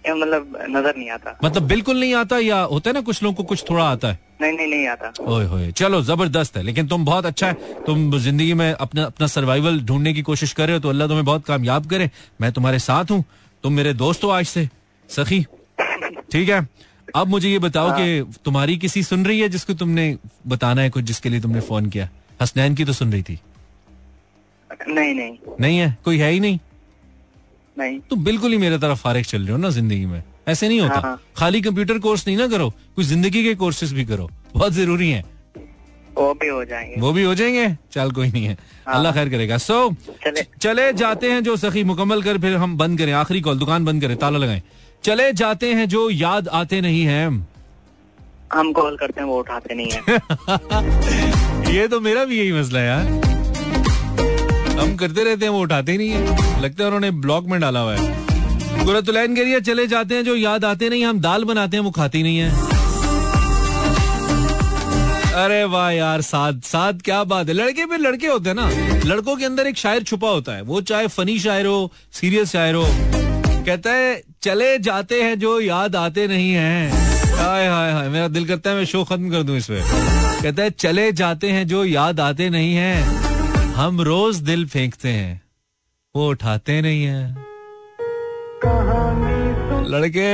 मतलब 0.10 0.58
नज़र 0.70 0.97
नहीं 0.97 1.10
आता। 1.10 1.38
मतलब 1.43 1.64
बिल्कुल 1.68 1.99
नहीं 1.99 2.14
आता 2.16 2.38
या 2.39 2.60
होता 2.64 2.89
है 2.89 2.93
ना 2.93 3.01
कुछ 3.01 3.22
लोगों 3.24 3.36
को 3.36 3.43
कुछ 3.43 3.64
थोड़ा 3.70 3.84
आता 3.86 4.08
है? 4.08 4.20
नहीं 4.41 4.53
नहीं 4.53 4.68
नहीं 4.68 4.88
आता। 4.88 5.12
ओए 5.26 5.45
होए 5.45 5.72
चलो 5.74 6.01
ज़बरदस्त 6.03 6.58
है 6.58 6.64
लेकिन 6.64 6.88
तुम 6.88 7.05
बहुत 7.05 7.26
अच्छा 7.26 7.47
है। 7.47 7.84
तुम 7.86 8.18
ज़िंदगी 8.20 8.53
में 8.53 8.72
अपना 8.72 9.03
अपना 9.05 9.28
सर्वाइवल 9.28 9.80
ढूँढने 9.82 10.14
की 10.14 10.22
कोशिश 10.22 10.53
कर 10.53 10.68
रहे 10.68 10.76
हो 10.76 10.82
तो 10.82 10.89
अल्लाह 10.89 11.08
तुम्हें 11.08 11.26
बहुत 11.26 11.45
कामयाब 11.45 11.89
करे। 11.89 12.10
मैं 12.41 12.51
तुम्हारे 12.51 12.80
साथ 12.82 13.12
हूँ 13.12 13.24
तुम 13.64 13.74
मेरे 13.74 13.93
दोस्त 13.95 14.24
हो 14.24 14.30
आज 14.30 14.45
से 14.47 14.68
सखी। 15.10 15.45
ठीक 16.32 16.49
है? 16.49 16.68
अब 17.16 17.28
मुझे 17.28 17.49
ये 17.49 17.60
बताओ 17.60 17.91
कि 17.91 18.39
तुम्हारी 18.45 18.78
किसी 18.78 19.03
सुन 19.03 19.26
रही 19.26 19.39
है 19.39 19.49
जिसको 19.49 19.74
तुमने 19.76 20.16
बताना 20.47 20.82
है 20.82 20.89
कुछ 20.89 21.03
जिसके 21.05 21.30
लिए 21.30 21.41
तुमने 21.41 21.62
फ़ोन 21.62 21.86
किया? 21.89 22.10
हसनैन 22.41 22.76
की 22.76 22.86
तो 22.86 22.93
सुन 22.93 23.12
रही 23.12 23.24
थी। 23.24 23.39
नहीं 24.89 25.14
नहीं। 25.16 25.38
नहीं 25.62 25.78
है? 25.78 25.97
कोई 26.05 26.18
है 26.18 26.32
ही 26.32 26.39
नहीं? 26.39 26.60
नहीं। 27.78 28.00
तुम 28.10 28.24
बिल्कुल 28.24 28.52
ही 28.52 28.58
मेरे 28.58 28.78
तरफ़ 28.78 29.00
फारिग 29.00 29.26
चल 29.26 29.42
रहे 29.42 29.52
हो 29.52 29.58
ना 29.58 29.70
ज़िंदगी 29.70 30.06
में। 30.06 30.22
ऐसे 30.48 30.68
नहीं 30.68 30.80
होता। 30.82 31.00
हाँ। 31.00 31.20
खाली 31.38 31.62
कंप्यूटर 31.62 31.98
कोर्स 32.00 32.28
नहीं 32.28 32.38
ना 32.38 32.48
करो 32.48 32.70
कुछ 32.96 33.06
ज़िंदगी 33.06 33.44
के 33.44 33.56
कोर्सेज 33.56 33.94
भी 33.94 34.06
करो। 34.06 34.30
बहुत 34.54 34.74
ज़रूरी 34.74 35.10
है। 35.10 35.24
वो 36.18 36.34
भी 36.34 36.48
हो 36.48 36.64
जाएँगे। 36.66 37.02
वो 37.02 37.12
भी 37.14 37.24
हो 37.24 37.34
जाएँगे? 37.36 37.68
चल 37.92 38.12
कोई 38.12 38.32
नहीं 38.32 38.46
है। 38.46 38.58
अल्लाह 38.88 39.12
खैर 39.14 39.30
करेगा। 39.30 39.58
सो 39.58 39.90
चले। 40.24 40.46
चले 40.62 40.92
जाते 40.94 41.32
हैं 41.32 41.44
जो 41.44 41.56
सखी 41.58 41.84
मुकम्मल 41.84 42.22
कर 42.22 42.38
फिर 42.38 42.56
हम 42.56 42.78
बंद 42.78 42.98
करें। 43.00 43.12
आखिरी 43.14 43.42
कॉल 43.42 43.60
दुकान 43.60 43.86
बंद 43.86 44.02
करें 44.02 44.16
ताला 44.18 44.38
लगाएँ। 44.38 44.62
चले 45.04 45.32
जाते 45.34 45.74
हैं 45.74 45.88
जो 45.90 46.10
याद 46.10 46.48
आते 46.48 46.82
नहीं 46.82 47.04
है। 47.06 47.26
हम 48.54 48.72
कॉल 48.74 48.98
करते 48.98 49.22
हैं 49.22 49.28
वो 49.28 49.40
उठाते 49.40 49.76
नहीं 49.76 49.92
है। 49.92 51.74
ये 51.74 51.88
तो 51.88 52.00
मेरा 52.02 52.26
भी 52.26 52.40
यही 52.40 52.52
मसला 52.52 52.80
है 52.80 52.88
यार। 52.88 53.27
हम 54.78 54.96
करते 54.96 55.24
रहते 55.24 55.46
हैं, 55.46 55.52
वो 55.52 55.62
उठाते 55.62 55.98
नहीं 55.98 56.10
है। 56.10 56.62
लगता 56.62 56.84
है 56.84 56.88
उन्होंने 56.88 57.12
ब्लॉक 57.20 57.46
में 57.46 57.60
डाला 57.62 57.80
हुआ 57.80 57.96
है। 57.96 58.86
कुरतुलैन 58.86 59.36
के 59.36 59.44
लिए 59.46 59.60
चले 59.62 59.88
जाते 59.88 60.16
हैं, 60.16 60.24
जो 60.24 60.36
याद 60.36 60.66
आते 60.66 60.90
नहीं, 60.90 61.06
हम 61.06 61.20
दाल 61.20 61.44
बनाते 61.44 61.78
हैं, 61.78 61.84
वो 61.84 61.92
खाती 61.92 62.24
नहीं 62.24 62.38
है। 62.38 62.76
अरे 65.36 65.64
वाह 65.64 65.90
यार, 65.92 66.22
साद 66.22 66.62
साद 66.66 67.02
क्या 67.02 67.24
बात 67.24 67.48
है। 67.48 67.54
लड़के 67.54 67.86
पे 67.86 67.98
लड़के 67.98 68.28
होते 68.28 68.50
हैं 68.50 68.56
ना। 68.56 68.70
लड़कों 69.06 69.36
के 69.36 69.46
अंदर 69.46 69.68
एक 69.68 69.78
शायर 69.78 70.04
छुपा 70.04 70.30
होता 70.30 70.52
है। 70.52 70.62
वो 70.62 70.82
चाहे 70.82 71.08
फनी 71.08 71.38
शायर 71.40 71.66
हो, 71.66 71.92
सीरियस 72.12 72.52
शायर 72.52 72.76
हो, 72.76 72.86
कहता 73.66 73.92
है, 73.92 74.22
चले 74.42 74.78
जाते 74.80 75.22
हैं 75.24 75.38
जो 75.40 75.60
याद 75.62 75.96
आते 75.96 76.28
नहीं 76.28 76.52
हैं। 76.52 76.92
हाय 77.38 77.68
हाय 77.68 77.92
हाय, 77.92 78.10
मेरा 78.10 78.28
दिल 78.28 78.48
करता 78.48 78.70
है, 78.70 78.76
मैं 78.76 78.86
शो 78.86 79.04
खत्म 79.04 79.30
कर 79.32 79.44
दूँ 79.44 79.58
इस 79.58 79.66
पे। 79.66 79.82
कहता 80.42 80.64
है, 80.64 80.70
चले 80.70 81.12
जाते 81.12 81.52
हैं 81.52 81.68
जो 81.68 81.84
याद 81.86 82.20
आते 82.20 82.50
नहीं 82.50 82.74
हैं। 82.76 83.27
हम 83.78 84.00
रोज 84.02 84.38
दिल 84.42 84.66
फेंकते 84.68 85.10
हैं 85.10 85.42
वो 86.16 86.30
उठाते 86.30 86.82
नहीं 86.82 87.04
है। 87.04 87.26
लड़के 89.90 90.30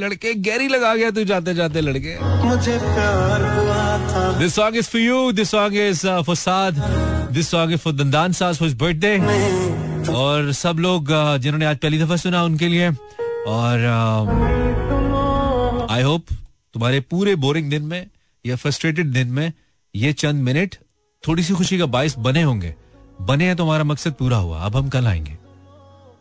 लड़के 0.00 0.34
गहरी 0.34 0.68
लगा 0.68 0.94
गया 0.94 1.10
तू 1.10 1.24
जाते 1.24 1.54
जाते 1.54 1.80
लड़के। 1.80 2.12
मुझे 2.44 2.76
प्यार 2.78 3.42
हुआ 3.56 3.80
था। 4.10 4.38
This 4.38 4.54
song 4.54 4.76
is 4.76 4.88
for 4.90 5.00
you 5.00 5.32
this 5.32 5.50
song 5.50 5.76
is 5.76 6.06
for 6.26 6.36
Saad 6.36 6.78
this 7.32 7.48
song 7.48 7.72
is 7.72 7.80
for 7.80 7.92
दंदान 7.92 8.32
सास 8.32 8.58
फॉर 8.58 8.74
बर्थडे 8.84 10.12
और 10.12 10.52
सब 10.52 10.76
लोग 10.78 11.10
uh, 11.10 11.38
जिन्होंने 11.38 11.66
आज 11.66 11.78
पहली 11.78 11.98
दफ़ा 11.98 12.16
सुना 12.16 12.44
उनके 12.44 12.68
लिए। 12.68 12.90
और 13.48 13.76
आई 15.90 16.02
होप 16.02 16.26
तुम्हारे 16.74 17.00
पूरे 17.00 17.34
बोरिंग 17.36 17.70
दिन 17.70 17.82
में 17.82 18.06
या 18.44 18.56
फ्रस्ट्रेटेड 18.56 19.12
दिन 19.12 19.28
में 19.32 19.52
ये 19.94 20.12
चंद 20.12 20.44
मिनट 20.44 20.76
थोड़ी 21.24 21.42
सी 21.42 21.54
खुशी 21.54 21.78
का 21.78 21.86
बायस 21.86 22.14
बने 22.18 22.42
होंगे। 22.42 22.74
बने 23.20 23.44
हैं 23.44 23.56
तो 23.56 23.64
हमारा 23.64 23.84
मकसद 23.84 24.12
पूरा 24.12 24.36
हुआ, 24.36 24.60
अब 24.60 24.76
हम 24.76 24.88
कल 24.88 25.06
आएँगे। 25.06 25.38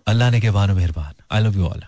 अल्लाह 0.08 0.32
ने 0.32 0.42
के 0.42 0.52
बानो 0.52 0.76
मेहरबान। 0.76 1.14
आई 1.32 1.44
लव 1.44 1.58
यू 1.58 1.68
ऑल 1.68 1.84